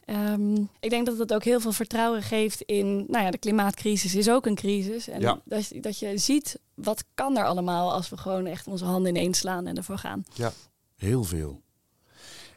Ehm, 0.05 0.55
ik 0.81 0.91
denk 0.91 1.07
dat 1.07 1.19
het 1.19 1.33
ook 1.35 1.45
heel 1.45 1.61
veel 1.61 1.73
vertrouwen 1.73 2.23
geeft 2.23 2.61
in, 2.63 2.97
nou 3.09 3.25
ja, 3.25 3.31
de 3.31 3.39
klimaatcrisis 3.39 4.15
is 4.15 4.31
ook 4.31 4.47
een 4.47 4.55
crisis. 4.55 5.09
En 5.09 5.21
Ja. 5.21 5.41
dat, 5.45 5.69
je- 5.69 5.81
dat 5.81 5.99
je 5.99 6.19
ziet, 6.19 6.59
wat 6.75 7.05
kan 7.15 7.37
er 7.37 7.45
allemaal 7.45 7.93
als 7.93 8.09
we 8.09 8.17
gewoon 8.17 8.47
echt 8.47 8.67
onze 8.67 8.85
handen 8.85 9.17
ineens 9.17 9.39
slaan 9.39 9.67
en 9.67 9.77
ervoor 9.77 9.99
gaan. 9.99 10.25
Heel 10.97 11.25
veel. 11.25 11.61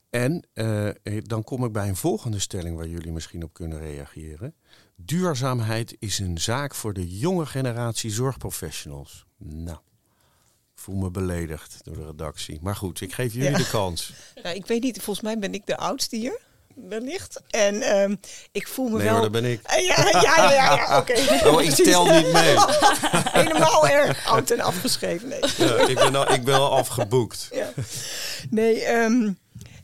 En 0.09 0.47
eh, 0.53 0.87
eh, 0.87 0.95
dan 1.23 1.43
kom 1.43 1.65
ik 1.65 1.71
bij 1.71 1.87
een 1.87 1.95
volgende 1.95 2.39
stelling 2.39 2.75
waar 2.75 2.87
jullie 2.87 3.11
misschien 3.11 3.43
op 3.43 3.53
kunnen 3.53 3.79
reageren. 3.79 4.55
Duurzaamheid 4.95 5.95
is 5.99 6.19
een 6.19 6.37
zaak 6.37 6.75
voor 6.75 6.93
de 6.93 7.17
jonge 7.17 7.45
generatie 7.45 8.11
zorgprofessionals. 8.11 9.25
Nou, 9.37 9.77
Ik 10.73 10.81
voel 10.81 10.95
me 10.95 11.11
beledigd 11.11 11.79
door 11.83 11.95
de 11.95 12.05
redactie. 12.05 12.59
Maar 12.61 12.75
goed, 12.75 13.01
ik 13.01 13.13
geef 13.13 13.33
jullie 13.33 13.57
de 13.57 13.67
kans. 13.71 14.13
Nou, 14.43 14.55
ik 14.55 14.65
weet 14.65 14.81
niet, 14.83 15.01
volgens 15.01 15.25
mij 15.25 15.39
ben 15.39 15.53
ik 15.53 15.65
de 15.65 15.77
oudste 15.77 16.15
hier. 16.15 16.39
Wellicht. 16.75 17.41
En 17.49 17.81
ehm, 17.81 18.15
ik 18.51 18.67
voel 18.67 18.87
me 18.89 18.95
Nee 18.97 19.03
wel. 19.05 19.13
hoor, 19.13 19.21
dat 19.21 19.31
ben 19.31 19.45
ik. 19.45 19.59
Eh, 19.63 19.85
ja, 19.85 20.09
ja, 20.11 20.21
ja, 20.21 20.51
ja, 20.51 20.73
ja, 20.75 20.97
oké. 20.97 21.13
Oh, 21.49 21.61
ik 21.61 21.71
tel 21.73 22.05
niet 22.15 22.31
mee. 22.33 22.55
Helemaal 23.31 23.87
erg 23.87 24.27
oud 24.27 24.51
en 24.51 24.59
afgeschreven. 24.61 25.27
Nee. 25.27 25.39
Ja, 25.57 25.87
ik, 25.87 25.95
ben 25.95 26.15
al, 26.15 26.31
ik 26.31 26.43
ben 26.43 26.55
al 26.55 26.77
afgeboekt. 26.77 27.47
Ja. 27.51 27.69
Nee, 28.49 28.83
ehm, 28.83 29.31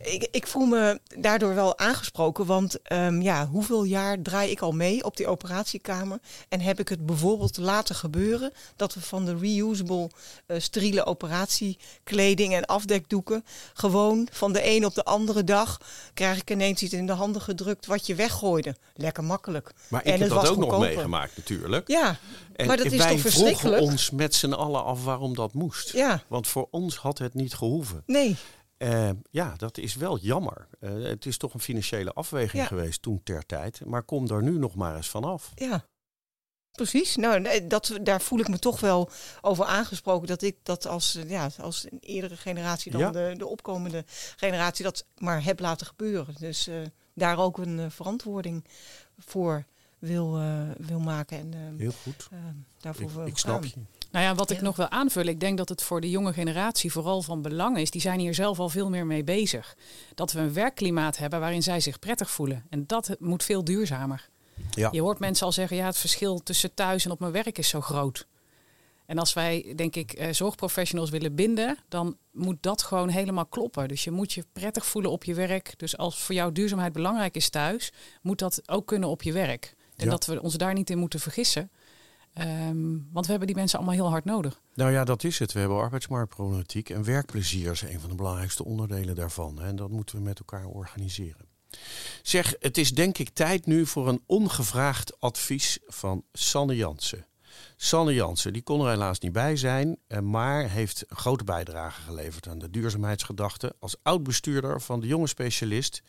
ik, 0.03 0.27
ik 0.31 0.47
voel 0.47 0.65
me 0.65 0.99
daardoor 1.19 1.55
wel 1.55 1.77
aangesproken. 1.77 2.45
Want 2.45 2.81
ehm, 2.81 3.21
ja, 3.21 3.47
hoeveel 3.47 3.83
jaar 3.83 4.21
draai 4.21 4.51
ik 4.51 4.61
al 4.61 4.71
mee 4.71 5.03
op 5.03 5.17
die 5.17 5.27
operatiekamer? 5.27 6.19
En 6.49 6.61
heb 6.61 6.79
ik 6.79 6.87
het 6.89 7.05
bijvoorbeeld 7.05 7.57
laten 7.57 7.95
gebeuren 7.95 8.51
dat 8.75 8.93
we 8.93 9.01
van 9.01 9.25
de 9.25 9.37
reusable 9.37 10.09
eh 10.45 10.59
steriele 10.59 11.05
operatiekleding 11.05 12.53
en 12.53 12.65
afdekdoeken 12.65 13.45
gewoon 13.73 14.27
van 14.31 14.53
de 14.53 14.67
een 14.75 14.85
op 14.85 14.93
de 14.95 15.03
andere 15.03 15.43
dag 15.43 15.77
krijg 16.13 16.37
ik 16.41 16.51
ineens 16.51 16.81
iets 16.81 16.93
in 16.93 17.05
de 17.05 17.11
handen 17.13 17.41
gedrukt 17.41 17.85
wat 17.85 18.05
je 18.05 18.15
weggooide. 18.15 18.75
Lekker 18.95 19.23
makkelijk. 19.23 19.71
Maar 19.89 20.01
ik 20.05 20.13
En 20.13 20.19
heb 20.19 20.29
dat 20.29 20.47
ook 20.49 20.57
nog 20.57 20.79
meegemaakt 20.79 21.37
natuurlijk. 21.37 21.87
Ja, 21.87 22.17
En 22.55 22.67
maar 22.67 22.77
dat 22.77 22.85
is 22.85 22.91
wij 22.91 22.99
toch 22.99 23.19
vroegen 23.19 23.31
verschrikkelijk? 23.31 23.81
ons 23.81 24.09
met 24.09 24.35
z'n 24.35 24.51
allen 24.53 24.83
af 24.83 25.03
waarom 25.03 25.35
dat 25.35 25.53
moest. 25.53 25.91
Ja, 25.91 26.23
Want 26.27 26.47
voor 26.47 26.67
ons 26.71 26.95
had 26.97 27.17
het 27.17 27.33
niet 27.33 27.53
gehoeven. 27.53 28.03
nee. 28.05 28.35
Eh, 28.82 29.10
ja, 29.30 29.54
dat 29.58 29.78
is 29.78 29.96
wel 29.96 30.17
jammer. 30.20 30.67
Eh, 30.80 30.91
het 30.94 31.26
is 31.26 31.38
toch 31.38 31.54
een 31.54 31.60
financiële 31.60 32.13
afweging 32.13 32.62
Ja. 32.62 32.67
geweest 32.67 33.02
toen 33.02 33.22
ter 33.24 33.46
tijd. 33.46 33.86
Maar 33.86 34.04
kom 34.04 34.28
daar 34.28 34.44
nu 34.44 34.58
nog 34.58 34.76
maar 34.76 34.96
eens 34.96 35.10
vanaf. 35.10 35.52
Ja, 35.56 35.86
precies. 36.72 37.15
Nou, 37.15 37.67
dat, 37.67 38.00
daar 38.02 38.22
voel 38.22 38.39
ik 38.39 38.48
me 38.48 38.60
toch 38.60 38.80
wel 38.80 39.10
over 39.41 39.65
aangesproken. 39.65 40.28
Dat 40.28 40.41
ik 40.41 40.58
dat 40.63 40.88
als, 40.88 41.17
ja, 41.28 41.50
als 41.60 41.86
een 41.91 41.98
eerdere 42.00 42.38
generatie 42.38 42.91
dan 42.91 43.02
Ja. 43.02 43.12
de, 43.12 43.34
de 43.38 43.48
opkomende 43.48 44.04
generatie 44.36 44.84
dat 44.84 45.06
maar 45.17 45.44
heb 45.44 45.60
laten 45.60 45.86
gebeuren. 45.88 46.36
Dus 46.39 46.67
eh, 46.67 46.76
daar 47.13 47.38
ook 47.39 47.58
een 47.58 47.80
eh, 47.80 47.89
verantwoording 47.89 48.65
voor 49.17 49.65
wil, 50.00 50.39
wil 50.78 51.00
maken. 51.00 51.38
En 51.38 51.54
eh, 51.54 51.60
Heel 51.80 51.91
goed. 52.04 52.28
eh, 52.32 52.38
daarvoor 52.80 53.28
Ik, 53.28 53.38
snap 53.38 53.62
gaan. 53.63 53.72
je. 53.76 54.00
Nou 54.12 54.26
ja, 54.26 54.36
wat 54.36 54.50
ik 54.50 54.58
Ja. 54.58 54.63
nog 54.63 54.76
wil 54.76 54.89
aanvullen, 54.89 55.34
ik 55.34 55.39
denk 55.39 55.58
dat 55.58 55.69
het 55.69 55.84
voor 55.84 56.02
de 56.02 56.10
jonge 56.10 56.34
generatie 56.34 56.91
vooral 56.91 57.21
van 57.21 57.41
belang 57.41 57.78
is. 57.78 57.91
Die 57.91 58.02
zijn 58.02 58.19
hier 58.19 58.34
zelf 58.34 58.60
al 58.60 58.69
veel 58.69 58.89
meer 58.89 59.06
mee 59.06 59.24
bezig. 59.24 59.76
Dat 60.15 60.32
we 60.32 60.39
een 60.39 60.54
werkklimaat 60.54 61.17
hebben 61.17 61.39
waarin 61.39 61.63
zij 61.63 61.80
zich 61.80 62.00
prettig 62.00 62.32
voelen. 62.32 62.65
En 62.69 62.88
dat 62.88 63.15
moet 63.19 63.43
veel 63.43 63.63
duurzamer. 63.63 64.30
Ja. 64.71 64.89
Je 64.91 65.02
hoort 65.02 65.19
mensen 65.19 65.45
al 65.45 65.52
zeggen, 65.52 65.78
ja, 65.78 65.86
het 65.86 65.97
verschil 65.97 66.39
tussen 66.43 66.74
thuis 66.74 67.06
en 67.06 67.12
op 67.12 67.19
mijn 67.19 67.32
werk 67.32 67.58
is 67.58 67.69
zo 67.69 67.82
groot. 67.82 68.28
En 69.06 69.17
als 69.17 69.34
wij, 69.34 69.74
denk 69.76 69.95
ik, 69.95 70.12
eh, 70.13 70.34
zorgprofessionals 70.34 71.10
willen 71.10 71.36
binden, 71.36 71.78
dan 71.89 72.17
moet 72.32 72.58
dat 72.62 72.82
gewoon 72.84 73.10
helemaal 73.10 73.45
kloppen. 73.45 73.88
Dus 73.88 74.04
je 74.04 74.12
moet 74.12 74.34
je 74.34 74.45
prettig 74.54 74.86
voelen 74.86 75.12
op 75.12 75.24
je 75.24 75.34
werk. 75.34 75.74
Dus 75.78 75.97
als 75.97 76.19
voor 76.19 76.36
jou 76.36 76.52
duurzaamheid 76.52 76.93
belangrijk 76.93 77.36
is 77.36 77.50
thuis, 77.50 77.91
moet 78.21 78.39
dat 78.39 78.62
ook 78.69 78.88
kunnen 78.88 79.10
op 79.10 79.24
je 79.24 79.32
werk. 79.32 79.76
En 79.95 80.06
Ja. 80.06 80.12
dat 80.12 80.26
we 80.26 80.41
ons 80.41 80.54
daar 80.56 80.74
niet 80.74 80.89
in 80.89 80.97
moeten 80.97 81.19
vergissen. 81.19 81.71
Ehm, 82.34 82.98
want 83.12 83.26
we 83.26 83.32
hebben 83.32 83.48
die 83.48 83.56
mensen 83.56 83.78
allemaal 83.78 83.96
heel 83.96 84.10
hard 84.10 84.26
nodig. 84.26 84.62
Nou 84.74 84.91
ja, 84.91 85.04
dat 85.04 85.24
is 85.24 85.39
het. 85.39 85.54
We 85.54 85.60
hebben 85.60 85.78
arbeidsmarktproblematiek 85.78 86.89
en 86.89 87.04
werkplezier 87.04 87.72
is 87.72 87.82
een 87.82 88.00
van 88.00 88.10
de 88.10 88.15
belangrijkste 88.15 88.65
onderdelen 88.65 89.15
daarvan. 89.15 89.62
En 89.62 89.76
dat 89.76 89.89
moeten 89.89 90.15
we 90.15 90.22
met 90.22 90.39
elkaar 90.39 90.65
organiseren. 90.65 91.50
Zeg, 92.22 92.56
het 92.60 92.78
is 92.78 92.94
denk 92.94 93.17
ik 93.17 93.30
tijd 93.30 93.65
nu 93.65 93.86
voor 93.86 94.08
een 94.08 94.24
ongevraagd 94.26 95.20
advies 95.20 95.80
van 95.88 96.24
Sanne 96.34 96.76
Jansen. 96.76 97.26
Sanne 97.76 98.13
Jansen, 98.13 98.54
die 98.54 98.62
kon 98.62 98.82
er 98.82 98.89
helaas 98.89 99.20
niet 99.20 99.32
bij 99.32 99.56
zijn, 99.56 99.98
eh, 100.08 100.20
maar 100.20 100.70
heeft 100.70 101.04
een 101.08 101.17
grote 101.17 101.44
bijdrage 101.44 102.02
geleverd 102.02 102.48
aan 102.48 102.60
de 102.60 102.70
duurzaamheidsgedachte. 102.70 103.76
Als 103.80 103.96
oud-bestuurder 104.04 104.82
van 104.82 105.00
de 105.00 105.08
jonge 105.08 105.28
specialist 105.28 106.04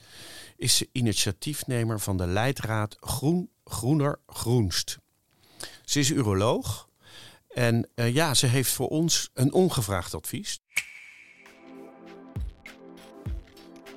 is 0.56 0.76
ze 0.76 0.88
initiatiefnemer 0.92 2.00
van 2.00 2.16
de 2.16 2.26
leidraad 2.26 2.96
Groen, 3.00 3.50
Groener, 3.64 4.20
Groenst. 4.26 4.98
Ze 5.84 5.98
is 5.98 6.10
uroloog 6.10 6.88
en 7.48 7.88
eh, 7.94 8.14
ja, 8.14 8.34
ze 8.34 8.46
heeft 8.46 8.72
voor 8.72 8.88
ons 8.88 9.30
een 9.34 9.52
ongevraagd 9.52 10.14
advies. 10.14 10.62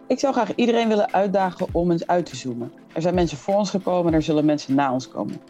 Ik 0.08 0.20
zou 0.20 0.34
graag 0.34 0.56
iedereen 0.56 0.88
willen 0.88 1.14
uitdagen 1.14 1.68
om 1.72 1.92
eens 1.92 2.08
uit 2.08 2.26
te 2.26 2.36
zoomen. 2.36 2.72
Er 2.94 3.02
zijn 3.02 3.16
mensen 3.16 3.38
voor 3.38 3.56
ons 3.56 3.70
gekomen 3.70 4.08
en 4.12 4.14
er 4.14 4.24
zullen 4.24 4.46
mensen 4.46 4.76
na 4.76 4.94
ons 4.94 5.08
komen. 5.08 5.42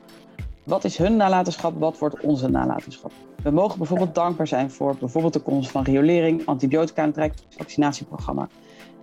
Wat 0.64 0.84
is 0.84 0.98
hun 0.98 1.16
nalatenschap? 1.16 1.80
Wat 1.80 1.98
wordt 1.98 2.20
onze 2.20 2.48
nalatenschap? 2.48 3.12
We 3.44 3.50
mogen 3.52 3.78
bijvoorbeeld 3.78 4.16
dankbaar 4.16 4.48
zijn 4.48 4.72
voor 4.72 4.96
bijvoorbeeld 5.00 5.34
de 5.34 5.40
komst 5.40 5.72
van 5.72 5.84
riolering, 5.84 6.46
antibiotica 6.46 7.12
Rijksvaccinatieprogramma. 7.14 8.48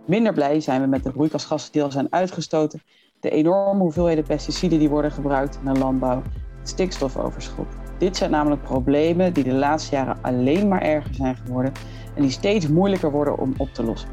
Minder 0.04 0.32
blij 0.32 0.60
zijn 0.60 0.80
we 0.80 0.86
met 0.86 1.04
de 1.04 1.10
broeikasgassen 1.10 1.72
die 1.72 1.82
al 1.82 1.90
zijn 1.90 2.12
uitgestoten, 2.12 2.82
de 3.20 3.30
enorme 3.30 3.82
hoeveelheden 3.82 4.24
pesticiden 4.24 4.78
die 4.78 4.88
worden 4.88 5.12
gebruikt 5.12 5.58
in 5.64 5.72
de 5.72 5.78
landbouw, 5.78 6.22
stikstofoverschot. 6.62 7.66
Dit 7.98 8.16
zijn 8.16 8.30
namelijk 8.30 8.62
problemen 8.62 9.32
die 9.32 9.44
de 9.44 9.52
laatste 9.52 9.94
jaren 9.94 10.16
alleen 10.20 10.68
maar 10.68 10.82
erger 10.82 11.14
zijn 11.14 11.36
geworden 11.36 11.72
en 12.14 12.22
die 12.22 12.30
steeds 12.30 12.68
moeilijker 12.68 13.10
worden 13.10 13.38
om 13.38 13.54
op 13.56 13.68
te 13.74 13.84
lossen. 13.84 14.10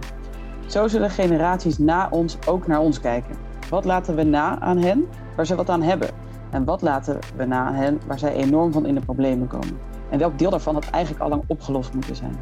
Zo 0.68 0.88
zullen 0.88 1.10
generaties 1.10 1.78
na 1.78 2.08
ons 2.12 2.38
ook 2.48 2.68
naar 2.68 2.80
ons 2.80 3.00
kijken. 3.00 3.36
Wat 3.70 3.86
laten 3.86 4.16
we 4.16 4.24
na 4.24 4.60
aan 4.60 4.78
hen 4.78 5.06
waar 5.36 5.46
ze 5.46 5.56
wat 5.56 5.70
aan 5.70 5.82
hebben? 5.82 6.10
En 6.52 6.64
wat 6.64 6.82
laten 6.82 7.20
we 7.36 7.46
na 7.46 7.66
aan 7.66 7.74
hen 7.74 8.00
waar 8.08 8.20
zij 8.20 8.34
enorm 8.34 8.72
van 8.72 8.86
in 8.86 8.96
de 8.96 9.02
problemen 9.02 9.48
komen? 9.48 9.80
En 10.10 10.20
welk 10.20 10.40
deel 10.40 10.50
daarvan 10.50 10.74
had 10.74 10.90
eigenlijk 10.90 11.24
al 11.24 11.30
lang 11.30 11.44
opgelost 11.48 11.94
moeten 11.94 12.16
zijn? 12.16 12.36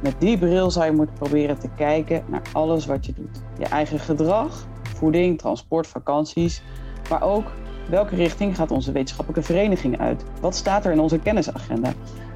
Met 0.00 0.14
die 0.18 0.38
bril 0.38 0.70
zou 0.70 0.84
je 0.84 0.92
moeten 0.92 1.14
proberen 1.14 1.58
te 1.58 1.68
kijken 1.76 2.24
naar 2.26 2.42
alles 2.52 2.86
wat 2.86 3.06
je 3.06 3.12
doet. 3.12 3.42
Je 3.58 3.64
eigen 3.64 3.98
gedrag, 3.98 4.66
voeding, 4.82 5.38
transport, 5.38 5.86
vakanties, 5.86 6.62
maar 7.10 7.22
ook 7.22 7.52
welke 7.88 8.16
richting 8.16 8.56
gaat 8.56 8.70
onze 8.70 8.92
wetenschappelijke 8.92 9.46
vereniging 9.46 9.98
uit? 9.98 10.24
Wat 10.40 10.54
staat 10.54 10.84
er 10.84 10.92
in 10.92 11.00
onze 11.00 11.18
kennisagenda? 11.18 11.92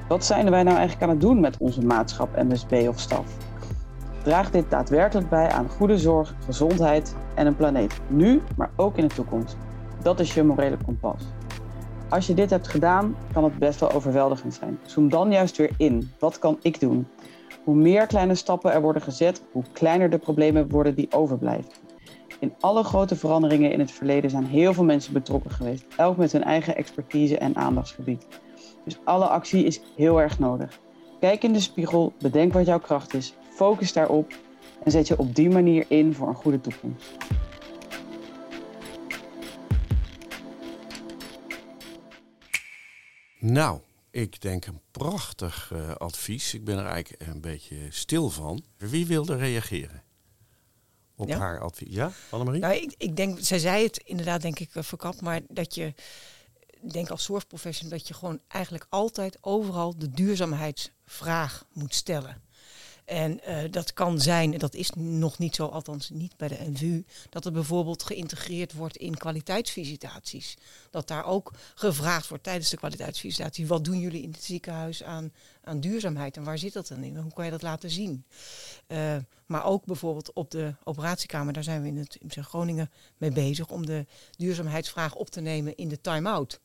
Wat 0.07 0.25
zijn 0.25 0.49
wij 0.49 0.63
nou 0.63 0.77
eigenlijk 0.77 1.03
aan 1.03 1.09
het 1.09 1.21
doen 1.21 1.39
met 1.39 1.57
onze 1.57 1.81
maatschap, 1.81 2.43
MSB 2.43 2.85
of 2.87 2.99
staf? 2.99 3.37
Draagt 4.23 4.53
dit 4.53 4.69
daadwerkelijk 4.69 5.29
bij 5.29 5.49
aan 5.49 5.69
goede 5.69 5.97
zorg, 5.97 6.35
gezondheid 6.45 7.15
en 7.35 7.47
een 7.47 7.55
planeet? 7.55 7.99
Nu, 8.07 8.41
maar 8.55 8.69
ook 8.75 8.97
in 8.97 9.07
de 9.07 9.15
toekomst. 9.15 9.57
Dat 10.01 10.19
is 10.19 10.33
je 10.33 10.43
morele 10.43 10.77
kompas. 10.85 11.21
Als 12.09 12.27
je 12.27 12.33
dit 12.33 12.49
hebt 12.49 12.67
gedaan, 12.67 13.15
kan 13.33 13.43
het 13.43 13.57
best 13.57 13.79
wel 13.79 13.91
overweldigend 13.91 14.53
zijn. 14.53 14.79
Zoom 14.85 15.09
dan 15.09 15.31
juist 15.31 15.57
weer 15.57 15.71
in. 15.77 16.11
Wat 16.19 16.39
kan 16.39 16.57
ik 16.61 16.79
doen? 16.79 17.07
Hoe 17.63 17.75
meer 17.75 18.07
kleine 18.07 18.35
stappen 18.35 18.73
er 18.73 18.81
worden 18.81 19.01
gezet, 19.01 19.43
hoe 19.51 19.63
kleiner 19.71 20.09
de 20.09 20.17
problemen 20.17 20.69
worden 20.69 20.95
die 20.95 21.11
overblijven. 21.11 21.71
In 22.39 22.53
alle 22.59 22.83
grote 22.83 23.15
veranderingen 23.15 23.71
in 23.71 23.79
het 23.79 23.91
verleden 23.91 24.29
zijn 24.29 24.45
heel 24.45 24.73
veel 24.73 24.83
mensen 24.83 25.13
betrokken 25.13 25.51
geweest, 25.51 25.85
elk 25.95 26.17
met 26.17 26.31
hun 26.31 26.43
eigen 26.43 26.75
expertise 26.75 27.37
en 27.37 27.55
aandachtsgebied. 27.55 28.27
Dus 28.83 28.97
alle 29.03 29.27
actie 29.27 29.63
is 29.63 29.81
heel 29.95 30.21
erg 30.21 30.39
nodig. 30.39 30.79
Kijk 31.19 31.43
in 31.43 31.53
de 31.53 31.59
spiegel, 31.59 32.13
bedenk 32.19 32.53
wat 32.53 32.65
jouw 32.65 32.79
kracht 32.79 33.13
is, 33.13 33.33
focus 33.49 33.93
daarop 33.93 34.33
en 34.83 34.91
zet 34.91 35.07
je 35.07 35.17
op 35.17 35.35
die 35.35 35.49
manier 35.49 35.85
in 35.87 36.13
voor 36.13 36.27
een 36.27 36.35
goede 36.35 36.61
toekomst. 36.61 37.17
Nou, 43.39 43.79
ik 44.11 44.41
denk 44.41 44.65
een 44.65 44.81
prachtig 44.91 45.71
eh, 45.73 45.95
advies. 45.95 46.53
Ik 46.53 46.63
ben 46.63 46.77
er 46.77 46.85
eigenlijk 46.85 47.27
een 47.27 47.41
beetje 47.41 47.77
stil 47.89 48.29
van. 48.29 48.63
Wie 48.77 49.05
wilde 49.05 49.35
reageren 49.35 50.06
op 51.17 51.27
Ja. 51.27 51.37
haar 51.37 51.59
advies? 51.59 51.93
Ja, 51.95 52.11
Annemarie? 52.29 52.61
Nou, 52.61 52.73
ik, 52.73 52.93
ik 52.97 53.15
denk, 53.15 53.37
zij 53.41 53.59
zei 53.59 53.83
het 53.83 53.97
inderdaad, 53.97 54.41
denk 54.41 54.59
ik, 54.59 54.75
eh, 54.75 54.83
verkapt, 54.83 55.21
maar 55.21 55.41
dat 55.47 55.75
je, 55.75 55.93
denk 56.91 57.09
als 57.09 57.23
zorgprofessional, 57.23 57.97
dat 57.97 58.07
je 58.07 58.13
gewoon 58.13 58.39
eigenlijk 58.47 58.85
altijd 58.89 59.37
overal 59.41 59.97
de 59.97 60.09
duurzaamheidsvraag 60.11 61.65
moet 61.73 61.93
stellen. 61.95 62.41
En 63.07 63.43
eh, 63.43 63.71
dat 63.71 63.93
kan 63.93 64.19
zijn, 64.19 64.53
en 64.53 64.59
dat 64.59 64.73
is 64.75 64.91
nog 64.95 65.37
niet 65.37 65.55
zo, 65.55 65.65
althans 65.65 66.09
niet 66.09 66.37
bij 66.37 66.47
de 66.47 66.69
NVU, 66.69 67.05
dat 67.29 67.45
er 67.45 67.51
bijvoorbeeld 67.51 68.03
geïntegreerd 68.03 68.73
wordt 68.73 68.97
in 68.97 69.17
kwaliteitsvisitaties. 69.17 70.57
Dat 70.89 71.07
daar 71.07 71.25
ook 71.25 71.53
gevraagd 71.75 72.27
wordt 72.27 72.43
tijdens 72.43 72.69
de 72.69 72.77
kwaliteitsvisitatie, 72.77 73.67
wat 73.67 73.85
doen 73.85 73.99
jullie 73.99 74.21
in 74.21 74.31
het 74.31 74.43
ziekenhuis 74.43 75.03
aan, 75.03 75.33
aan 75.63 75.79
duurzaamheid 75.79 76.37
en 76.37 76.43
waar 76.43 76.57
zit 76.57 76.73
dat 76.73 76.87
dan 76.87 77.03
in? 77.03 77.17
Hoe 77.17 77.33
kan 77.33 77.45
je 77.45 77.51
dat 77.51 77.61
laten 77.61 77.89
zien? 77.89 78.25
Eh, 78.87 79.15
maar 79.45 79.65
ook 79.65 79.85
bijvoorbeeld 79.85 80.33
op 80.33 80.51
de 80.51 80.75
operatiekamer, 80.83 81.53
daar 81.53 81.63
zijn 81.63 81.81
we 81.81 81.87
in 81.87 81.97
het 81.97 82.17
in 82.19 82.43
Groningen 82.43 82.91
mee 83.17 83.31
bezig 83.31 83.69
om 83.69 83.85
de 83.85 84.05
duurzaamheidsvraag 84.37 85.15
op 85.15 85.29
te 85.29 85.41
nemen 85.41 85.75
in 85.75 85.87
de 85.87 86.01
time-out. 86.01 86.59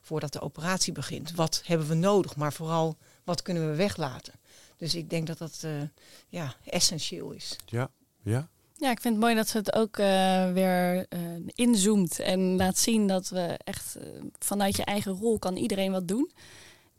Voordat 0.00 0.32
de 0.32 0.40
operatie 0.40 0.92
begint. 0.92 1.34
Wat 1.34 1.62
hebben 1.64 1.88
we 1.88 1.94
nodig, 1.94 2.36
maar 2.36 2.52
vooral 2.52 2.96
wat 3.24 3.42
kunnen 3.42 3.70
we 3.70 3.76
weglaten? 3.76 4.34
Dus 4.84 4.94
ik 4.94 5.10
denk 5.10 5.26
dat 5.26 5.38
dat 5.38 5.60
eh, 5.62 5.70
ja, 6.28 6.54
essentieel 6.64 7.30
is. 7.30 7.56
Ja, 7.66 7.90
ja. 8.22 8.48
Ja, 8.76 8.90
ik 8.90 9.00
vind 9.00 9.14
het 9.14 9.22
mooi 9.22 9.34
dat 9.34 9.48
ze 9.48 9.56
het 9.56 9.74
ook 9.74 9.98
eh, 9.98 10.52
weer 10.52 11.06
eh, 11.08 11.20
inzoomt 11.46 12.18
en 12.18 12.56
laat 12.56 12.78
zien 12.78 13.06
dat 13.06 13.28
we 13.28 13.58
echt 13.64 13.96
vanuit 14.38 14.76
je 14.76 14.84
eigen 14.84 15.12
rol 15.12 15.38
kan 15.38 15.56
iedereen 15.56 15.92
wat 15.92 16.08
doen. 16.08 16.30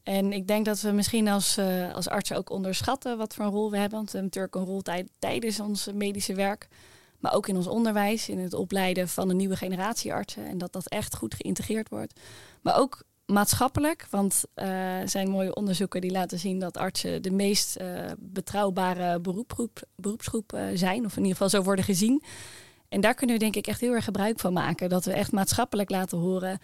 En 0.03 0.33
ik 0.33 0.47
denk 0.47 0.65
dat 0.65 0.81
we 0.81 0.91
misschien 0.91 1.27
als, 1.27 1.57
uh, 1.57 1.93
als 1.93 2.07
artsen 2.07 2.37
ook 2.37 2.49
onderschatten 2.49 3.17
wat 3.17 3.33
voor 3.33 3.45
een 3.45 3.51
rol 3.51 3.71
we 3.71 3.77
hebben. 3.77 3.97
Want 3.97 4.11
we 4.11 4.17
hebben 4.17 4.39
natuurlijk 4.39 4.55
een 4.55 4.73
rol 4.73 4.81
tijd, 4.81 5.09
tijdens 5.19 5.59
ons 5.59 5.91
medische 5.93 6.33
werk. 6.33 6.67
Maar 7.19 7.33
ook 7.33 7.47
in 7.47 7.55
ons 7.55 7.67
onderwijs, 7.67 8.29
in 8.29 8.39
het 8.39 8.53
opleiden 8.53 9.07
van 9.07 9.29
een 9.29 9.37
nieuwe 9.37 9.55
generatie 9.55 10.13
artsen. 10.13 10.45
En 10.45 10.57
dat 10.57 10.73
dat 10.73 10.87
echt 10.87 11.15
goed 11.15 11.33
geïntegreerd 11.33 11.89
wordt. 11.89 12.19
Maar 12.61 12.77
ook 12.77 13.03
maatschappelijk, 13.25 14.07
want 14.09 14.43
er 14.53 15.09
zijn 15.09 15.29
mooie 15.29 15.55
onderzoeken 15.55 16.01
die 16.01 16.11
laten 16.11 16.39
zien 16.39 16.59
dat 16.59 16.77
artsen 16.77 17.21
de 17.21 17.31
meest 17.31 17.77
uh, 17.81 17.87
betrouwbare 18.19 19.19
beroepsgroep, 19.19 19.81
beroepsgroep 19.95 20.53
uh, 20.53 20.61
zijn, 20.73 21.05
of 21.05 21.11
in 21.11 21.21
ieder 21.21 21.31
geval 21.31 21.49
zo 21.49 21.61
worden 21.61 21.85
gezien. 21.85 22.23
En 22.89 23.01
daar 23.01 23.13
kunnen 23.13 23.35
we 23.35 23.41
denk 23.41 23.55
ik 23.55 23.67
echt 23.67 23.81
heel 23.81 23.93
erg 23.93 24.03
gebruik 24.03 24.39
van 24.39 24.53
maken. 24.53 24.89
Dat 24.89 25.05
we 25.05 25.13
echt 25.13 25.31
maatschappelijk 25.31 25.89
laten 25.89 26.17
horen. 26.17 26.59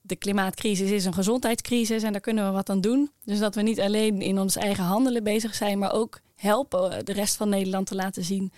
de 0.00 0.16
klimaatcrisis 0.18 0.90
is 0.90 1.04
een 1.04 1.14
gezondheidscrisis 1.14 2.02
en 2.02 2.12
daar 2.12 2.20
kunnen 2.20 2.46
we 2.46 2.50
wat 2.50 2.70
aan 2.70 2.80
doen. 2.80 3.10
Dus 3.24 3.38
dat 3.38 3.54
we 3.54 3.62
niet 3.62 3.80
alleen 3.80 4.20
in 4.20 4.38
ons 4.38 4.56
eigen 4.56 4.84
handelen 4.84 5.22
bezig 5.22 5.54
zijn, 5.54 5.78
maar 5.78 5.92
ook 5.92 6.20
helpen 6.34 7.04
de 7.04 7.12
rest 7.12 7.36
van 7.36 7.48
Nederland 7.48 7.86
te 7.86 7.94
laten 7.94 8.24
zien 8.24 8.52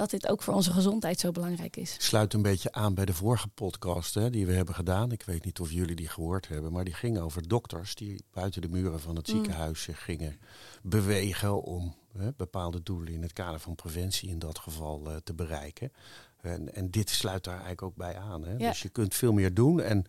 dat 0.00 0.10
dit 0.10 0.28
ook 0.28 0.42
voor 0.42 0.54
onze 0.54 0.72
gezondheid 0.72 1.20
zo 1.20 1.30
belangrijk 1.30 1.76
is. 1.76 1.96
Sluit 1.98 2.34
een 2.34 2.42
beetje 2.42 2.72
aan 2.72 2.94
bij 2.94 3.04
de 3.04 3.14
vorige 3.14 3.48
podcast 3.48 4.14
hè, 4.14 4.30
die 4.30 4.46
we 4.46 4.52
hebben 4.52 4.74
gedaan. 4.74 5.12
Ik 5.12 5.22
weet 5.22 5.44
niet 5.44 5.60
of 5.60 5.70
jullie 5.70 5.96
die 5.96 6.08
gehoord 6.08 6.48
hebben, 6.48 6.72
maar 6.72 6.84
die 6.84 6.94
ging 6.94 7.18
over 7.18 7.48
dokters 7.48 7.94
die 7.94 8.24
buiten 8.32 8.62
de 8.62 8.68
muren 8.68 9.00
van 9.00 9.16
het 9.16 9.28
mm. 9.28 9.34
ziekenhuis 9.34 9.82
zich 9.82 10.04
gingen 10.04 10.40
bewegen 10.82 11.62
om 11.62 11.94
hè, 12.18 12.32
bepaalde 12.36 12.82
doelen 12.82 13.12
in 13.12 13.22
het 13.22 13.32
kader 13.32 13.60
van 13.60 13.74
preventie 13.74 14.28
in 14.28 14.38
dat 14.38 14.58
geval 14.58 15.10
uh, 15.10 15.16
te 15.16 15.34
bereiken. 15.34 15.92
En, 16.42 16.74
en 16.74 16.90
dit 16.90 17.10
sluit 17.10 17.44
daar 17.44 17.52
eigenlijk 17.52 17.82
ook 17.82 17.96
bij 17.96 18.16
aan. 18.16 18.44
Hè? 18.44 18.56
Dus 18.56 18.82
je 18.82 18.88
kunt 18.88 19.14
veel 19.14 19.32
meer 19.32 19.54
doen. 19.54 19.80
En 19.80 20.04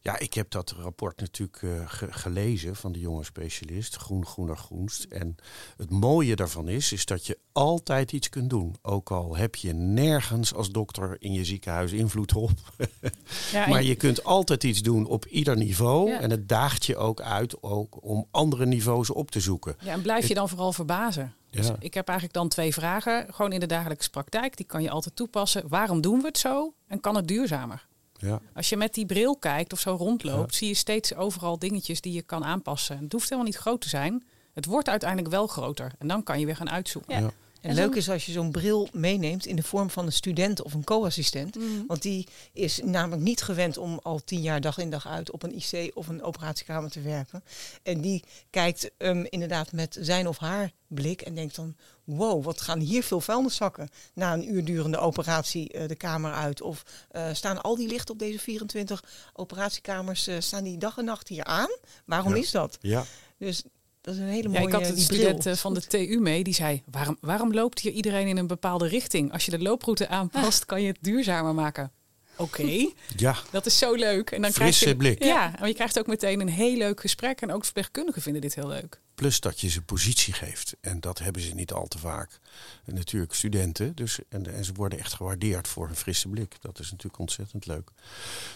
ja, 0.00 0.18
ik 0.18 0.34
heb 0.34 0.50
dat 0.50 0.70
rapport 0.70 1.20
natuurlijk 1.20 1.62
uh, 1.62 1.70
gelezen 2.10 2.76
van 2.76 2.92
de 2.92 3.00
jonge 3.00 3.24
specialist, 3.24 3.96
Groen, 3.96 4.26
Groener, 4.26 4.56
Groenst. 4.56 5.04
En 5.04 5.36
het 5.76 5.90
mooie 5.90 6.36
daarvan 6.36 6.68
is, 6.68 6.92
is 6.92 7.06
dat 7.06 7.26
je 7.26 7.38
altijd 7.52 8.12
iets 8.12 8.28
kunt 8.28 8.50
doen. 8.50 8.76
Ook 8.82 9.10
al 9.10 9.36
heb 9.36 9.54
je 9.54 9.72
nergens 9.72 10.54
als 10.54 10.70
dokter 10.70 11.16
in 11.18 11.32
je 11.32 11.44
ziekenhuis 11.44 11.92
invloed 11.92 12.34
op. 12.34 12.50
ja, 13.52 13.68
maar 13.70 13.82
je 13.82 13.94
kunt 13.94 14.24
altijd 14.24 14.64
iets 14.64 14.82
doen 14.82 15.06
op 15.06 15.26
ieder 15.26 15.56
niveau. 15.56 16.12
En 16.12 16.30
het 16.30 16.48
daagt 16.48 16.84
je 16.84 16.96
ook 16.96 17.20
uit 17.20 17.62
ook 17.62 18.04
om 18.04 18.26
andere 18.30 18.66
niveaus 18.66 19.10
op 19.10 19.30
te 19.30 19.40
zoeken. 19.40 19.76
Ja, 19.80 19.92
en 19.92 20.02
blijf 20.02 20.28
je 20.28 20.34
dan 20.34 20.48
vooral 20.48 20.72
verbazen? 20.72 21.34
Dus 21.54 21.70
ik 21.78 21.94
heb 21.94 22.08
eigenlijk 22.08 22.38
dan 22.38 22.48
twee 22.48 22.72
vragen. 22.72 23.34
Gewoon 23.34 23.52
in 23.52 23.60
de 23.60 23.66
dagelijkse 23.66 24.10
praktijk, 24.10 24.56
die 24.56 24.66
kan 24.66 24.82
je 24.82 24.90
altijd 24.90 25.16
toepassen. 25.16 25.68
Waarom 25.68 26.00
doen 26.00 26.20
we 26.20 26.26
het 26.26 26.38
zo 26.38 26.74
en 26.86 27.00
kan 27.00 27.16
het 27.16 27.28
duurzamer? 27.28 27.86
Ja. 28.16 28.40
Als 28.54 28.68
je 28.68 28.76
met 28.76 28.94
die 28.94 29.06
bril 29.06 29.36
kijkt 29.36 29.72
of 29.72 29.80
zo 29.80 29.94
rondloopt, 29.94 30.54
zie 30.54 30.68
je 30.68 30.74
steeds 30.74 31.14
overal 31.14 31.58
dingetjes 31.58 32.00
die 32.00 32.12
je 32.12 32.22
kan 32.22 32.44
aanpassen. 32.44 32.98
Het 32.98 33.12
hoeft 33.12 33.24
helemaal 33.24 33.50
niet 33.50 33.60
groot 33.60 33.80
te 33.80 33.88
zijn. 33.88 34.24
Het 34.52 34.66
wordt 34.66 34.88
uiteindelijk 34.88 35.30
wel 35.30 35.46
groter. 35.46 35.92
En 35.98 36.08
dan 36.08 36.22
kan 36.22 36.40
je 36.40 36.46
weer 36.46 36.56
gaan 36.56 36.70
uitzoeken. 36.70 37.32
En, 37.64 37.74
leuk 37.74 37.94
is 37.94 38.10
als 38.10 38.26
je 38.26 38.32
zo'n 38.32 38.50
bril 38.50 38.88
meeneemt 38.92 39.46
in 39.46 39.56
de 39.56 39.62
vorm 39.62 39.90
van 39.90 40.06
een 40.06 40.12
student 40.12 40.62
of 40.62 40.74
een 40.74 40.84
co-assistent. 40.84 41.54
Mm. 41.54 41.84
Want 41.86 42.02
die 42.02 42.26
is 42.52 42.80
namelijk 42.84 43.22
niet 43.22 43.42
gewend 43.42 43.78
om 43.78 44.00
al 44.02 44.24
tien 44.24 44.40
jaar 44.40 44.60
dag 44.60 44.78
in 44.78 44.90
dag 44.90 45.06
uit 45.06 45.30
op 45.30 45.42
een 45.42 45.54
IC 45.54 45.90
of 45.94 46.08
een 46.08 46.22
operatiekamer 46.22 46.90
te 46.90 47.00
werken. 47.00 47.44
En 47.82 48.00
die 48.00 48.24
kijkt 48.50 48.90
um, 48.98 49.26
inderdaad 49.28 49.72
met 49.72 49.96
zijn 50.00 50.28
of 50.28 50.38
haar 50.38 50.72
blik 50.88 51.22
en 51.22 51.34
denkt 51.34 51.54
dan: 51.56 51.76
wow, 52.04 52.44
wat 52.44 52.60
gaan 52.60 52.80
hier 52.80 53.02
veel 53.02 53.20
vuilniszakken 53.20 53.88
na 54.14 54.32
een 54.32 54.54
uur 54.54 54.64
durende 54.64 54.98
operatie 54.98 55.74
uh, 55.74 55.88
de 55.88 55.96
kamer 55.96 56.32
uit? 56.32 56.60
Of 56.60 56.82
uh, 57.12 57.28
staan 57.32 57.62
al 57.62 57.76
die 57.76 57.88
lichten 57.88 58.14
op 58.14 58.18
deze 58.18 58.38
24 58.38 59.04
operatiekamers, 59.32 60.28
uh, 60.28 60.36
staan 60.38 60.64
die 60.64 60.78
dag 60.78 60.98
en 60.98 61.04
nacht 61.04 61.28
hier 61.28 61.44
aan? 61.44 61.70
Waarom 62.04 62.34
ja. 62.34 62.40
is 62.40 62.50
dat? 62.50 62.78
Ja. 62.80 63.04
Dus 63.38 63.62
dat 64.04 64.14
is 64.14 64.20
een 64.20 64.28
hele 64.28 64.48
mooie 64.48 64.60
ja, 64.60 64.66
ik 64.66 64.72
had 64.72 64.88
een 64.88 64.98
student 64.98 65.58
van 65.58 65.74
de 65.74 65.86
TU 65.86 66.18
mee 66.20 66.44
die 66.44 66.54
zei: 66.54 66.82
waarom, 66.90 67.16
waarom 67.20 67.52
loopt 67.52 67.80
hier 67.80 67.92
iedereen 67.92 68.26
in 68.26 68.36
een 68.36 68.46
bepaalde 68.46 68.86
richting? 68.86 69.32
Als 69.32 69.44
je 69.44 69.50
de 69.50 69.58
looproute 69.58 70.08
aanpast, 70.08 70.64
kan 70.64 70.82
je 70.82 70.86
het 70.86 70.98
duurzamer 71.00 71.54
maken. 71.54 71.92
Oké, 72.36 72.62
ja. 73.16 73.36
dat 73.50 73.66
is 73.66 73.78
zo 73.78 73.94
leuk. 73.94 74.30
En 74.30 74.42
dan 74.42 74.52
Frisse 74.52 74.84
krijg 74.84 74.96
je, 74.96 74.96
blik. 74.96 75.24
Ja, 75.24 75.58
en 75.60 75.68
je 75.68 75.74
krijgt 75.74 75.98
ook 75.98 76.06
meteen 76.06 76.40
een 76.40 76.48
heel 76.48 76.76
leuk 76.76 77.00
gesprek. 77.00 77.40
En 77.40 77.52
ook 77.52 77.64
verpleegkundigen 77.64 78.22
vinden 78.22 78.42
dit 78.42 78.54
heel 78.54 78.68
leuk. 78.68 79.00
Plus 79.14 79.40
dat 79.40 79.60
je 79.60 79.68
ze 79.68 79.82
positie 79.82 80.32
geeft. 80.32 80.74
En 80.80 81.00
dat 81.00 81.18
hebben 81.18 81.42
ze 81.42 81.54
niet 81.54 81.72
al 81.72 81.86
te 81.86 81.98
vaak. 81.98 82.38
En 82.84 82.94
natuurlijk 82.94 83.34
studenten. 83.34 83.94
Dus, 83.94 84.18
en, 84.28 84.54
en 84.54 84.64
ze 84.64 84.72
worden 84.72 84.98
echt 84.98 85.12
gewaardeerd 85.12 85.68
voor 85.68 85.86
hun 85.86 85.96
frisse 85.96 86.28
blik. 86.28 86.56
Dat 86.60 86.78
is 86.78 86.90
natuurlijk 86.90 87.18
ontzettend 87.18 87.66
leuk. 87.66 87.90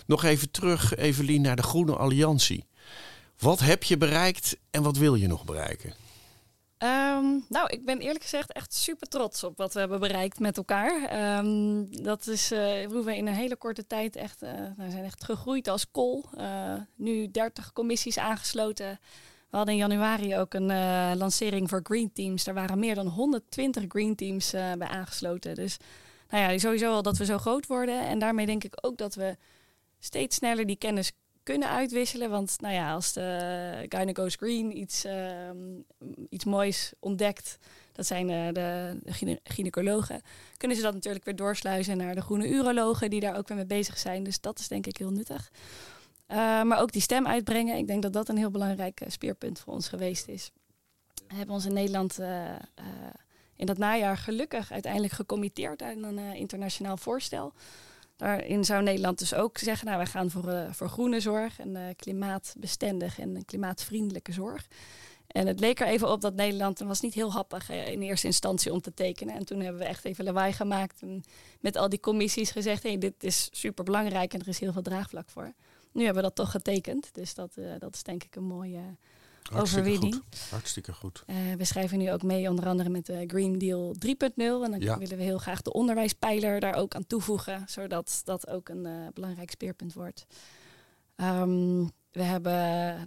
Nog 0.07 0.25
even 0.25 0.51
terug, 0.51 0.97
Evelien, 0.97 1.43
naar 1.43 1.57
de 1.57 1.63
Groene 1.63 1.97
Alliantie. 1.97 2.67
Wat 3.39 3.61
heb 3.61 3.83
je 3.83 3.97
bereikt 3.97 4.57
en 4.71 4.83
wat 4.83 4.97
wil 4.97 5.15
je 5.15 5.27
nog 5.27 5.45
bereiken? 5.45 5.95
Um, 6.79 7.45
nou, 7.49 7.69
ik 7.69 7.85
ben 7.85 7.99
eerlijk 7.99 8.23
gezegd 8.23 8.53
echt 8.53 8.75
super 8.75 9.09
trots 9.09 9.45
op 9.45 9.57
wat 9.57 9.75
we 9.75 9.81
hebben 9.81 10.01
bereikt 10.01 10.39
met 10.39 10.57
elkaar. 10.57 11.37
Um, 11.39 12.03
dat 12.03 12.27
is, 12.27 12.53
uh, 12.53 12.59
we 12.87 13.17
in 13.17 13.27
een 13.27 13.35
hele 13.35 13.57
korte 13.57 13.87
tijd 13.87 14.17
echt, 14.17 14.43
uh, 14.43 14.51
we 14.77 14.91
zijn 14.91 15.05
echt 15.05 15.25
gegroeid 15.25 15.69
als 15.69 15.91
kool. 15.91 16.25
Uh, 16.39 16.75
nu 16.95 17.31
30 17.31 17.73
commissies 17.73 18.19
aangesloten. 18.19 18.99
We 19.51 19.57
hadden 19.57 19.75
in 19.75 19.81
januari 19.81 20.37
ook 20.37 20.55
een 20.55 21.17
lancering 21.17 21.69
voor 21.69 21.81
Green 21.83 22.13
Teams. 22.13 22.45
Daar 22.45 22.55
waren 22.55 22.79
meer 22.79 22.95
dan 22.95 23.07
120 23.07 23.85
Green 23.89 24.17
Teams 24.17 24.51
bij 24.51 24.89
aangesloten. 24.89 25.55
Dus 25.55 25.77
nou 26.31 26.53
ja, 26.53 26.59
sowieso 26.59 26.93
al 26.93 27.03
dat 27.03 27.17
we 27.17 27.25
zo 27.25 27.39
groot 27.39 27.67
worden. 27.67 28.07
En 28.07 28.19
daarmee 28.19 28.47
denk 28.47 28.65
ik 28.65 28.75
ook 28.81 28.99
dat 28.99 29.15
we 29.15 29.37
steeds 29.99 30.37
sneller 30.37 30.67
die 30.67 30.77
kennis 30.77 31.13
kunnen 31.49 31.69
uitwisselen. 31.69 32.31
Want 32.31 32.57
nou 32.61 32.75
ja, 32.75 32.93
als 32.93 33.13
de 33.13 33.87
Gyne 33.89 34.15
Goes 34.15 34.35
Green 34.35 34.79
iets, 34.79 35.05
uh, 35.05 35.51
iets 36.29 36.45
moois 36.45 36.93
ontdekt, 36.99 37.59
dat 37.93 38.07
zijn 38.07 38.29
uh, 38.29 38.49
de, 38.53 38.97
gynaecologen, 39.45 40.23
kunnen 40.57 40.77
ze 40.77 40.83
dat 40.83 40.95
natuurlijk 40.95 41.25
weer 41.25 41.37
doorsluizen 41.37 41.97
naar 41.97 42.15
de 42.15 42.21
groene 42.21 42.49
urologen 42.49 43.11
die 43.11 43.21
daar 43.21 43.37
ook 43.37 43.49
weer 43.49 43.57
mee 43.57 43.67
bezig 43.67 43.99
zijn. 43.99 44.23
Dus 44.25 44.41
dat 44.41 44.59
is 44.59 44.69
denk 44.69 44.87
ik 44.87 44.97
heel 44.97 45.11
nuttig. 45.11 45.51
Uh, 46.29 46.37
maar 46.63 46.81
ook 46.81 46.93
die 46.93 47.03
stem 47.03 47.27
uitbrengen, 47.27 47.77
ik 47.77 47.87
denk 47.87 48.03
dat 48.03 48.13
dat 48.13 48.29
een 48.29 48.37
heel 48.37 48.51
belangrijk 48.51 49.01
uh, 49.01 49.09
speerpunt 49.09 49.61
voor 49.61 49.73
ons 49.73 49.89
geweest 49.89 50.29
is. 50.29 50.51
We 51.29 51.35
hebben 51.35 51.55
ons 51.55 51.67
in 51.67 51.73
Nederland 51.73 52.19
in 53.57 53.67
dat 53.67 53.79
najaar 53.79 54.17
gelukkig 54.17 54.73
uiteindelijk 54.73 55.13
gecommitteerd 55.13 55.83
aan 55.83 56.03
een 56.03 56.19
internationaal 56.19 56.97
voorstel. 56.97 57.53
Daarin 58.19 58.65
zou 58.65 58.83
Nederland 58.83 59.19
dus 59.19 59.35
ook 59.35 59.59
zeggen, 59.59 59.87
nou, 59.87 59.99
wij 59.99 60.07
gaan 60.07 60.31
voor, 60.31 60.49
uh, 60.53 60.73
voor 60.73 60.89
groene 60.89 61.21
zorg 61.21 61.59
en 61.59 61.75
uh, 61.75 61.83
klimaatbestendig 61.97 63.19
en 63.19 63.45
klimaatvriendelijke 63.45 64.33
zorg. 64.33 64.69
En 65.27 65.47
het 65.47 65.61
leek 65.61 65.81
er 65.81 65.87
even 65.87 66.11
op 66.11 66.21
dat 66.21 66.35
Nederland 66.35 66.79
was 66.79 67.01
niet 67.01 67.15
heel 67.15 67.33
happig 67.33 67.71
uh, 67.71 67.89
in 67.89 68.03
eerste 68.03 68.27
instantie 68.27 68.73
om 68.73 68.81
te 68.81 68.95
tekenen. 68.95 69.35
En 69.35 69.45
toen 69.45 69.61
hebben 69.61 69.81
we 69.81 69.89
echt 69.89 70.05
even 70.05 70.25
lawaai 70.25 70.53
gemaakt 70.53 71.03
en 71.03 71.23
met 71.61 71.77
al 71.77 71.89
die 71.89 72.01
commissies 72.01 72.51
gezegd, 72.51 72.83
hey, 72.83 72.99
dit 72.99 73.25
is 73.25 73.49
super 73.53 73.85
belangrijk 73.85 74.35
en 74.35 74.41
er 74.41 74.49
is 74.49 74.61
heel 74.61 74.73
veel 74.73 74.83
draagvlak 74.83 75.31
voor. 75.31 75.53
Nu 75.93 76.05
hebben 76.05 76.23
we 76.23 76.29
dat 76.29 76.37
toch 76.37 76.51
getekend, 76.51 77.09
dus 77.15 77.35
dat, 77.35 77.55
dat 77.79 77.95
is 77.95 78.03
denk 78.03 78.25
ik 78.25 78.37
een 78.37 78.45
mooie 78.45 78.97
Goed. 80.15 80.51
Hartstikke 80.51 80.93
goed. 80.93 81.23
Uh, 81.27 81.37
we 81.57 81.65
schrijven 81.65 81.99
nu 81.99 82.13
ook 82.13 82.23
mee 82.23 82.49
onder 82.49 82.67
andere 82.67 82.89
met 82.89 83.07
de 83.07 83.25
Green 83.27 83.59
Deal 83.59 83.95
3.0. 84.07 84.13
En 84.37 84.71
dan 84.71 84.81
ja. 84.81 84.99
willen 84.99 85.17
we 85.17 85.23
heel 85.23 85.39
graag 85.39 85.63
de 85.63 85.73
onderwijspijler 85.73 86.61
daar 86.61 86.75
ook 86.75 86.95
aan 86.95 87.07
toevoegen. 87.07 87.65
Zodat 87.67 88.21
dat 88.25 88.49
ook 88.49 88.69
een 88.69 88.87
uh, 88.87 89.07
belangrijk 89.15 89.51
speerpunt 89.51 89.93
wordt. 89.93 90.27
Um, 91.17 91.91
we 92.11 92.23
hebben, 92.23 92.53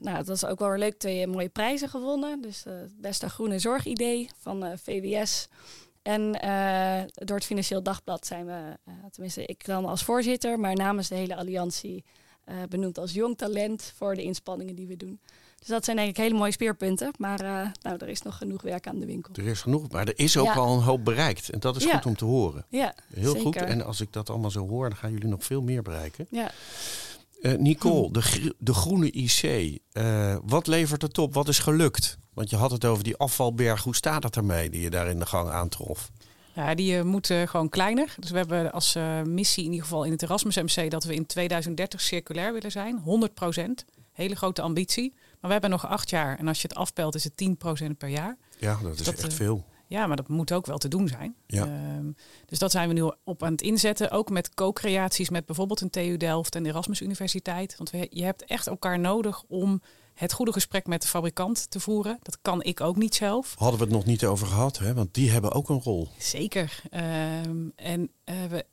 nou 0.02 0.18
dat 0.18 0.28
was 0.28 0.46
ook 0.46 0.60
wel 0.60 0.70
weer 0.70 0.78
leuk, 0.78 0.98
twee 0.98 1.28
mooie 1.28 1.50
prijzen 1.50 1.90
gewonnen. 1.90 2.42
Dus 2.42 2.66
uh, 2.66 2.74
het 2.74 3.02
beste 3.02 3.30
groene 3.30 3.60
zorgidee 3.60 4.30
van 4.38 4.78
VWS. 4.78 5.48
En 6.02 6.32
door 7.14 7.36
het 7.36 7.46
Financieel 7.46 7.84
Dagblad 7.84 8.26
zijn 8.26 8.46
we, 8.46 8.78
tenminste 9.12 9.46
ik 9.46 9.66
dan 9.66 9.86
als 9.86 10.04
voorzitter, 10.04 10.60
maar 10.60 10.76
namens 10.76 11.08
de 11.08 11.16
hele 11.16 11.36
alliantie 11.36 12.04
benoemd 12.70 12.98
als 12.98 13.14
jong 13.14 13.38
talent 13.38 13.94
voor 13.96 14.16
de 14.16 14.24
inspanningen 14.24 14.76
die 14.76 14.88
we 14.88 14.98
doen. 14.98 15.20
Dus 15.62 15.70
dat 15.70 15.86
zijn 15.86 15.98
denk 15.98 16.10
ik 16.10 16.18
hele 16.18 16.38
mooie 16.38 16.52
speerpunten. 16.52 17.12
Maar 17.18 17.44
uh, 17.44 17.68
nou, 17.82 17.98
er 17.98 18.08
is 18.08 18.22
nog 18.22 18.38
genoeg 18.38 18.62
werk 18.62 18.88
aan 18.88 19.00
de 19.00 19.06
winkel. 19.06 19.34
Er 19.36 19.48
is 19.48 19.62
genoeg, 19.62 19.92
maar 19.92 20.08
er 20.08 20.20
is 20.20 20.38
ook 20.38 20.56
al 20.56 20.74
een 20.74 20.84
hoop 20.84 21.06
bereikt. 21.06 21.50
En 21.50 21.60
dat 21.60 21.76
is 21.76 21.84
ja. 21.84 21.94
goed 21.94 22.06
om 22.06 22.16
te 22.16 22.26
horen. 22.26 22.66
Ja, 22.70 22.96
Heel 23.14 23.26
zeker. 23.26 23.42
goed. 23.42 23.56
En 23.56 23.86
als 23.86 24.02
ik 24.02 24.14
dat 24.14 24.30
allemaal 24.30 24.52
zo 24.52 24.68
hoor, 24.68 24.90
dan 24.90 24.98
gaan 24.98 25.12
jullie 25.12 25.28
nog 25.28 25.44
veel 25.44 25.62
meer 25.62 25.82
bereiken. 25.82 26.28
Ja. 26.30 26.52
Uh, 27.42 27.58
Nicole, 27.58 28.12
de, 28.12 28.56
de 28.58 28.74
groene 28.74 29.12
IC. 29.12 29.44
Uh, 29.94 30.36
wat 30.44 30.68
levert 30.68 31.02
het 31.02 31.18
op? 31.18 31.34
Wat 31.34 31.48
is 31.48 31.60
gelukt? 31.60 32.18
Want 32.34 32.50
je 32.50 32.56
had 32.56 32.72
het 32.72 32.86
over 32.86 33.04
die 33.04 33.18
afvalberg. 33.18 33.84
Hoe 33.84 33.96
staat 33.96 34.24
het 34.24 34.36
ermee 34.36 34.70
die 34.70 34.82
je 34.82 34.90
daar 34.90 35.08
in 35.08 35.20
de 35.20 35.26
gang 35.26 35.50
aantrof? 35.50 36.12
Ja, 36.54 36.76
die 36.76 36.98
uh, 36.98 37.04
moeten 37.04 37.48
gewoon 37.48 37.70
kleiner. 37.70 38.16
Dus 38.20 38.32
we 38.32 38.38
hebben 38.38 38.72
als 38.72 38.96
uh, 38.96 39.22
missie 39.22 39.64
in 39.64 39.70
ieder 39.72 39.86
geval 39.86 40.04
in 40.04 40.12
het 40.12 40.22
Erasmus 40.22 40.56
MC 40.56 40.92
dat 40.92 41.04
we 41.04 41.16
in 41.16 41.26
2030 41.26 42.02
circulair 42.02 42.54
willen 42.54 42.72
zijn. 42.72 42.98
100 42.98 43.34
procent. 43.34 43.86
Hele 44.12 44.36
grote 44.36 44.62
ambitie. 44.62 45.14
Maar 45.42 45.50
we 45.50 45.52
hebben 45.52 45.70
nog 45.70 45.88
acht 45.88 46.10
jaar. 46.10 46.38
En 46.38 46.48
als 46.48 46.62
je 46.62 46.68
het 46.68 46.78
afpelt, 46.78 47.16
is 47.16 47.24
het 47.24 47.34
10% 47.84 47.98
per 47.98 48.10
jaar. 48.10 48.38
Ja, 48.60 48.80
dat 48.84 49.00
is 49.00 49.06
dat, 49.06 49.14
echt 49.14 49.34
veel. 49.34 49.66
Ja, 49.88 50.08
maar 50.08 50.16
dat 50.16 50.28
moet 50.28 50.52
ook 50.52 50.66
wel 50.66 50.78
te 50.78 50.88
doen 50.88 51.08
zijn. 51.08 51.36
Ja. 51.48 51.96
Um, 51.98 52.16
dus 52.46 52.60
dat 52.60 52.72
zijn 52.72 52.88
we 52.88 52.94
nu 52.94 53.12
op 53.24 53.44
aan 53.44 53.52
het 53.52 53.62
inzetten. 53.62 54.12
Ook 54.12 54.30
met 54.30 54.54
co-creaties 54.54 55.30
met 55.30 55.46
bijvoorbeeld 55.46 55.82
een 55.82 55.90
TU 55.90 56.18
Delft 56.18 56.56
en 56.56 56.64
de 56.64 56.70
Erasmus 56.70 57.02
Universiteit. 57.02 57.78
Want 57.78 57.90
we, 57.90 58.08
je 58.10 58.24
hebt 58.24 58.46
echt 58.46 58.68
elkaar 58.68 59.00
nodig 59.00 59.44
om 59.48 59.82
het 60.14 60.34
goede 60.34 60.52
gesprek 60.52 60.88
met 60.88 61.02
de 61.02 61.08
fabrikant 61.08 61.70
te 61.70 61.80
voeren. 61.80 62.20
Dat 62.22 62.38
kan 62.42 62.64
ik 62.64 62.82
ook 62.82 62.96
niet 62.96 63.16
zelf. 63.16 63.56
Hadden 63.58 63.80
we 63.80 63.86
het 63.86 63.94
nog 63.94 64.06
niet 64.06 64.26
over 64.26 64.48
gehad, 64.48 64.78
hè? 64.78 64.94
want 64.94 65.14
die 65.14 65.32
hebben 65.32 65.52
ook 65.52 65.70
een 65.70 65.82
rol. 65.82 66.08
Zeker. 66.18 66.82
Ehm, 66.90 67.70
en 67.76 68.12
uh, 68.26 68.36
we, 68.50 68.66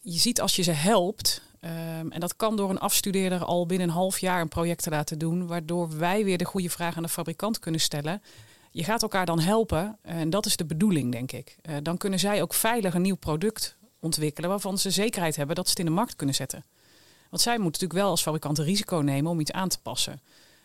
je 0.00 0.18
ziet 0.18 0.40
als 0.40 0.56
je 0.56 0.62
ze 0.62 0.70
helpt, 0.70 1.42
um, 1.64 2.12
en 2.12 2.20
dat 2.20 2.36
kan 2.36 2.56
door 2.56 2.70
een 2.70 2.78
afstudeerder 2.78 3.44
al 3.44 3.66
binnen 3.66 3.88
een 3.88 3.94
half 3.94 4.18
jaar 4.18 4.40
een 4.40 4.48
project 4.48 4.82
te 4.82 4.90
laten 4.90 5.18
doen, 5.18 5.46
waardoor 5.46 5.98
wij 5.98 6.24
weer 6.24 6.38
de 6.38 6.44
goede 6.44 6.70
vraag 6.70 6.96
aan 6.96 7.02
de 7.02 7.08
fabrikant 7.08 7.58
kunnen 7.58 7.80
stellen. 7.80 8.22
Je 8.70 8.84
gaat 8.84 9.02
elkaar 9.02 9.26
dan 9.26 9.40
helpen 9.40 9.98
en 10.02 10.30
dat 10.30 10.46
is 10.46 10.56
de 10.56 10.64
bedoeling, 10.64 11.12
denk 11.12 11.32
ik. 11.32 11.56
Uh, 11.62 11.76
dan 11.82 11.96
kunnen 11.96 12.18
zij 12.18 12.42
ook 12.42 12.54
veilig 12.54 12.94
een 12.94 13.02
nieuw 13.02 13.16
product 13.16 13.76
ontwikkelen 14.00 14.50
waarvan 14.50 14.78
ze 14.78 14.90
zekerheid 14.90 15.36
hebben 15.36 15.56
dat 15.56 15.64
ze 15.64 15.70
het 15.70 15.80
in 15.80 15.86
de 15.86 15.90
markt 15.90 16.16
kunnen 16.16 16.34
zetten. 16.34 16.64
Want 17.30 17.42
zij 17.42 17.58
moeten 17.58 17.72
natuurlijk 17.72 18.00
wel 18.00 18.10
als 18.10 18.22
fabrikant 18.22 18.58
een 18.58 18.64
risico 18.64 18.96
nemen 18.96 19.30
om 19.30 19.40
iets 19.40 19.52
aan 19.52 19.68
te 19.68 19.80
passen. 19.80 20.20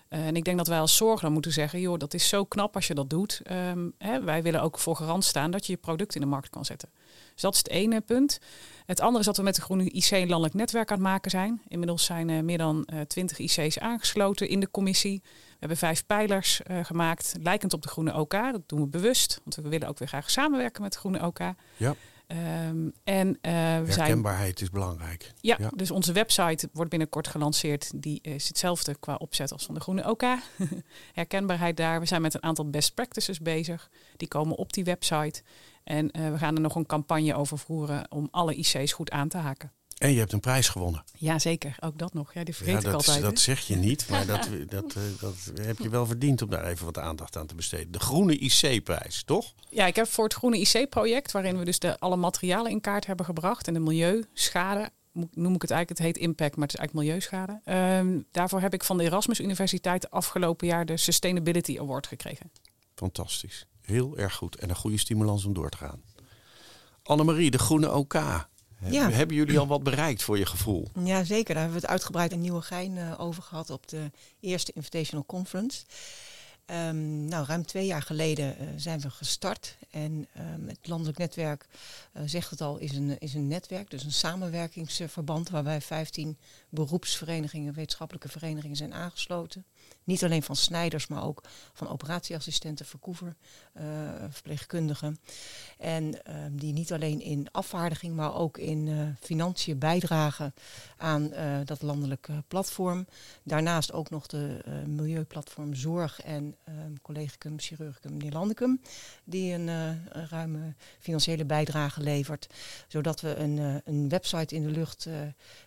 Uh, 0.09 0.27
en 0.27 0.35
ik 0.35 0.43
denk 0.43 0.57
dat 0.57 0.67
wij 0.67 0.79
als 0.79 0.95
zorg 0.95 1.21
dan 1.21 1.31
moeten 1.31 1.51
zeggen, 1.51 1.79
joh, 1.79 1.99
dat 1.99 2.13
is 2.13 2.27
zo 2.27 2.45
knap 2.45 2.75
als 2.75 2.87
je 2.87 2.93
dat 2.93 3.09
doet. 3.09 3.41
Um, 3.51 3.93
hè, 3.97 4.23
wij 4.23 4.43
willen 4.43 4.61
ook 4.61 4.79
voor 4.79 4.95
garant 4.95 5.23
staan 5.23 5.51
dat 5.51 5.65
je 5.65 5.71
je 5.71 5.77
product 5.77 6.15
in 6.15 6.21
de 6.21 6.27
markt 6.27 6.49
kan 6.49 6.65
zetten. 6.65 6.89
Dus 7.33 7.41
dat 7.41 7.53
is 7.53 7.57
het 7.57 7.69
ene 7.69 8.01
punt. 8.01 8.39
Het 8.85 8.99
andere 8.99 9.19
is 9.19 9.25
dat 9.25 9.37
we 9.37 9.43
met 9.43 9.55
de 9.55 9.61
Groene 9.61 9.89
IC 9.89 10.11
een 10.11 10.27
landelijk 10.27 10.53
netwerk 10.53 10.91
aan 10.91 10.97
het 10.97 11.07
maken 11.07 11.31
zijn. 11.31 11.61
Inmiddels 11.67 12.05
zijn 12.05 12.29
uh, 12.29 12.41
meer 12.41 12.57
dan 12.57 12.87
uh, 12.93 13.01
20 13.01 13.39
IC's 13.39 13.77
aangesloten 13.77 14.49
in 14.49 14.59
de 14.59 14.71
commissie. 14.71 15.21
We 15.23 15.55
hebben 15.59 15.77
vijf 15.77 16.05
pijlers 16.05 16.61
uh, 16.67 16.85
gemaakt, 16.85 17.35
lijkend 17.41 17.73
op 17.73 17.81
de 17.81 17.87
Groene 17.87 18.13
OK. 18.13 18.31
Dat 18.31 18.61
doen 18.65 18.79
we 18.79 18.87
bewust, 18.87 19.39
want 19.43 19.55
we 19.55 19.69
willen 19.69 19.87
ook 19.87 19.99
weer 19.99 20.07
graag 20.07 20.31
samenwerken 20.31 20.81
met 20.81 20.93
de 20.93 20.99
Groene 20.99 21.25
OK. 21.25 21.39
Ja. 21.77 21.95
Um, 22.31 22.93
en, 23.03 23.27
uh, 23.27 23.51
Herkenbaarheid 23.51 24.57
zijn... 24.57 24.69
is 24.69 24.69
belangrijk. 24.69 25.31
Ja, 25.41 25.55
ja, 25.59 25.71
dus 25.75 25.91
onze 25.91 26.13
website 26.13 26.69
wordt 26.73 26.89
binnenkort 26.89 27.27
gelanceerd. 27.27 27.91
Die 27.95 28.21
is 28.21 28.47
hetzelfde 28.47 28.95
qua 28.99 29.15
opzet 29.15 29.51
als 29.51 29.65
van 29.65 29.75
de 29.75 29.81
Groene 29.81 30.09
OK. 30.09 30.23
Herkenbaarheid 31.13 31.77
daar. 31.77 31.99
We 31.99 32.05
zijn 32.05 32.21
met 32.21 32.33
een 32.33 32.43
aantal 32.43 32.69
best 32.69 32.93
practices 32.93 33.39
bezig. 33.39 33.89
Die 34.17 34.27
komen 34.27 34.55
op 34.55 34.73
die 34.73 34.83
website. 34.83 35.41
En 35.83 36.19
uh, 36.19 36.31
we 36.31 36.37
gaan 36.37 36.55
er 36.55 36.61
nog 36.61 36.75
een 36.75 36.85
campagne 36.85 37.35
over 37.35 37.57
voeren 37.57 38.11
om 38.11 38.27
alle 38.31 38.55
IC's 38.55 38.91
goed 38.91 39.11
aan 39.11 39.27
te 39.27 39.37
haken. 39.37 39.71
En 39.99 40.11
je 40.11 40.19
hebt 40.19 40.33
een 40.33 40.39
prijs 40.39 40.67
gewonnen. 40.67 41.03
Ja, 41.17 41.39
zeker. 41.39 41.75
Ook 41.79 41.97
dat 41.97 42.13
nog. 42.13 42.33
Ja, 42.33 42.43
die 42.43 42.55
vergeet 42.55 42.73
ja, 42.73 42.79
dat, 42.79 42.89
ik 42.89 42.93
altijd. 42.93 43.21
Dat 43.21 43.39
zeg 43.39 43.59
je 43.59 43.75
niet, 43.75 44.09
maar 44.09 44.25
dat, 44.25 44.49
dat, 44.69 44.95
uh, 44.97 45.03
dat 45.19 45.51
heb 45.61 45.77
je 45.79 45.89
wel 45.89 46.05
verdiend 46.05 46.41
om 46.41 46.49
daar 46.49 46.65
even 46.65 46.85
wat 46.85 46.97
aandacht 46.97 47.37
aan 47.37 47.47
te 47.47 47.55
besteden. 47.55 47.91
De 47.91 47.99
Groene 47.99 48.37
IC-prijs, 48.37 49.23
toch? 49.23 49.53
Ja, 49.69 49.85
ik 49.85 49.95
heb 49.95 50.07
voor 50.07 50.23
het 50.23 50.33
Groene 50.33 50.59
IC-project, 50.59 51.31
waarin 51.31 51.57
we 51.57 51.65
dus 51.65 51.79
de, 51.79 51.99
alle 51.99 52.15
materialen 52.15 52.71
in 52.71 52.81
kaart 52.81 53.05
hebben 53.05 53.25
gebracht 53.25 53.67
en 53.67 53.73
de 53.73 53.79
milieuschade, 53.79 54.89
noem 55.13 55.55
ik 55.55 55.61
het 55.61 55.71
eigenlijk, 55.71 55.89
het 55.89 56.07
heet 56.07 56.17
impact, 56.17 56.55
maar 56.55 56.67
het 56.67 56.73
is 56.73 56.79
eigenlijk 56.79 57.07
milieuschade. 57.07 57.61
Um, 57.99 58.25
daarvoor 58.31 58.61
heb 58.61 58.73
ik 58.73 58.83
van 58.83 58.97
de 58.97 59.03
Erasmus 59.03 59.39
Universiteit 59.39 60.11
afgelopen 60.11 60.67
jaar 60.67 60.85
de 60.85 60.97
Sustainability 60.97 61.79
Award 61.79 62.07
gekregen. 62.07 62.51
Fantastisch. 62.95 63.65
Heel 63.81 64.17
erg 64.17 64.35
goed. 64.35 64.55
En 64.55 64.69
een 64.69 64.75
goede 64.75 64.97
stimulans 64.97 65.45
om 65.45 65.53
door 65.53 65.69
te 65.69 65.77
gaan. 65.77 66.01
Annemarie, 67.03 67.51
de 67.51 67.59
Groene 67.59 67.93
OK. 67.93 68.47
Ja. 68.85 69.09
Hebben 69.09 69.35
jullie 69.35 69.59
al 69.59 69.67
wat 69.67 69.83
bereikt 69.83 70.23
voor 70.23 70.37
je 70.37 70.45
gevoel? 70.45 70.87
Ja, 71.03 71.23
zeker. 71.23 71.53
Daar 71.53 71.63
hebben 71.63 71.81
we 71.81 71.85
het 71.85 71.91
uitgebreid 71.91 72.31
in 72.31 72.41
Nieuwegein 72.41 72.95
uh, 72.95 73.19
over 73.19 73.43
gehad 73.43 73.69
op 73.69 73.87
de 73.87 74.11
eerste 74.39 74.71
Invitational 74.75 75.25
Conference. 75.25 75.83
Um, 76.71 77.25
nou, 77.25 77.45
ruim 77.45 77.65
twee 77.65 77.85
jaar 77.85 78.01
geleden 78.01 78.55
uh, 78.61 78.67
zijn 78.75 78.99
we 78.99 79.09
gestart. 79.09 79.77
En 79.91 80.27
um, 80.37 80.67
het 80.67 80.87
landelijk 80.87 81.17
netwerk, 81.17 81.65
uh, 82.13 82.23
zegt 82.25 82.49
het 82.49 82.61
al, 82.61 82.77
is 82.77 82.91
een, 82.91 83.19
is 83.19 83.33
een 83.33 83.47
netwerk. 83.47 83.89
Dus 83.89 84.03
een 84.03 84.11
samenwerkingsverband 84.11 85.49
waarbij 85.49 85.81
15 85.81 86.37
beroepsverenigingen, 86.69 87.73
wetenschappelijke 87.73 88.29
verenigingen 88.29 88.77
zijn 88.77 88.93
aangesloten. 88.93 89.65
Niet 90.09 90.23
alleen 90.23 90.43
van 90.43 90.55
snijders, 90.55 91.07
maar 91.07 91.23
ook 91.23 91.43
van 91.73 91.89
operatieassistenten, 91.89 92.85
verkoever, 92.85 93.35
uh, 93.77 93.83
verpleegkundigen. 94.29 95.19
En 95.77 96.03
uh, 96.03 96.35
die 96.51 96.73
niet 96.73 96.93
alleen 96.93 97.21
in 97.21 97.47
afvaardiging, 97.51 98.15
maar 98.15 98.35
ook 98.35 98.57
in 98.57 98.87
uh, 98.87 99.07
financiën 99.19 99.77
bijdragen 99.77 100.53
aan 100.97 101.31
dat 101.65 101.81
landelijke 101.81 102.43
platform. 102.47 103.07
Daarnaast 103.43 103.93
ook 103.93 104.09
nog 104.09 104.27
de 104.27 104.61
milieuplatform 104.87 105.73
Zorg 105.73 106.21
en 106.21 106.55
collegicum 107.01 107.59
chirurgicum 107.59 108.17
Nederlandicum, 108.17 108.81
die 109.23 109.53
een, 109.53 109.67
een, 109.67 110.27
ruime 110.29 110.73
financiële 110.99 111.45
bijdrage 111.45 112.01
levert. 112.01 112.47
Zodat 112.87 113.21
we 113.21 113.35
een, 113.35 113.81
een 113.85 114.09
website 114.09 114.55
in 114.55 114.63
de 114.63 114.71
lucht 114.71 115.07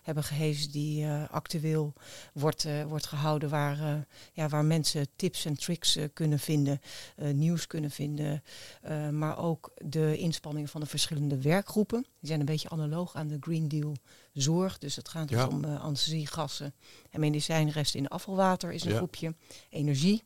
hebben 0.01 0.23
gehezen 0.23 0.71
die 0.71 1.07
actueel 1.09 1.93
wordt, 2.33 2.67
wordt 2.87 3.05
gehouden 3.05 3.49
waar 3.49 4.05
ja, 4.33 4.49
waar 4.49 4.65
mensen 4.65 5.07
tips 5.15 5.45
en 5.45 5.57
tricks 5.57 5.97
uh, 5.97 6.03
kunnen 6.13 6.39
vinden, 6.39 6.81
uh, 7.17 7.33
nieuws 7.33 7.67
kunnen 7.67 7.91
vinden. 7.91 8.43
Uh, 8.85 9.09
maar 9.09 9.37
ook 9.37 9.71
de 9.77 10.17
inspanningen 10.17 10.69
van 10.69 10.81
de 10.81 10.87
verschillende 10.87 11.41
werkgroepen. 11.41 12.01
Die 12.01 12.27
zijn 12.29 12.39
een 12.39 12.45
beetje 12.45 12.69
analoog 12.69 13.15
aan 13.15 13.27
de 13.27 13.37
Green 13.39 13.67
Deal 13.67 13.95
zorg. 14.33 14.77
Dus 14.77 14.95
het 14.95 15.09
gaat 15.09 15.29
ja. 15.29 15.45
dus 15.45 15.53
om 15.53 15.65
anesthesiegassen 15.65 16.73
en 17.09 17.19
medicijnresten 17.19 17.99
in 17.99 18.07
afvalwater 18.07 18.71
is 18.71 18.83
een 18.83 18.91
ja. 18.91 18.97
groepje. 18.97 19.35
Energie. 19.69 20.23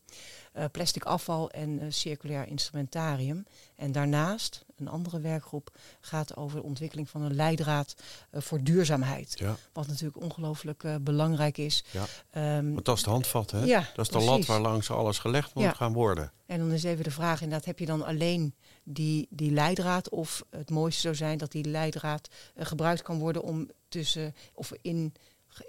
Uh, 0.58 0.66
plastic 0.72 1.04
afval 1.04 1.52
en 1.52 1.70
uh, 1.70 1.86
circulair 1.90 2.48
instrumentarium. 2.48 3.46
En 3.76 3.92
daarnaast, 3.92 4.66
een 4.80 4.88
andere 4.88 5.20
werkgroep 5.20 5.78
gaat 6.00 6.36
over 6.36 6.60
de 6.60 6.66
ontwikkeling 6.66 7.10
van 7.10 7.22
een 7.22 7.36
leidraad 7.36 7.96
uh, 8.32 8.42
voor 8.42 8.64
duurzaamheid. 8.64 9.40
Ja. 9.40 9.56
Wat 9.74 9.88
natuurlijk 9.88 10.22
ongelooflijk 10.22 10.84
belangrijk 11.02 11.58
is. 11.58 11.84
Ja. 11.92 12.58
Um, 12.58 12.74
Want 12.74 12.86
dat 12.86 12.98
is 12.98 13.04
de 13.04 13.10
handvat, 13.10 13.52
hè? 13.52 13.64
Ja, 13.64 13.90
dat 13.96 14.06
is 14.06 14.12
de 14.12 14.24
lat 14.24 14.46
waar 14.46 14.62
langs 14.62 14.92
alles 14.92 15.20
gelegd 15.20 15.54
moet 15.54 15.76
gaan 15.76 15.94
worden. 15.94 16.32
En 16.46 16.60
dan 16.60 16.72
is 16.72 16.84
even 16.84 17.04
de 17.04 17.12
vraag 17.12 17.42
inderdaad, 17.42 17.66
heb 17.66 17.80
je 17.80 17.86
dan 17.86 18.06
alleen 18.06 18.56
die, 18.84 19.28
die 19.30 19.52
leidraad? 19.52 20.10
Of 20.10 20.44
het 20.50 20.70
mooiste 20.70 21.02
zou 21.02 21.16
zijn 21.16 21.38
dat 21.38 21.52
die 21.52 21.66
leidraad 21.66 22.28
gebruikt 22.56 23.02
kan 23.02 23.20
worden 23.20 23.42
om 23.42 23.70
tussen 23.90 24.36
of 24.54 24.72
in 24.82 25.14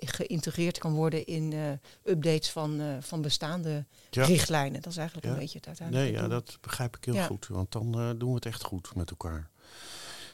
geïntegreerd 0.00 0.78
kan 0.78 0.92
worden 0.92 1.26
in 1.26 1.52
uh, 1.52 1.70
updates 2.04 2.50
van, 2.50 2.80
uh, 2.80 2.96
van 3.00 3.22
bestaande 3.22 3.84
ja. 4.10 4.24
richtlijnen. 4.24 4.82
Dat 4.82 4.92
is 4.92 4.98
eigenlijk 4.98 5.26
ja. 5.26 5.32
een 5.32 5.38
beetje 5.38 5.58
het 5.58 5.66
uiteindelijk. 5.66 6.12
Nee, 6.12 6.22
ja, 6.22 6.28
dat 6.28 6.58
begrijp 6.60 6.96
ik 6.96 7.04
heel 7.04 7.14
ja. 7.14 7.26
goed. 7.26 7.46
Want 7.46 7.72
dan 7.72 8.00
uh, 8.00 8.10
doen 8.18 8.28
we 8.28 8.34
het 8.34 8.46
echt 8.46 8.62
goed 8.62 8.94
met 8.94 9.10
elkaar. 9.10 9.50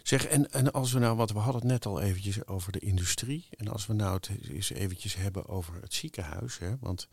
Zeg, 0.03 0.27
en, 0.27 0.51
en 0.53 0.73
als 0.73 0.93
we 0.93 0.99
nou, 0.99 1.17
wat 1.17 1.31
we 1.31 1.39
hadden 1.39 1.63
het 1.63 1.71
net 1.71 1.87
al 1.87 2.01
eventjes 2.01 2.47
over 2.47 2.73
de 2.73 2.79
industrie. 2.79 3.49
En 3.51 3.69
als 3.69 3.87
we 3.87 3.93
nou 3.93 4.15
het 4.15 4.31
eens 4.49 4.71
eventjes 4.71 5.15
hebben 5.15 5.47
over 5.49 5.75
het 5.81 5.95
ziekenhuis. 5.95 6.59
Hè, 6.59 6.77
want 6.81 7.09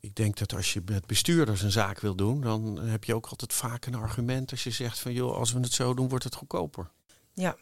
ik 0.00 0.14
denk 0.14 0.38
dat 0.38 0.54
als 0.54 0.72
je 0.72 0.82
met 0.84 1.06
bestuurders 1.06 1.62
een 1.62 1.70
zaak 1.70 2.00
wil 2.00 2.14
doen, 2.14 2.40
dan 2.40 2.78
heb 2.78 3.04
je 3.04 3.14
ook 3.14 3.26
altijd 3.26 3.52
vaak 3.52 3.86
een 3.86 3.94
argument 3.94 4.50
als 4.50 4.64
je 4.64 4.70
zegt 4.70 4.98
van 4.98 5.12
joh, 5.12 5.36
als 5.36 5.52
we 5.52 5.60
het 5.60 5.72
zo 5.72 5.94
doen, 5.94 6.08
wordt 6.08 6.24
het 6.24 6.34
goedkoper. 6.34 6.90
Ja, 7.34 7.56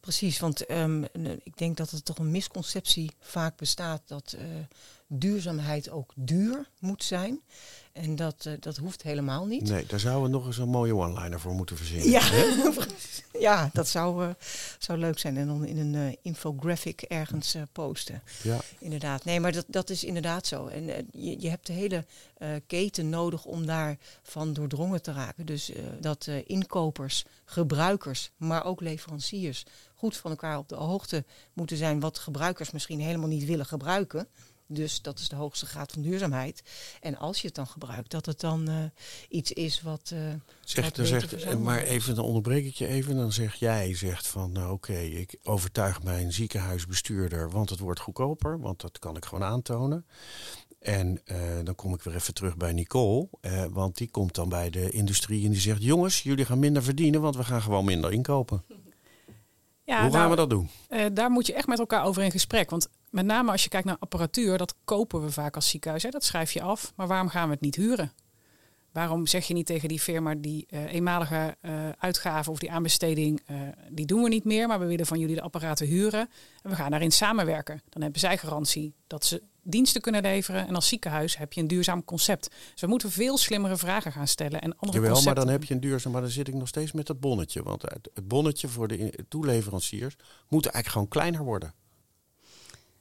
Precies, 0.00 0.38
want 0.38 0.70
um, 0.70 1.04
ik 1.42 1.56
denk 1.56 1.76
dat 1.76 1.90
er 1.90 2.02
toch 2.02 2.18
een 2.18 2.30
misconceptie 2.30 3.10
vaak 3.20 3.56
bestaat 3.56 4.02
dat 4.06 4.36
uh, 4.38 4.42
duurzaamheid 5.12 5.90
ook 5.90 6.12
duur 6.14 6.68
moet 6.78 7.04
zijn. 7.04 7.40
En 7.92 8.16
dat, 8.16 8.44
uh, 8.46 8.52
dat 8.60 8.76
hoeft 8.76 9.02
helemaal 9.02 9.46
niet. 9.46 9.68
Nee, 9.68 9.86
daar 9.86 10.00
zouden 10.00 10.22
we 10.30 10.36
nog 10.36 10.46
eens 10.46 10.58
een 10.58 10.68
mooie 10.68 10.94
one-liner 10.94 11.40
voor 11.40 11.52
moeten 11.52 11.76
verzinnen. 11.76 12.10
Ja, 12.10 12.22
ja 13.48 13.70
dat 13.72 13.88
zou, 13.88 14.24
uh, 14.24 14.30
zou 14.78 14.98
leuk 14.98 15.18
zijn. 15.18 15.36
En 15.36 15.46
dan 15.46 15.64
in 15.64 15.78
een 15.78 15.94
uh, 15.94 16.16
infographic 16.22 17.02
ergens 17.02 17.56
posten. 17.72 18.22
Ja. 18.42 18.58
Inderdaad. 18.78 19.24
Nee, 19.24 19.40
maar 19.40 19.52
dat, 19.52 19.64
dat 19.68 19.90
is 19.90 20.04
inderdaad 20.04 20.46
zo. 20.46 20.66
En 20.66 20.84
je, 21.12 21.40
je 21.40 21.48
hebt 21.48 21.66
de 21.66 21.72
hele 21.72 22.04
keten 22.66 23.08
nodig 23.08 23.44
om 23.44 23.66
daarvan 23.66 24.52
doordrongen 24.52 25.02
te 25.02 25.12
raken. 25.12 25.46
Dus 25.46 25.72
dat 26.00 26.28
inkopers, 26.46 27.24
gebruikers, 27.44 28.30
maar 28.36 28.64
ook 28.64 28.80
leveranciers 28.80 29.64
goed 30.00 30.16
van 30.16 30.30
elkaar 30.30 30.58
op 30.58 30.68
de 30.68 30.74
hoogte 30.74 31.24
moeten 31.52 31.76
zijn 31.76 32.00
wat 32.00 32.18
gebruikers 32.18 32.70
misschien 32.70 33.00
helemaal 33.00 33.28
niet 33.28 33.44
willen 33.44 33.66
gebruiken. 33.66 34.28
Dus 34.72 35.02
dat 35.02 35.18
is 35.18 35.28
de 35.28 35.36
hoogste 35.36 35.66
graad 35.66 35.92
van 35.92 36.02
duurzaamheid. 36.02 36.62
En 37.00 37.16
als 37.16 37.40
je 37.40 37.46
het 37.46 37.56
dan 37.56 37.66
gebruikt, 37.66 38.10
dat 38.10 38.26
het 38.26 38.40
dan 38.40 38.70
uh, 38.70 38.76
iets 39.28 39.52
is 39.52 39.82
wat. 39.82 40.10
Uh, 40.14 40.20
zeg, 40.64 40.92
dan 40.92 41.06
zegt, 41.06 41.58
maar 41.58 41.82
even, 41.82 42.14
dan 42.14 42.24
onderbreek 42.24 42.64
ik 42.64 42.74
je 42.74 42.86
even. 42.86 43.16
Dan 43.16 43.32
zeg 43.32 43.54
jij, 43.54 43.94
zegt 43.94 44.26
van 44.26 44.52
nou, 44.52 44.72
oké, 44.72 44.90
okay, 44.92 45.06
ik 45.06 45.38
overtuig 45.42 46.02
mijn 46.02 46.32
ziekenhuisbestuurder, 46.32 47.50
want 47.50 47.70
het 47.70 47.78
wordt 47.78 48.00
goedkoper, 48.00 48.60
want 48.60 48.80
dat 48.80 48.98
kan 48.98 49.16
ik 49.16 49.24
gewoon 49.24 49.48
aantonen. 49.48 50.06
En 50.78 51.20
uh, 51.24 51.36
dan 51.64 51.74
kom 51.74 51.94
ik 51.94 52.02
weer 52.02 52.14
even 52.14 52.34
terug 52.34 52.56
bij 52.56 52.72
Nicole, 52.72 53.28
want 53.70 53.96
die 53.96 54.10
komt 54.10 54.34
dan 54.34 54.48
bij 54.48 54.70
de 54.70 54.90
industrie 54.90 55.44
en 55.44 55.50
die 55.50 55.60
zegt: 55.60 55.82
jongens, 55.82 56.22
jullie 56.22 56.44
gaan 56.44 56.58
minder 56.58 56.82
verdienen, 56.82 57.20
want 57.20 57.36
we 57.36 57.44
gaan 57.44 57.62
gewoon 57.62 57.84
minder 57.84 58.12
inkopen. 58.12 58.64
Ja, 59.84 60.02
Hoe 60.02 60.10
gaan 60.10 60.18
nou, 60.18 60.30
we 60.30 60.36
dat 60.36 60.50
doen? 60.50 60.70
Uh, 60.90 61.06
daar 61.12 61.30
moet 61.30 61.46
je 61.46 61.54
echt 61.54 61.66
met 61.66 61.78
elkaar 61.78 62.04
over 62.04 62.22
in 62.22 62.30
gesprek. 62.30 62.70
Want 62.70 62.88
met 63.10 63.24
name 63.24 63.50
als 63.50 63.62
je 63.62 63.68
kijkt 63.68 63.86
naar 63.86 63.96
apparatuur, 63.98 64.58
dat 64.58 64.74
kopen 64.84 65.22
we 65.22 65.30
vaak 65.30 65.54
als 65.54 65.68
ziekenhuis. 65.68 66.02
Hè? 66.02 66.10
Dat 66.10 66.24
schrijf 66.24 66.52
je 66.52 66.62
af. 66.62 66.92
Maar 66.96 67.06
waarom 67.06 67.28
gaan 67.28 67.46
we 67.46 67.52
het 67.52 67.60
niet 67.60 67.76
huren? 67.76 68.12
Waarom 68.92 69.26
zeg 69.26 69.46
je 69.46 69.54
niet 69.54 69.66
tegen 69.66 69.88
die 69.88 70.00
firma 70.00 70.34
die 70.34 70.66
uh, 70.70 70.92
eenmalige 70.92 71.56
uh, 71.62 71.88
uitgaven 71.98 72.52
of 72.52 72.58
die 72.58 72.70
aanbesteding, 72.70 73.42
uh, 73.50 73.60
die 73.90 74.06
doen 74.06 74.22
we 74.22 74.28
niet 74.28 74.44
meer, 74.44 74.68
maar 74.68 74.80
we 74.80 74.86
willen 74.86 75.06
van 75.06 75.18
jullie 75.18 75.34
de 75.34 75.42
apparaten 75.42 75.86
huren 75.86 76.28
en 76.62 76.70
we 76.70 76.76
gaan 76.76 76.90
daarin 76.90 77.12
samenwerken. 77.12 77.82
Dan 77.88 78.02
hebben 78.02 78.20
zij 78.20 78.38
garantie 78.38 78.94
dat 79.06 79.24
ze 79.24 79.42
diensten 79.62 80.00
kunnen 80.00 80.22
leveren. 80.22 80.66
En 80.66 80.74
als 80.74 80.88
ziekenhuis 80.88 81.36
heb 81.36 81.52
je 81.52 81.60
een 81.60 81.66
duurzaam 81.66 82.04
concept. 82.04 82.50
Dus 82.72 82.80
we 82.80 82.86
moeten 82.86 83.10
veel 83.10 83.38
slimmere 83.38 83.76
vragen 83.76 84.12
gaan 84.12 84.28
stellen. 84.28 84.60
En 84.60 84.76
andere 84.76 85.00
Jawel, 85.00 85.22
maar 85.22 85.34
dan 85.34 85.48
heb 85.48 85.64
je 85.64 85.74
een 85.74 85.80
duurzaam. 85.80 86.12
Maar 86.12 86.20
dan 86.20 86.30
zit 86.30 86.48
ik 86.48 86.54
nog 86.54 86.68
steeds 86.68 86.92
met 86.92 87.06
dat 87.06 87.20
bonnetje. 87.20 87.62
Want 87.62 87.82
het 87.82 88.28
bonnetje 88.28 88.68
voor 88.68 88.88
de 88.88 89.24
toeleveranciers 89.28 90.16
moet 90.48 90.66
eigenlijk 90.66 90.92
gewoon 90.92 91.08
kleiner 91.08 91.44
worden. 91.44 91.74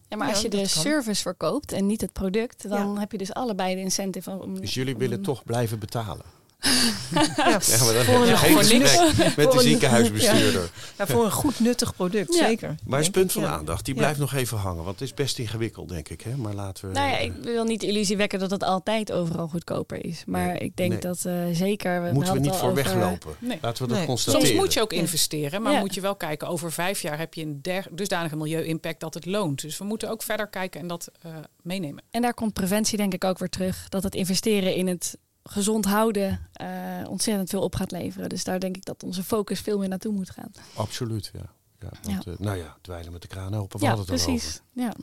Ja, 0.10 0.18
maar 0.18 0.30
als 0.30 0.42
je 0.42 0.50
de 0.50 0.68
service 0.68 1.22
verkoopt 1.22 1.72
en 1.72 1.86
niet 1.86 2.02
het 2.02 2.14
product, 2.14 2.70
dan 2.70 2.94
Ja. 2.94 3.00
heb 3.00 3.12
je 3.12 3.18
dus 3.18 3.34
allebei 3.34 3.76
de 3.76 3.82
incentive 3.82 4.32
om. 4.42 4.60
Dus 4.60 4.74
jullie 4.74 4.94
om- 4.94 5.00
willen 5.00 5.22
toch 5.22 5.44
blijven 5.44 5.80
betalen. 5.80 6.26
Ja, 6.60 7.60
voor 7.62 7.90
een- 7.94 8.38
geen 8.38 8.82
met 8.82 8.90
Voor 8.90 9.44
de 9.44 9.52
een- 9.54 9.60
ziekenhuisbestuurder. 9.62 10.70
ja, 10.98 11.08
voor 11.08 11.26
een 11.26 11.32
goed 11.32 11.60
nuttig 11.60 11.96
product, 11.96 12.34
Ja. 12.36 12.46
zeker. 12.48 12.76
Maar 12.86 13.00
is 13.00 13.06
Denk 13.06 13.16
punt 13.16 13.26
ik, 13.36 13.42
van 13.42 13.42
ja. 13.52 13.58
aandacht. 13.58 13.86
Die 13.86 13.94
Ja. 13.94 14.00
blijft 14.00 14.20
nog 14.20 14.34
even 14.34 14.58
hangen. 14.58 14.84
Want 14.84 15.00
het 15.00 15.08
is 15.10 15.14
best 15.14 15.40
ingewikkeld, 15.40 15.90
denk 15.90 16.10
ik. 16.10 16.22
Hè? 16.22 16.36
Maar 16.36 16.54
laten 16.54 16.88
we... 16.88 16.94
Nou 16.94 17.10
ja, 17.10 17.18
ik 17.18 17.34
wil 17.42 17.64
niet 17.64 17.80
de 17.82 17.88
illusie 17.88 18.18
wekken 18.18 18.40
dat 18.40 18.52
het 18.52 18.64
altijd 18.64 19.12
overal 19.12 19.48
goedkoper 19.48 20.06
is. 20.06 20.24
Maar 20.26 20.48
Nee, 20.48 20.58
ik 20.58 20.76
denk 20.76 20.92
nee. 20.92 21.00
dat 21.00 21.26
eh, 21.26 21.34
zeker. 21.52 22.04
We 22.04 22.12
moeten 22.14 22.34
we 22.34 22.40
niet 22.40 22.50
het 22.50 22.60
voor 22.60 22.70
over- 22.70 22.84
weglopen. 22.84 23.34
Nee. 23.40 23.58
Laten 23.62 23.82
we 23.84 23.90
dat 23.90 23.98
Nee. 23.98 24.08
constateren. 24.08 24.48
Soms 24.48 24.60
moet 24.60 24.74
je 24.74 24.82
ook 24.82 24.94
investeren, 24.94 25.62
maar 25.62 25.74
Ja. 25.74 25.80
moet 25.80 25.94
je 25.94 26.02
wel 26.02 26.16
kijken, 26.16 26.48
over 26.48 26.72
vijf 26.72 27.02
jaar 27.02 27.18
heb 27.18 27.34
je 27.34 27.42
een 27.42 27.60
der, 27.62 27.86
dusdanige 27.92 28.36
milieu-impact 28.36 29.00
dat 29.00 29.14
het 29.14 29.26
loont. 29.26 29.62
Dus 29.62 29.78
we 29.78 29.84
moeten 29.84 30.10
ook 30.10 30.24
verder 30.24 30.48
kijken 30.48 30.82
en 30.82 30.88
dat 30.88 31.10
eh, 31.22 31.32
meenemen. 31.62 32.04
En 32.12 32.22
daar 32.22 32.34
komt 32.34 32.54
preventie 32.54 32.98
denk 32.98 33.14
ik 33.14 33.24
ook 33.24 33.38
weer 33.40 33.50
terug. 33.50 33.90
Dat 33.90 34.04
het 34.04 34.16
investeren 34.16 34.76
in 34.76 34.88
het 34.88 35.18
gezond 35.44 35.86
houden 35.86 36.48
eh, 36.54 36.68
ontzettend 37.08 37.50
veel 37.50 37.62
op 37.62 37.76
gaat 37.76 37.92
leveren. 37.92 38.30
Dus 38.30 38.44
daar 38.44 38.60
denk 38.60 38.76
ik 38.76 38.86
dat 38.86 39.04
onze 39.04 39.24
focus 39.24 39.60
veel 39.60 39.78
meer 39.80 39.90
naartoe 39.90 40.14
moet 40.14 40.30
gaan. 40.30 40.52
Absoluut, 40.76 41.32
ja. 41.34 41.40
ja, 41.80 41.90
want, 42.02 42.28
eh, 42.28 42.34
nou 42.38 42.58
ja, 42.58 42.78
dweilen 42.82 43.12
met 43.12 43.22
de 43.22 43.28
kraan 43.28 43.56
open. 43.56 43.80
We 43.80 43.86
ja, 43.86 43.92
hadden 43.96 44.14
het 44.16 44.24
al 44.26 44.30
over. 44.32 44.40
precies. 44.40 44.62
Ja. 44.74 44.94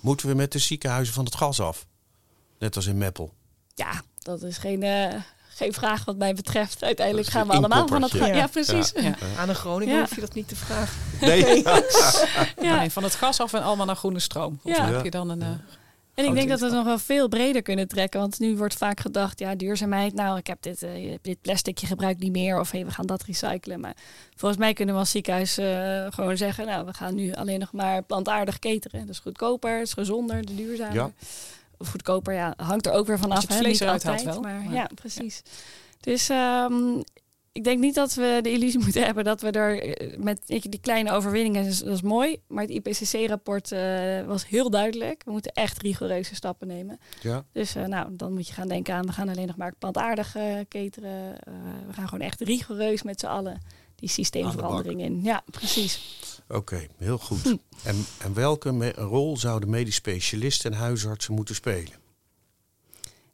Moeten 0.00 0.28
we 0.28 0.34
met 0.34 0.52
de 0.52 0.58
ziekenhuizen 0.58 1.14
van 1.14 1.24
het 1.24 1.34
gas 1.34 1.60
af? 1.60 1.86
Net 2.58 2.76
als 2.76 2.86
in 2.86 2.98
Meppel. 2.98 3.32
ja, 3.74 4.02
dat 4.18 4.42
is 4.42 4.58
geen, 4.58 4.82
eh, 4.82 5.14
geen 5.48 5.72
vraag 5.72 6.04
wat 6.04 6.16
mij 6.16 6.34
betreft. 6.34 6.82
Uiteindelijk 6.84 7.28
gaan 7.28 7.46
we 7.46 7.52
allemaal 7.52 7.86
van 7.88 8.02
het 8.02 8.12
inkoppertje. 8.12 8.40
Ja, 8.42 8.46
precies. 8.46 8.92
Ja. 8.94 9.00
Ja. 9.02 9.16
Aan 9.38 9.48
een 9.48 9.54
Groningen 9.54 9.94
Ja. 9.94 10.00
hoef 10.00 10.14
je 10.14 10.20
dat 10.20 10.34
niet 10.34 10.48
te 10.48 10.56
vragen. 10.56 10.96
Nee. 11.20 11.62
Ja. 12.60 12.76
Nee, 12.78 12.90
van 12.90 13.02
het 13.02 13.14
gas 13.14 13.40
af 13.40 13.52
en 13.52 13.62
allemaal 13.62 13.86
naar 13.86 13.96
groene 13.96 14.18
stroom. 14.18 14.60
Of 14.62 14.76
Ja. 14.76 14.86
heb 14.90 15.04
je 15.04 15.10
dan 15.10 15.28
een... 15.28 15.60
En 16.16 16.24
ik 16.24 16.34
denk 16.34 16.48
dat 16.48 16.58
we 16.58 16.64
het 16.64 16.74
nog 16.74 16.84
wel 16.84 16.98
veel 16.98 17.28
breder 17.28 17.62
kunnen 17.62 17.88
trekken. 17.88 18.20
Want 18.20 18.38
nu 18.38 18.56
wordt 18.56 18.74
vaak 18.74 19.00
gedacht, 19.00 19.38
ja, 19.38 19.54
duurzaamheid. 19.54 20.14
Nou, 20.14 20.38
ik 20.38 20.46
heb 20.46 20.62
dit, 20.62 20.82
eh, 20.82 21.10
je 21.10 21.18
dit 21.22 21.40
plasticje 21.40 21.86
gebruikt 21.86 22.20
niet 22.20 22.32
meer. 22.32 22.60
Of 22.60 22.70
hey, 22.70 22.84
we 22.84 22.90
gaan 22.90 23.06
dat 23.06 23.22
recyclen. 23.22 23.80
Maar 23.80 23.96
volgens 24.36 24.60
mij 24.60 24.72
kunnen 24.72 24.94
we 24.94 25.00
als 25.00 25.10
ziekenhuis 25.10 25.58
eh, 25.58 26.06
gewoon 26.10 26.36
zeggen... 26.36 26.66
nou, 26.66 26.86
we 26.86 26.92
gaan 26.94 27.14
nu 27.14 27.32
alleen 27.32 27.58
nog 27.58 27.72
maar 27.72 28.02
plantaardig 28.02 28.58
cateren. 28.58 29.00
Dat 29.00 29.08
is 29.08 29.18
goedkoper, 29.18 29.80
is 29.80 29.92
gezonder, 29.92 30.56
duurzamer. 30.56 30.94
Ja. 30.94 31.10
Of 31.78 31.88
goedkoper, 31.88 32.34
ja, 32.34 32.54
hangt 32.56 32.86
er 32.86 32.92
ook 32.92 33.06
weer 33.06 33.18
van 33.18 33.30
Als 33.30 33.38
af. 33.38 33.42
je 33.42 33.48
het 33.48 33.56
hè, 33.56 33.62
vlees 33.62 33.72
niet 33.78 33.88
eruit 33.88 34.02
haalt 34.02 34.16
altijd, 34.18 34.34
wel, 34.34 34.44
Maar, 34.52 34.62
maar- 34.64 34.74
ja, 34.74 34.88
precies. 34.94 35.42
Dus 36.00 36.28
ehm, 36.28 36.74
ik 37.56 37.64
denk 37.64 37.80
niet 37.80 37.94
dat 37.94 38.14
we 38.14 38.38
de 38.42 38.50
illusie 38.50 38.80
moeten 38.84 39.04
hebben 39.04 39.24
dat 39.24 39.40
we 39.40 39.50
er 39.50 39.82
eh, 39.82 40.18
met 40.18 40.40
die 40.46 40.80
kleine 40.80 41.12
overwinningen, 41.12 41.62
dat 41.62 41.72
is, 41.72 41.78
dat 41.78 41.94
is 41.94 42.02
mooi. 42.02 42.36
Maar 42.46 42.64
het 42.64 42.70
IPCC-rapport 42.72 43.72
eh, 43.72 44.26
was 44.26 44.46
heel 44.48 44.70
duidelijk. 44.70 45.22
We 45.24 45.30
moeten 45.30 45.52
echt 45.52 45.82
rigoureuze 45.82 46.34
stappen 46.34 46.66
nemen. 46.66 46.98
Ja. 47.20 47.44
Dus 47.52 47.74
eh, 47.74 47.84
nou, 47.84 48.16
dan 48.16 48.32
moet 48.32 48.46
je 48.48 48.52
gaan 48.54 48.68
denken 48.68 48.94
aan, 48.94 49.06
we 49.06 49.12
gaan 49.12 49.28
alleen 49.28 49.46
nog 49.46 49.56
maar 49.56 49.74
plantaardig 49.78 50.36
cateren. 50.68 51.38
Eh, 51.40 51.52
we 51.86 51.92
gaan 51.92 52.08
gewoon 52.08 52.26
echt 52.26 52.40
rigoureus 52.40 53.02
met 53.02 53.20
z'n 53.20 53.26
allen 53.26 53.60
die 53.94 54.08
systeemverandering 54.08 55.00
in. 55.00 55.20
Ja, 55.22 55.42
precies. 55.50 56.00
Oké, 56.48 56.86
heel 56.96 57.18
Hm. 57.18 57.24
goed. 57.24 57.56
En, 57.84 58.04
en 58.18 58.34
welke 58.34 58.90
rol 58.92 59.36
zouden 59.36 59.70
medisch 59.70 59.94
specialisten 59.94 60.72
en 60.72 60.78
huisartsen 60.78 61.34
moeten 61.34 61.54
spelen? 61.54 61.92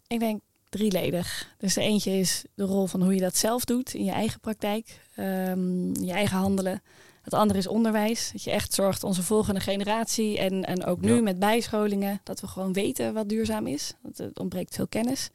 Ik 0.07 0.18
denk 0.18 0.41
drieledig. 0.73 1.55
Dus 1.59 1.75
de 1.75 1.81
eentje 1.81 2.11
is 2.11 2.45
de 2.55 2.64
rol 2.64 2.87
van 2.87 3.03
hoe 3.03 3.14
je 3.14 3.20
dat 3.20 3.37
zelf 3.37 3.64
doet 3.64 3.95
in 3.95 4.05
je 4.05 4.11
eigen 4.11 4.41
praktijk, 4.41 5.01
ehm, 5.14 6.05
je 6.05 6.12
eigen 6.12 6.37
handelen. 6.37 6.83
Het 7.23 7.35
andere 7.35 7.59
is 7.59 7.66
onderwijs. 7.66 8.31
Dat 8.33 8.43
je 8.43 8.51
echt 8.51 8.75
zorgt 8.75 9.05
onze 9.05 9.23
volgende 9.23 9.61
generatie 9.61 10.39
en, 10.39 10.64
en 10.64 10.85
ook 10.85 11.01
nu 11.01 11.14
Ja. 11.14 11.20
met 11.23 11.39
bijscholingen 11.39 12.20
dat 12.25 12.41
we 12.41 12.47
gewoon 12.47 12.73
weten 12.73 13.14
wat 13.14 13.29
duurzaam 13.29 13.66
is. 13.66 13.93
Want 14.03 14.18
het 14.18 14.39
ontbreekt 14.39 14.75
veel 14.75 14.87
kennis. 14.89 15.31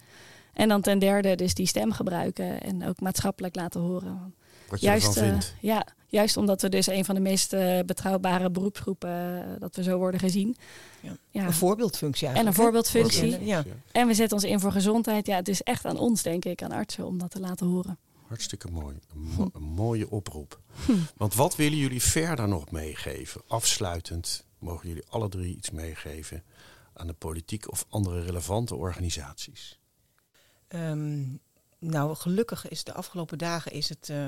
En 0.53 0.67
dan 0.69 0.81
ten 0.81 0.99
derde 0.99 1.35
dus 1.35 1.53
die 1.53 1.65
stem 1.67 1.91
gebruiken 1.91 2.61
en 2.61 2.87
ook 2.87 2.99
maatschappelijk 2.99 3.55
laten 3.55 3.81
horen. 3.81 4.35
Wat 4.69 4.79
je 4.79 4.85
Juist, 4.85 5.07
ervan 5.07 5.23
eh, 5.23 5.29
vindt? 5.29 5.53
ja, 5.61 5.85
juist 6.07 6.37
omdat 6.37 6.61
we 6.61 6.69
dus 6.69 6.87
een 6.87 7.05
van 7.05 7.15
de 7.15 7.21
meest 7.21 7.53
eh, 7.53 7.79
betrouwbare 7.85 8.49
beroepsgroepen 8.49 9.09
eh, 9.43 9.59
dat 9.59 9.75
we 9.75 9.83
zo 9.83 9.97
worden 9.97 10.19
gezien. 10.19 10.55
Ja. 11.01 11.17
Ja. 11.31 11.45
Een 11.45 11.53
voorbeeldfunctie 11.53 12.27
En 12.27 12.33
eigenlijk. 12.33 12.57
een 12.57 12.63
hè? 12.65 12.81
voorbeeldfunctie. 12.91 13.45
Ja. 13.45 13.63
En 13.91 14.07
we 14.07 14.13
zetten 14.13 14.37
ons 14.37 14.45
in 14.45 14.59
voor 14.59 14.71
gezondheid. 14.71 15.25
Ja, 15.27 15.35
het 15.35 15.47
is 15.47 15.61
echt 15.61 15.85
aan 15.85 15.97
ons, 15.97 16.23
denk 16.23 16.45
ik, 16.45 16.63
aan 16.63 16.71
artsen, 16.71 17.05
om 17.05 17.17
dat 17.17 17.31
te 17.31 17.39
laten 17.39 17.67
horen. 17.67 17.97
Hartstikke 18.27 18.71
mooi. 18.71 18.95
Een, 19.13 19.21
mo- 19.21 19.49
een 19.53 19.63
mooie 19.63 20.09
oproep. 20.09 20.59
Hm. 20.85 20.91
Want 21.17 21.33
wat 21.33 21.55
willen 21.55 21.77
jullie 21.77 22.01
verder 22.01 22.47
nog 22.47 22.71
meegeven? 22.71 23.41
Afsluitend 23.47 24.45
mogen 24.59 24.87
jullie 24.87 25.03
alle 25.09 25.29
drie 25.29 25.55
iets 25.55 25.71
meegeven 25.71 26.43
aan 26.93 27.07
de 27.07 27.13
politiek 27.13 27.71
of 27.71 27.85
andere 27.89 28.21
relevante 28.21 28.75
organisaties. 28.75 29.79
Ehm, 30.67 31.23
nou, 31.79 32.15
gelukkig 32.15 32.67
is 32.69 32.83
de 32.83 32.93
afgelopen 32.93 33.37
dagen 33.37 33.71
is 33.71 33.89
het 33.89 34.09
eh, 34.09 34.25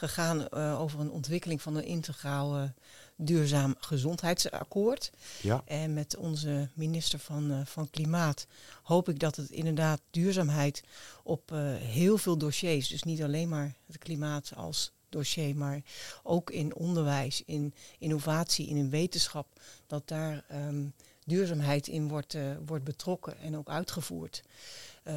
gegaan 0.00 0.48
eh, 0.48 0.80
over 0.80 1.00
een 1.00 1.10
ontwikkeling 1.10 1.62
van 1.62 1.76
een 1.76 1.84
integraal 1.84 2.72
duurzaam 3.16 3.74
gezondheidsakkoord. 3.78 5.10
Ja, 5.42 5.62
En 5.64 5.94
met 5.94 6.16
onze 6.16 6.68
minister 6.74 7.18
van, 7.18 7.50
eh, 7.50 7.60
van 7.64 7.90
Klimaat 7.90 8.46
hoop 8.82 9.08
ik 9.08 9.18
dat 9.18 9.36
het 9.36 9.50
inderdaad 9.50 10.00
duurzaamheid 10.10 10.82
op 11.22 11.52
eh, 11.52 11.58
heel 11.74 12.18
veel 12.18 12.38
dossiers, 12.38 12.88
dus 12.88 13.02
niet 13.02 13.22
alleen 13.22 13.48
maar 13.48 13.74
het 13.86 13.98
klimaat 13.98 14.52
als 14.56 14.92
dossier, 15.08 15.56
maar 15.56 15.82
ook 16.22 16.50
in 16.50 16.74
onderwijs, 16.74 17.42
in 17.46 17.74
innovatie, 17.98 18.66
in 18.66 18.76
een 18.76 18.90
wetenschap, 18.90 19.60
dat 19.86 20.08
daar 20.08 20.44
ehm, 20.48 20.86
duurzaamheid 21.24 21.88
in 21.88 22.08
wordt, 22.08 22.36
wordt 22.66 22.84
betrokken 22.84 23.38
en 23.38 23.56
ook 23.56 23.68
uitgevoerd. 23.68 24.42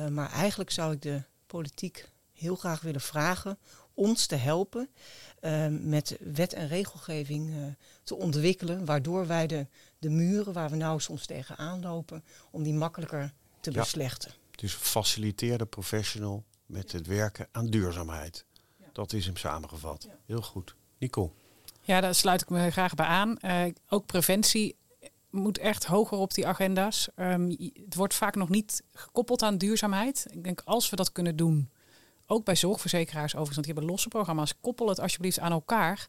Maar 0.10 0.32
eigenlijk 0.32 0.72
zou 0.72 0.94
ik 0.94 1.02
de 1.02 1.24
politiek 1.48 2.10
heel 2.34 2.56
graag 2.56 2.82
willen 2.82 3.02
vragen 3.02 3.58
ons 3.94 4.26
te 4.26 4.36
helpen 4.36 4.90
eh, 5.40 5.68
met 5.68 6.18
wet 6.20 6.54
en 6.54 6.68
regelgeving 6.68 7.50
eh, 7.50 7.62
te 8.04 8.16
ontwikkelen, 8.16 8.86
waardoor 8.86 9.28
wij 9.28 9.48
de, 9.48 9.68
de 10.00 10.10
muren 10.10 10.54
waar 10.54 10.70
we 10.70 10.76
nou 10.76 11.00
soms 11.00 11.26
tegenaan 11.26 11.82
lopen, 11.82 12.24
om 12.52 12.64
die 12.64 12.74
makkelijker 12.74 13.34
te 13.60 13.72
Ja. 13.72 13.80
beslechten. 13.80 14.32
dus 14.56 14.74
faciliteerde 14.74 15.66
professional 15.66 16.44
met 16.66 16.92
het 16.92 17.08
werken 17.08 17.48
aan 17.52 17.68
duurzaamheid. 17.68 18.46
Dat 18.92 19.14
is 19.14 19.26
hem 19.26 19.38
samengevat. 19.38 20.08
Heel 20.26 20.42
goed. 20.42 20.76
Nicole. 20.98 21.30
Ja, 21.82 22.02
daar 22.02 22.16
sluit 22.16 22.42
ik 22.42 22.50
me 22.50 22.72
graag 22.72 22.96
bij 22.96 23.06
aan. 23.06 23.38
Eh, 23.38 23.66
ook 23.90 24.06
preventie 24.06 24.76
moet 25.30 25.58
echt 25.58 25.86
hoger 25.86 26.18
op 26.18 26.34
die 26.34 26.48
agenda's. 26.48 27.08
Ehm, 27.16 27.50
het 27.86 27.96
wordt 27.96 28.14
vaak 28.14 28.36
nog 28.36 28.50
niet 28.50 28.84
gekoppeld 28.94 29.42
aan 29.44 29.58
duurzaamheid. 29.58 30.26
Ik 30.32 30.44
denk 30.44 30.62
als 30.66 30.90
we 30.90 30.96
dat 30.96 31.12
kunnen 31.12 31.36
doen, 31.36 31.70
ook 32.28 32.46
bij 32.46 32.56
zorgverzekeraars 32.56 33.36
overigens, 33.36 33.56
want 33.56 33.66
die 33.66 33.74
hebben 33.74 33.92
losse 33.92 34.08
programma's, 34.08 34.54
koppel 34.62 34.90
het 34.90 35.00
alsjeblieft 35.00 35.40
aan 35.40 35.52
elkaar. 35.52 36.08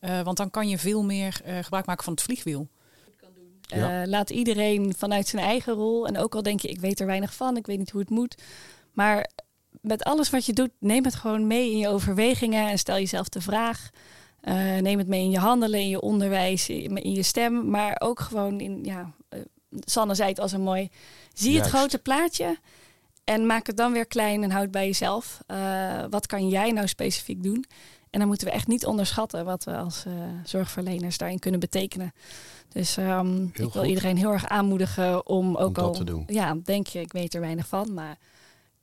Eh, 0.00 0.20
want 0.20 0.36
dan 0.36 0.50
kan 0.50 0.68
je 0.68 0.78
veel 0.78 1.02
meer 1.02 1.40
eh, 1.44 1.58
gebruik 1.58 1.86
maken 1.86 2.04
van 2.04 2.12
het 2.12 2.22
vliegwiel. 2.22 2.68
Ja. 3.60 4.02
Eh, 4.02 4.08
laat 4.08 4.30
iedereen 4.30 4.94
vanuit 4.96 5.28
zijn 5.28 5.42
eigen 5.42 5.72
rol. 5.72 6.06
En 6.06 6.18
ook 6.18 6.34
al 6.34 6.42
denk 6.42 6.60
je, 6.60 6.68
ik 6.68 6.80
weet 6.80 7.00
er 7.00 7.06
weinig 7.06 7.34
van, 7.34 7.56
ik 7.56 7.66
weet 7.66 7.78
niet 7.78 7.90
hoe 7.90 8.00
het 8.00 8.10
moet. 8.10 8.42
Maar 8.92 9.30
met 9.80 10.04
alles 10.04 10.30
wat 10.30 10.46
je 10.46 10.52
doet, 10.52 10.70
neem 10.78 11.04
het 11.04 11.14
gewoon 11.14 11.46
mee 11.46 11.70
in 11.70 11.78
je 11.78 11.88
overwegingen 11.88 12.68
en 12.68 12.78
stel 12.78 12.96
jezelf 12.96 13.28
de 13.28 13.40
vraag. 13.40 13.90
Neem 14.80 14.98
het 14.98 15.08
mee 15.08 15.22
in 15.22 15.30
je 15.30 15.38
handelen, 15.38 15.80
in 15.80 15.88
je 15.88 16.00
onderwijs, 16.00 16.68
in, 16.68 16.96
in 16.96 17.12
je 17.12 17.22
stem, 17.22 17.70
maar 17.70 17.96
ook 17.98 18.20
gewoon 18.20 18.60
in, 18.60 18.84
ja, 18.84 19.14
Sanne 19.70 20.14
zei 20.14 20.28
het 20.28 20.40
als 20.40 20.52
een 20.52 20.60
mooi, 20.60 20.90
zie 21.32 21.52
Juist. 21.52 21.64
het 21.64 21.74
grote 21.74 21.98
plaatje 21.98 22.58
en 23.26 23.46
maak 23.46 23.66
het 23.66 23.76
dan 23.76 23.92
weer 23.92 24.06
klein 24.06 24.42
en 24.42 24.50
houd 24.50 24.70
bij 24.70 24.86
jezelf. 24.86 25.40
Eh, 25.46 26.04
wat 26.10 26.26
kan 26.26 26.48
jij 26.48 26.70
nou 26.70 26.86
specifiek 26.88 27.42
doen? 27.42 27.64
En 28.10 28.18
dan 28.18 28.28
moeten 28.28 28.46
we 28.46 28.52
echt 28.52 28.66
niet 28.66 28.86
onderschatten 28.86 29.44
wat 29.44 29.64
we 29.64 29.76
als 29.76 30.04
eh, 30.06 30.12
zorgverleners 30.44 31.18
daarin 31.18 31.38
kunnen 31.38 31.60
betekenen. 31.60 32.12
Dus 32.68 32.96
ehm, 32.96 33.44
ik 33.44 33.56
wil 33.56 33.70
goed. 33.70 33.86
iedereen 33.86 34.16
heel 34.16 34.32
erg 34.32 34.46
aanmoedigen 34.48 35.26
om 35.26 35.56
ook 35.56 35.78
al... 35.78 35.92
te 35.92 36.04
doen. 36.04 36.24
Ja, 36.26 36.56
denk 36.64 36.86
je, 36.86 37.00
ik 37.00 37.12
weet 37.12 37.34
er 37.34 37.40
weinig 37.40 37.68
van, 37.68 37.94
maar 37.94 38.18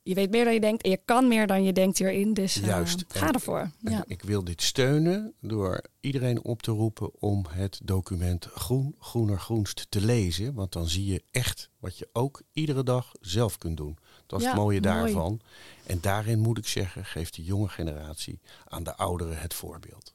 je 0.02 0.14
weet 0.14 0.30
meer 0.30 0.44
dan 0.44 0.54
je 0.54 0.60
denkt. 0.60 0.82
En 0.82 0.90
je 0.90 1.00
kan 1.04 1.28
meer 1.28 1.46
dan 1.46 1.64
je 1.64 1.72
denkt 1.72 1.98
hierin, 1.98 2.34
dus 2.34 2.60
eh, 2.60 2.66
Juist. 2.66 3.04
ga 3.08 3.26
En- 3.26 3.32
ervoor. 3.34 3.58
En 3.82 3.90
Ja. 3.92 4.04
Ik 4.06 4.22
wil 4.22 4.44
dit 4.44 4.62
steunen 4.62 5.32
door 5.40 5.84
iedereen 6.00 6.44
op 6.44 6.62
te 6.62 6.70
roepen 6.70 7.20
om 7.20 7.44
het 7.48 7.80
document 7.84 8.44
Groen, 8.54 8.94
Groener, 8.98 9.40
Groenst 9.40 9.86
te 9.88 10.00
lezen. 10.00 10.54
Want 10.54 10.72
dan 10.72 10.88
zie 10.88 11.06
je 11.06 11.22
echt 11.30 11.70
wat 11.78 11.98
je 11.98 12.08
ook 12.12 12.42
iedere 12.52 12.82
dag 12.82 13.12
zelf 13.20 13.58
kunt 13.58 13.76
doen. 13.76 13.98
Dat 14.26 14.38
is 14.38 14.44
Ja, 14.44 14.50
het 14.52 14.60
mooie 14.60 14.80
mooi. 14.80 14.94
daarvan. 14.94 15.40
En 15.86 15.98
daarin 16.00 16.38
moet 16.38 16.58
ik 16.58 16.66
zeggen, 16.66 17.04
geeft 17.04 17.34
de 17.34 17.44
jonge 17.44 17.68
generatie 17.68 18.40
aan 18.68 18.82
de 18.82 18.96
ouderen 18.96 19.38
het 19.38 19.54
voorbeeld. 19.54 20.12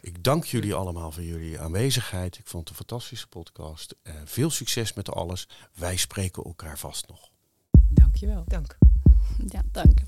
Ik 0.00 0.24
dank 0.24 0.44
jullie 0.44 0.74
allemaal 0.74 1.12
voor 1.12 1.22
jullie 1.22 1.60
aanwezigheid. 1.60 2.38
Ik 2.38 2.46
vond 2.46 2.68
het 2.68 2.78
een 2.78 2.86
fantastische 2.86 3.28
podcast. 3.28 3.94
Uh, 4.02 4.12
veel 4.24 4.50
succes 4.50 4.92
met 4.92 5.12
alles. 5.12 5.48
Wij 5.74 5.96
spreken 5.96 6.44
elkaar 6.44 6.78
vast 6.78 7.08
nog. 7.08 7.28
Dankjewel. 7.88 8.44
Dank. 8.46 8.76
Ja, 9.48 9.62
dank. 9.72 9.98